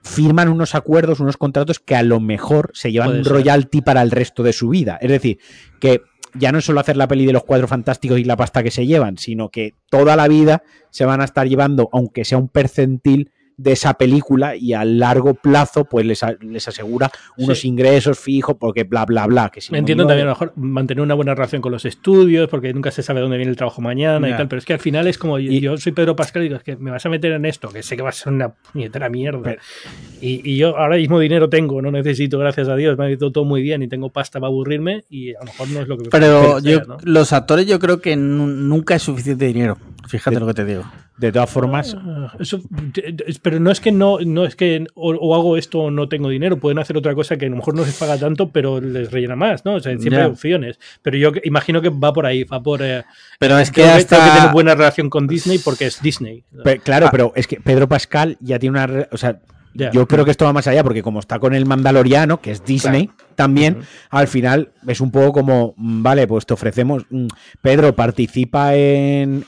[0.03, 4.11] firman unos acuerdos, unos contratos que a lo mejor se llevan un royalty para el
[4.11, 4.99] resto de su vida.
[5.01, 5.39] Es decir,
[5.81, 6.03] que
[6.35, 8.70] ya no es solo hacer la peli de los cuatro fantásticos y la pasta que
[8.70, 12.49] se llevan, sino que toda la vida se van a estar llevando, aunque sea un
[12.49, 18.57] percentil de esa película y a largo plazo pues les, les asegura unos ingresos fijos
[18.59, 19.49] porque bla, bla, bla.
[19.49, 22.73] Que Me entiendo también a lo mejor mantener una buena relación con los estudios porque
[22.73, 25.07] nunca se sabe dónde viene el trabajo mañana y tal, pero es que al final
[25.07, 27.47] es como yo, soy Pedro Pascal y digo, es que me vas a meter en
[27.47, 29.57] esto, que sé que va a ser una puñetera mierda.
[30.20, 33.31] y, y, yo ahora mismo dinero tengo, no necesito, gracias a Dios, me ha ido
[33.33, 35.99] todo muy bien y tengo pasta para aburrirme y a lo mejor no es lo
[35.99, 36.11] que...
[36.11, 39.78] Pero yo, los actores yo creo que nunca es suficiente dinero,
[40.09, 40.85] fíjate lo que te digo.
[41.18, 41.97] De todas formas.
[41.98, 42.36] Ah,
[43.43, 46.59] pero no es que no, no es que o, hago esto o no tengo dinero.
[46.59, 49.34] Pueden hacer otra cosa que a lo mejor no les paga tanto, pero les rellena
[49.34, 49.76] más, ¿no?
[49.76, 50.78] O sea, siempre hay opciones.
[51.02, 52.82] Pero yo imagino que va por ahí, va por.
[52.82, 53.05] Eh,
[53.38, 54.24] pero es que hasta...
[54.24, 56.44] que tener buena relación con Disney porque es Disney.
[56.84, 57.10] claro, ah.
[57.10, 59.09] pero es que Pedro Pascal ya tiene una.
[59.10, 59.40] O sea,
[59.93, 62.65] yo creo que esto va más allá, porque como está con el Mandaloriano, que es
[62.65, 63.78] Disney, también,
[64.11, 67.27] al final es un poco como, mm, vale, pues te ofrecemos, mm,
[67.61, 69.44] Pedro, participa en,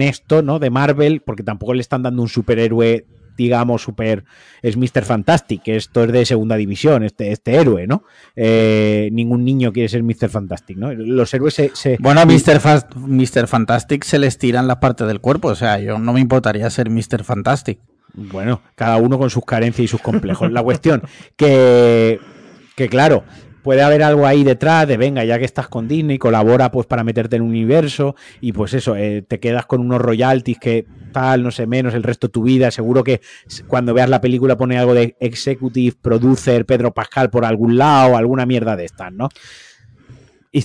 [0.00, 0.58] esto, ¿no?
[0.58, 3.04] De Marvel, porque tampoco le están dando un superhéroe
[3.36, 4.24] digamos, super.
[4.62, 5.02] Es Mr.
[5.02, 8.04] Fantastic, que esto es de segunda división, este, este héroe, ¿no?
[8.34, 10.30] Eh, ningún niño quiere ser Mr.
[10.30, 10.94] Fantastic, ¿no?
[10.94, 11.98] Los héroes se.
[12.00, 12.58] Bueno, a Mr.
[12.96, 13.46] Mr.
[13.46, 16.88] Fantastic se les tiran las partes del cuerpo, o sea, yo no me importaría ser
[16.88, 17.24] Mr.
[17.24, 17.78] Fantastic.
[18.16, 20.50] Bueno, cada uno con sus carencias y sus complejos.
[20.50, 21.02] La cuestión
[21.36, 22.18] que,
[22.74, 23.24] que claro,
[23.66, 27.04] puede haber algo ahí detrás de, venga, ya que estás con Disney, colabora pues para
[27.04, 31.42] meterte en un universo y pues eso, eh, te quedas con unos royalties que tal,
[31.42, 32.70] no sé, menos el resto de tu vida.
[32.70, 33.20] Seguro que
[33.66, 38.46] cuando veas la película pone algo de executive producer Pedro Pascal por algún lado, alguna
[38.46, 39.28] mierda de estas, ¿no?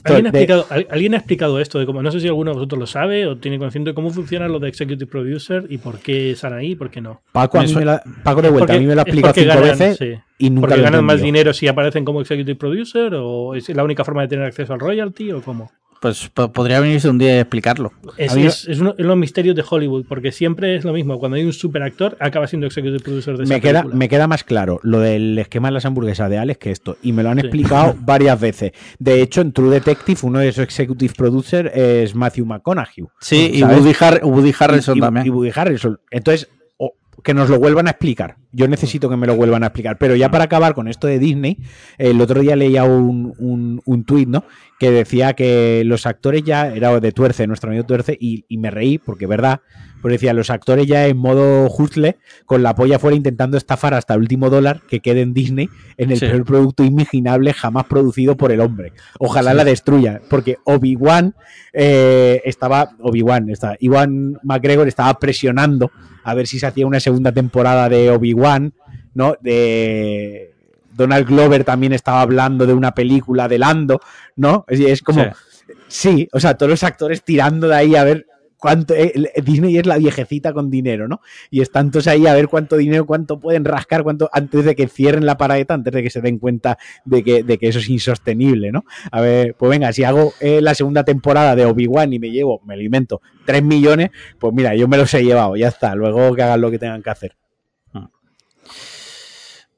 [0.04, 2.80] ¿Alguien ha, explicado, ¿Alguien ha, explicado, esto de cómo, no sé si alguno de vosotros
[2.80, 6.32] lo sabe o tiene conocimiento de cómo funciona lo de Executive Producer y por qué
[6.32, 7.22] están ahí y por qué no?
[7.32, 7.86] Paco, a mí me
[8.24, 10.00] Paco de vuelta, a mí me lo ha explicado cinco veces
[10.38, 14.04] y nunca ¿Porque ganan más dinero si aparecen como Executive Producer o es la única
[14.04, 15.72] forma de tener acceso al royalty o cómo?
[16.02, 17.94] Pues podría venirse un día a explicarlo.
[18.18, 21.20] Es, es, uno de los misterios de Hollywood, porque siempre es lo mismo.
[21.20, 24.44] Cuando hay un superactor, acaba siendo executive producer de me esa queda, Me queda más
[24.44, 26.98] claro lo del esquema de las hamburguesas de Alex que esto.
[27.04, 28.72] Y me lo han explicado varias veces.
[28.98, 33.06] De hecho, en True Detective, uno de esos executive producers es Matthew McConaughey.
[33.20, 33.94] Sí, y Woody,
[34.60, 35.28] Harrelson también.
[35.28, 36.00] Y Woody Harrelson.
[36.10, 36.50] Entonces,
[37.24, 38.38] que nos lo vuelvan a explicar.
[38.52, 39.98] Yo necesito que me lo vuelvan a explicar.
[39.98, 41.58] Pero ya para acabar con esto de Disney,
[41.98, 44.44] el otro día leía un, un, un tuit, ¿no?
[44.80, 48.72] Que decía que los actores ya, era de Tuerce, nuestro amigo Tuerce, y, y me
[48.72, 49.62] reí, porque verdad,
[50.02, 54.14] pues decía, los actores ya en modo hustle, con la polla fuera intentando estafar hasta
[54.14, 58.52] el último dólar que quede en Disney en el peor producto imaginable jamás producido por
[58.52, 58.94] el hombre.
[59.20, 61.36] Ojalá la destruya, porque Obi-Wan
[61.74, 63.48] eh, estaba, Obi-Wan,
[63.80, 65.92] Iwan McGregor estaba presionando
[66.24, 68.74] a ver si se hacía una segunda temporada de Obi-Wan,
[69.14, 69.36] ¿no?
[69.42, 70.54] De
[70.94, 74.02] Donald Glover también estaba hablando de una película de Lando,
[74.36, 74.66] ¿no?
[74.68, 75.26] Es, como,
[75.88, 76.28] sí.
[76.32, 78.28] o sea, todos los actores tirando de ahí a ver
[78.62, 79.12] cuánto eh,
[79.44, 81.22] Disney es la viejecita con dinero, ¿no?
[81.50, 84.88] Y están todos ahí a ver cuánto dinero, cuánto pueden rascar, cuánto antes de que
[84.88, 88.86] cierren la paradeta, antes de que se den cuenta de que, eso es insostenible, ¿no?
[89.12, 92.62] A ver, pues venga, si hago eh, la segunda temporada de Obi-Wan y me llevo,
[92.64, 96.44] me alimento, 3 millones, pues mira, yo me los he llevado, ya está, luego que
[96.44, 97.36] hagan lo que tengan que hacer.
[97.96, 98.12] Ah.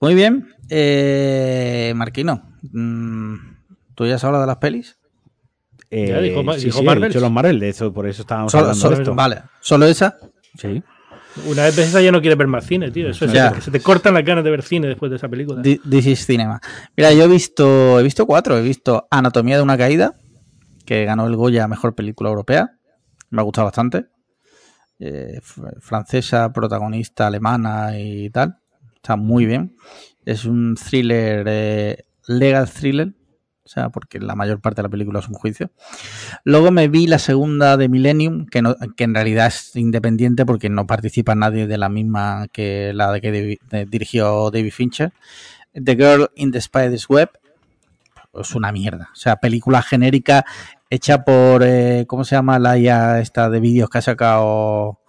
[0.02, 3.36] Muy bien, eh, Marquino, mm,
[3.96, 4.98] ¿tú ya has hablado de las pelis?
[5.96, 9.14] Eh, dijo, los Marvel, de eso, por eso estábamos hablando de esto.
[9.14, 10.18] Vale, ¿solo esa?
[10.58, 10.82] Sí.
[11.46, 13.10] Una vez ves esa ya no quieres ver más cine, tío.
[13.10, 15.62] Eso es que se te cortan las ganas de ver cine después de esa película.
[15.62, 16.60] This is Cinema.
[16.98, 18.58] Mira, yo he visto, he visto cuatro.
[18.58, 20.16] He visto Anatomía de una caída,
[20.86, 22.72] que ganó el Goya Mejor Película Europea.
[23.30, 24.08] Me ha gustado bastante.
[25.00, 25.42] Eh,
[25.80, 28.58] francesa, protagonista alemana y tal.
[28.96, 29.76] Está muy bien.
[30.26, 33.14] Es un thriller, eh, legal thriller,
[33.66, 35.72] o sea, porque la mayor parte de la película es un juicio.
[36.44, 40.70] Luego me vi la segunda de Millennium, que, no, que en realidad es independiente porque
[40.70, 43.60] no participa nadie de la misma que la de que
[43.90, 45.14] dirigió David Fincher.
[45.74, 47.30] The Girl in the Spider's Web.
[48.34, 49.10] Es una mierda.
[49.14, 50.44] O sea, película genérica
[50.90, 55.00] hecha por, eh, ¿cómo se llama la IA esta de vídeos que ha sacado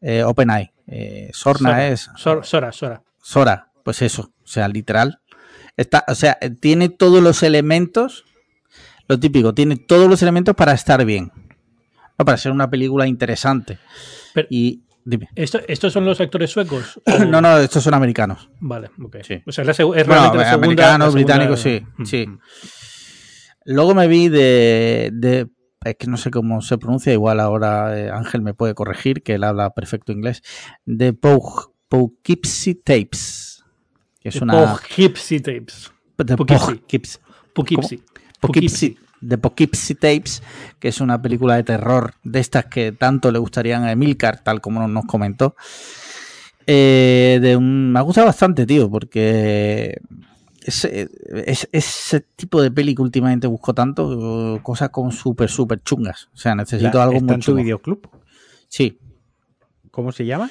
[0.00, 0.72] eh, OpenAI?
[0.86, 2.08] Eh, Sorna es.
[2.16, 3.02] Sora, Sora.
[3.20, 4.32] Sora, pues eso.
[4.42, 5.20] O sea, literal
[5.78, 8.24] Está, o sea, tiene todos los elementos,
[9.06, 11.30] lo típico, tiene todos los elementos para estar bien.
[12.16, 13.78] para ser una película interesante.
[14.50, 15.28] y dime.
[15.36, 17.00] ¿Estos son los actores suecos?
[17.28, 18.50] no, no, estos son americanos.
[18.58, 19.18] Vale, ok.
[19.46, 22.26] O sea, es, realmente la Americanos, británicos, sí, mm, sí.
[22.26, 22.40] Mm.
[23.66, 25.46] Luego me vi de, de,
[25.84, 29.34] Es que no sé cómo se pronuncia, igual ahora eh, Ángel me puede corregir, que
[29.34, 30.42] él habla perfecto inglés.
[30.84, 33.47] De Poughkeepsie Tapes
[34.28, 34.52] es una...
[34.52, 35.92] Poughkeepsie Tapes.
[36.16, 37.20] De Poughkeepsie.
[38.40, 38.96] Poughkeepsie.
[39.20, 40.42] De Poughkeepsie Tapes,
[40.78, 44.60] que es una película de terror de estas que tanto le gustarían a Emilcar, tal
[44.60, 45.56] como nos comentó.
[46.66, 50.00] Eh, de me ha gustado bastante, tío, porque
[50.68, 56.28] es, ese tipo de peli que últimamente busco tanto, cosas como súper, súper chungas.
[56.34, 57.34] O sea, necesito algo mucho.
[57.34, 58.08] ¿Está en videoclub?
[58.68, 58.98] Sí.
[59.90, 60.50] ¿Cómo se llama?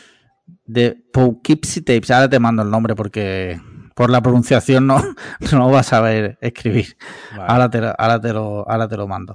[0.65, 2.11] De Poughkeepsie Tapes.
[2.11, 3.59] Ahora te mando el nombre porque
[3.97, 5.01] por la pronunciación no,
[5.51, 6.97] no vas a saber escribir.
[7.31, 9.33] Ahora, te, ahora, te lo, ahora te lo mando.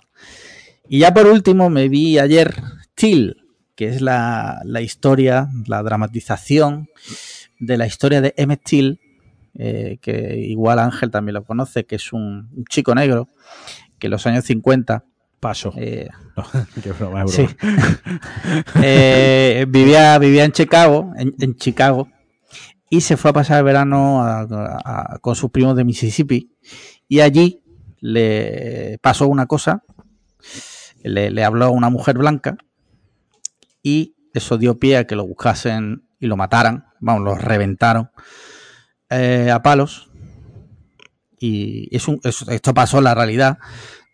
[0.88, 2.54] Y ya por último me vi ayer
[2.94, 3.36] Till,
[3.74, 6.88] que es la, historia, la dramatización
[7.58, 9.00] de la historia de Emmett Till,
[9.54, 13.28] eh, que igual Ángel también lo conoce, que es un, chico negro
[13.98, 15.04] que en los años 50
[15.42, 15.74] Paso.
[15.76, 16.08] Eh,
[18.82, 22.08] eh, vivía, vivía en Chicago, en, Chicago,
[22.88, 24.24] y se fue a pasar el verano
[25.20, 26.54] con sus primos de Mississippi.
[27.08, 27.60] Y allí
[27.98, 29.82] le pasó una cosa.
[31.02, 32.56] Le, le habló a una mujer blanca
[33.82, 38.12] y eso dio pie a que lo buscasen y lo mataran, vamos, lo reventaron
[39.10, 40.08] eh, a palos.
[41.36, 43.58] Y es un, esto pasó en la realidad.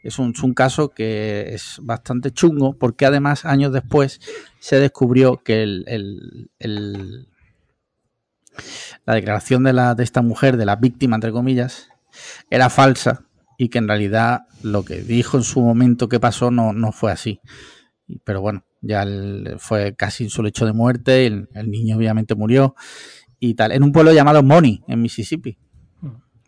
[0.09, 4.21] Es un, caso que es bastante chungo porque además años después
[4.59, 7.29] se descubrió que el,
[9.05, 11.91] la declaración de, la, de esta mujer, de la víctima, entre comillas,
[12.49, 13.27] era falsa
[13.59, 17.13] y que en realidad lo que dijo en su momento que pasó no, no fue
[17.13, 17.41] así.
[18.25, 19.05] Pero bueno, ya
[19.59, 22.75] fue casi en su lecho de muerte, el, el, niño obviamente murió
[23.39, 25.59] y tal, en un pueblo llamado Money, en Mississippi.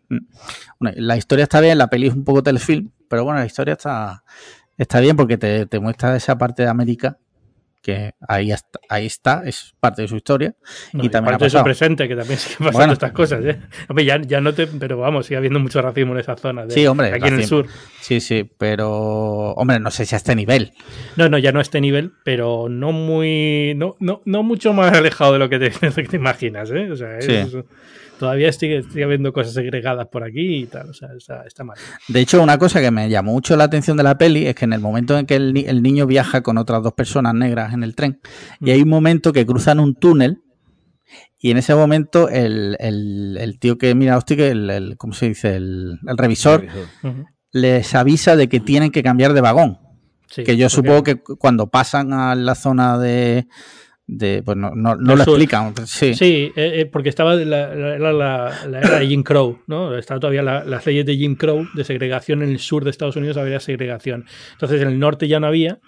[0.09, 0.87] Mm.
[0.97, 4.23] la historia está bien, la peli es un poco telefilm, pero bueno, la historia está,
[4.79, 7.19] está bien porque te, te muestra esa parte de América
[7.83, 10.55] que ahí está, ahí está, es parte de su historia.
[10.93, 13.43] y, también parte de su presente, que también sigue pasando estas cosas.
[13.45, 13.59] ¿eh?
[14.05, 16.65] ya, ya no te, pero vamos, sigue habiendo mucho racismo en esa zona.
[16.69, 17.13] sí, hombre.
[17.15, 17.67] Aquí en el sur.
[18.01, 20.73] Sí, sí, pero, hombre, no sé si a este nivel.
[21.17, 24.93] No, no, ya no a este nivel, pero no muy, no, no, no mucho más
[24.93, 25.71] alejado de lo que te,
[26.05, 26.91] te imaginas, ¿eh?
[26.91, 27.57] O sea, es,
[28.21, 31.09] todavía sigue, habiendo cosas segregadas por aquí y tal, o sea,
[31.47, 31.79] está, mal.
[32.07, 34.67] De hecho, una cosa que me llamó mucho la atención de la peli es que
[34.67, 37.95] en el momento en que el, niño viaja con otras dos personas negras en el
[37.95, 38.21] tren,
[38.61, 40.43] y hay un momento que cruzan un túnel,
[41.39, 42.77] y en ese momento el,
[43.59, 45.57] tío que mira hostia, el, ¿cómo se dice?
[45.57, 46.67] El, revisor,
[47.53, 49.79] les avisa de que tienen que cambiar de vagón.
[50.29, 53.47] que yo supongo que cuando pasan a la zona de
[54.11, 55.73] de pues no, no, lo explican.
[55.87, 59.97] Sí, sí eh, eh, porque estaba la, la, la, era de Jim Crow, ¿no?
[59.97, 63.37] Estaba todavía las leyes de Jim Crow de segregación en el sur de Estados Unidos
[63.37, 64.27] había segregación.
[64.53, 65.79] Entonces en el norte ya no había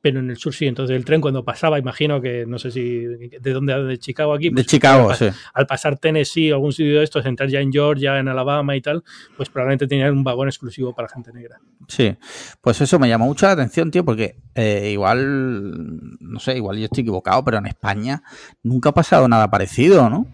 [0.00, 0.66] pero en el sur sí.
[0.66, 3.82] Entonces el tren cuando pasaba, imagino que, no sé si, ¿de dónde?
[3.84, 4.48] ¿De Chicago aquí?
[4.48, 5.28] de pues, Chicago, sí.
[5.54, 8.80] Al pasar Tennessee o algún sitio de estos, entrar ya en Georgia, en Alabama y
[8.80, 9.02] tal,
[9.36, 11.58] pues probablemente tenían un vagón exclusivo para gente negra.
[11.88, 12.16] Sí,
[12.60, 16.84] pues eso me llamó mucho la atención, tío, porque eh, igual, no sé, igual yo
[16.84, 18.22] estoy equivocado, pero en España
[18.62, 20.26] nunca ha pasado nada parecido, ¿no?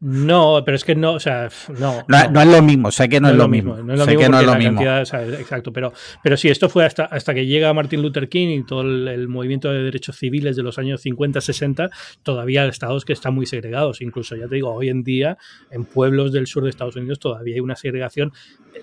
[0.00, 1.48] No, pero es que no, o sea,
[1.78, 2.04] no.
[2.08, 3.76] No, es lo mismo, sé que no, es lo mismo.
[3.76, 4.82] No es lo sé que no es lo mismo.
[4.82, 5.92] exacto, pero,
[6.22, 9.72] pero sí, esto fue hasta, hasta que llega Martin Luther King y todo el, movimiento
[9.72, 11.90] de derechos civiles de los años 50, 60,
[12.22, 14.02] todavía estados que están muy segregados.
[14.02, 15.38] Incluso, ya te digo, hoy en día,
[15.70, 18.32] en pueblos del sur de Estados Unidos todavía hay una segregación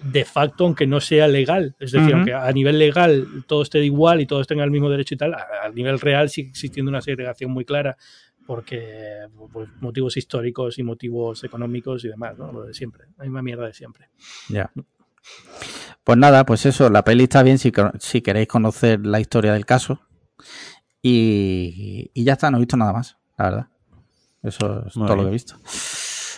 [0.01, 1.75] de facto, aunque no sea legal.
[1.79, 5.13] Es decir, aunque a nivel legal todo esté igual y todos tengan el mismo derecho
[5.13, 7.97] y tal, a, a nivel real sigue existiendo una segregación muy clara
[8.45, 12.51] porque pues, motivos históricos y motivos económicos y demás, ¿no?
[12.51, 14.09] Lo de siempre, la misma mierda de siempre.
[14.49, 14.71] Ya.
[16.03, 19.65] Pues nada, pues eso, la peli está bien si, si queréis conocer la historia del
[19.65, 20.01] caso.
[21.01, 23.67] Y, ya está, no he visto nada más, la verdad.
[24.43, 25.55] Eso es todo lo que he visto.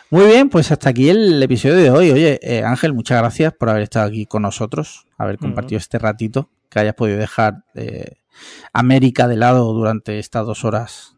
[0.10, 2.12] Muy bien, pues hasta aquí el episodio de hoy.
[2.12, 6.50] Oye, eh, Ángel, muchas gracias por haber estado aquí con nosotros, haber compartido este ratito,
[6.70, 8.18] que hayas podido dejar eh,
[8.74, 11.13] América de lado durante estas dos horas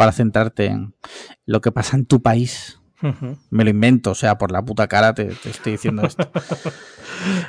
[0.00, 0.94] para centrarte en
[1.44, 2.80] lo que pasa en tu país.
[3.50, 6.26] Me lo invento, o sea, por la puta cara te, estoy diciendo esto.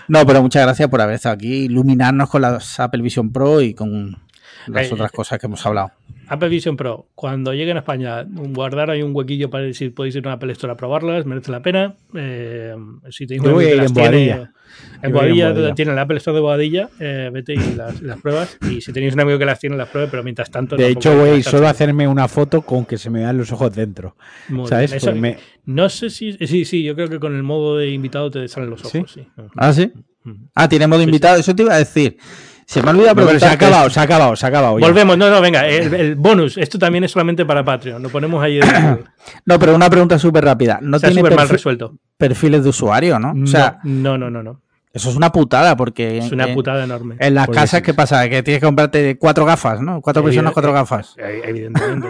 [0.09, 3.73] no, pero muchas gracias por haber estado aquí, iluminarnos con la Apple Vision Pro y
[3.73, 4.21] con
[4.67, 5.91] las eh, otras cosas que hemos hablado.
[6.27, 10.25] Apple Vision Pro, cuando lleguen a España, guardar ahí un huequillo para decir podéis ir
[10.25, 11.95] a una Apple Store a probarlas, merece la pena.
[12.15, 12.73] Eh,
[13.09, 14.51] si tenéis Yo voy a ir en Boadilla.
[15.03, 18.57] En Boadilla tienen el Apple Store de Boadilla, eh, vete y las, pruebas.
[18.69, 20.77] Y si tenéis un amigo que las tiene, las pruebe, pero mientras tanto.
[20.77, 23.75] De hecho, voy solo a hacerme una foto con que se me dan los ojos
[23.75, 24.15] dentro.
[24.67, 24.91] ¿Sabes?
[24.91, 26.33] Pues no sé si.
[26.47, 29.11] Sí, sí, yo creo que con el modo de invitado te salen los ojos.
[29.11, 29.27] ¿Sí?
[29.57, 29.91] Ah, sí.
[30.55, 32.17] Ah, tiene modo invitado, eso te iba a decir.
[32.71, 34.79] Se me ha olvidado pero se ha acabado, se ha acabado, se ha acabado.
[34.79, 38.61] Volvemos, no, no, venga, el, bonus, esto también es solamente para Patreon, lo ponemos ahí.
[39.45, 40.79] no, pero una pregunta súper rápida.
[40.81, 41.97] No tiene mal resuelto.
[42.15, 43.33] perfiles de usuario, ¿no?
[43.43, 44.61] O sea, no, no, no, no.
[44.93, 46.17] Eso es una putada, porque.
[46.17, 47.15] Es una putada enorme.
[47.19, 48.27] En las casas, ¿qué pasa?
[48.27, 50.01] Que tienes que comprarte cuatro gafas, ¿no?
[50.01, 51.15] Cuatro personas, cuatro gafas.
[51.17, 52.09] Evidentemente.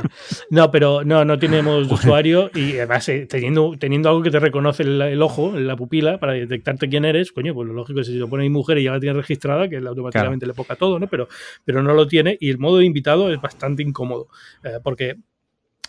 [0.49, 4.81] no, pero no, no tenemos usuario y además eh, teniendo, teniendo algo que te reconoce
[4.81, 8.19] el, ojo, la pupila, para detectarte quién eres, coño, pues lo lógico es que si
[8.19, 11.07] se pone mi mujer y ya la tiene registrada, que automáticamente le poca todo, ¿no?
[11.07, 11.27] Pero,
[11.63, 14.27] pero no lo tiene y el modo de invitado es bastante incómodo.
[14.63, 15.17] Eh, porque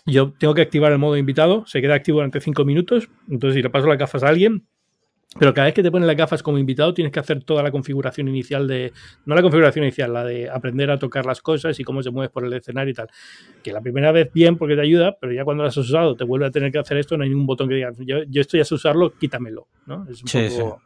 [0.05, 3.55] yo tengo que activar el modo de invitado, se queda activo durante cinco minutos, entonces
[3.55, 4.67] si le paso las gafas a alguien,
[5.39, 7.71] pero cada vez que te ponen las gafas como invitado tienes que hacer toda la
[7.71, 8.93] configuración inicial de...
[9.25, 12.31] No la configuración inicial, la de aprender a tocar las cosas y cómo se mueves
[12.31, 13.07] por el escenario y tal.
[13.63, 16.23] Que la primera vez bien porque te ayuda, pero ya cuando lo has usado te
[16.23, 18.57] vuelve a tener que hacer esto, no hay ningún botón que diga, yo, yo esto
[18.57, 19.67] ya sé usarlo, quítamelo.
[19.85, 20.07] ¿no?
[20.09, 20.81] Es un poco...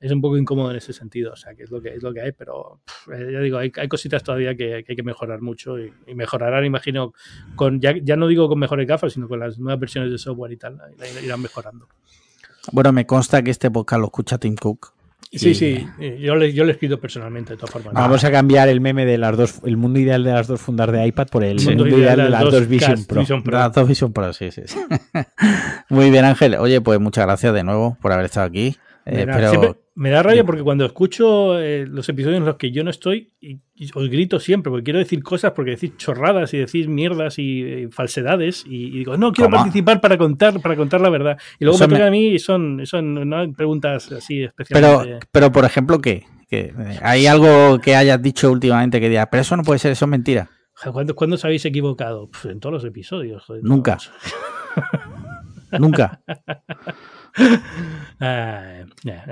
[0.00, 2.12] Es un poco incómodo en ese sentido, o sea, que es lo que, es lo
[2.12, 2.80] que hay, pero
[3.12, 7.12] eh, ya digo, hay, hay cositas todavía que, hay que mejorar mucho y, mejorarán, imagino,
[7.54, 10.50] con ya, ya no digo con mejores gafas, sino con las nuevas versiones de software
[10.50, 10.80] y tal,
[11.22, 11.86] irán mejorando.
[12.70, 14.92] Bueno, me consta que este podcast lo escucha Tim Cook.
[15.34, 15.86] Sí, sí,
[16.20, 17.94] yo le, yo pido personalmente, de todas formas.
[17.94, 20.92] Vamos a cambiar el meme de las dos, el mundo ideal de las dos fundas
[20.92, 23.24] de iPad por el mundo, ideal, de las dos, Vision, Pro.
[23.46, 24.62] Las dos Vision Pro, sí, sí.
[25.88, 26.56] Muy bien, Ángel.
[26.56, 28.76] Oye, pues muchas gracias de nuevo por haber estado aquí.
[29.06, 29.81] Eh, pero...
[29.94, 33.32] Me da rabia porque cuando escucho eh, los episodios en los que yo no estoy,
[33.40, 33.60] y,
[33.94, 37.88] os grito siempre, porque quiero decir cosas, porque decís chorradas y decís mierdas y, eh,
[37.90, 41.38] falsedades, y, digo, no, quiero participar para contar, para contar la verdad.
[41.58, 44.88] Y luego me toca a mí y son, son preguntas así especiales.
[45.04, 46.24] Pero, pero, por ejemplo, ¿qué?
[46.48, 46.72] ¿Qué?
[47.02, 50.10] ¿Hay algo que hayas dicho últimamente que diga, pero eso no puede ser, eso es
[50.10, 50.50] mentira?
[50.90, 52.30] ¿Cuándo, ¿cuándo os habéis equivocado?
[52.44, 53.44] en todos los episodios.
[53.62, 53.98] Nunca.
[55.78, 56.20] Nunca.
[58.20, 58.84] Ah,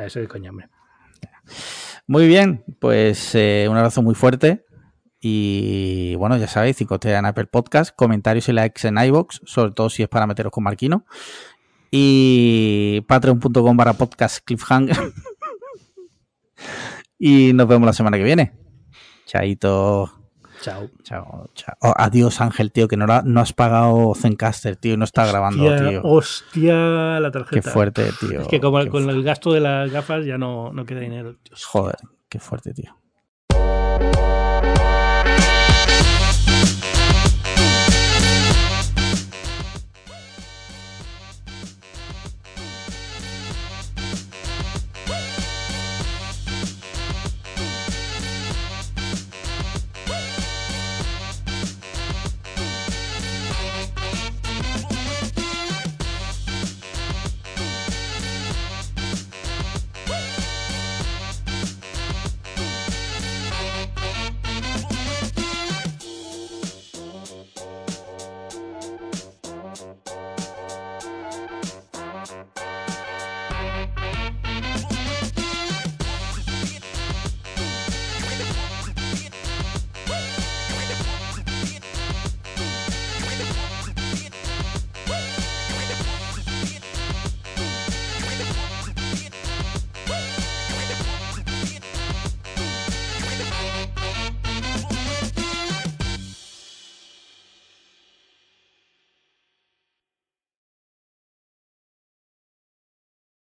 [0.04, 0.50] eso es coña,
[2.06, 4.64] Muy bien, pues eh, un abrazo muy fuerte.
[5.20, 9.90] Y bueno, ya sabéis, 5 en Apple Podcast, comentarios y likes en iBox, sobre todo
[9.90, 11.04] si es para meteros con Marquino.
[11.90, 14.96] Y patreon.com barra podcast cliffhanger.
[17.18, 18.52] y nos vemos la semana que viene.
[19.26, 20.19] Chaito.
[20.60, 20.90] Chao.
[21.02, 21.74] Chao, chao.
[21.80, 26.02] Oh, adiós, Ángel, tío, que no, no has pagado Zencaster, tío, no está grabando, tío.
[26.04, 27.60] Hostia, la tarjeta.
[27.60, 28.42] Qué fuerte, tío.
[28.42, 31.36] Es que como con el gasto de las gafas ya no, no queda dinero.
[31.66, 31.96] Joder,
[32.28, 32.99] qué fuerte, tío.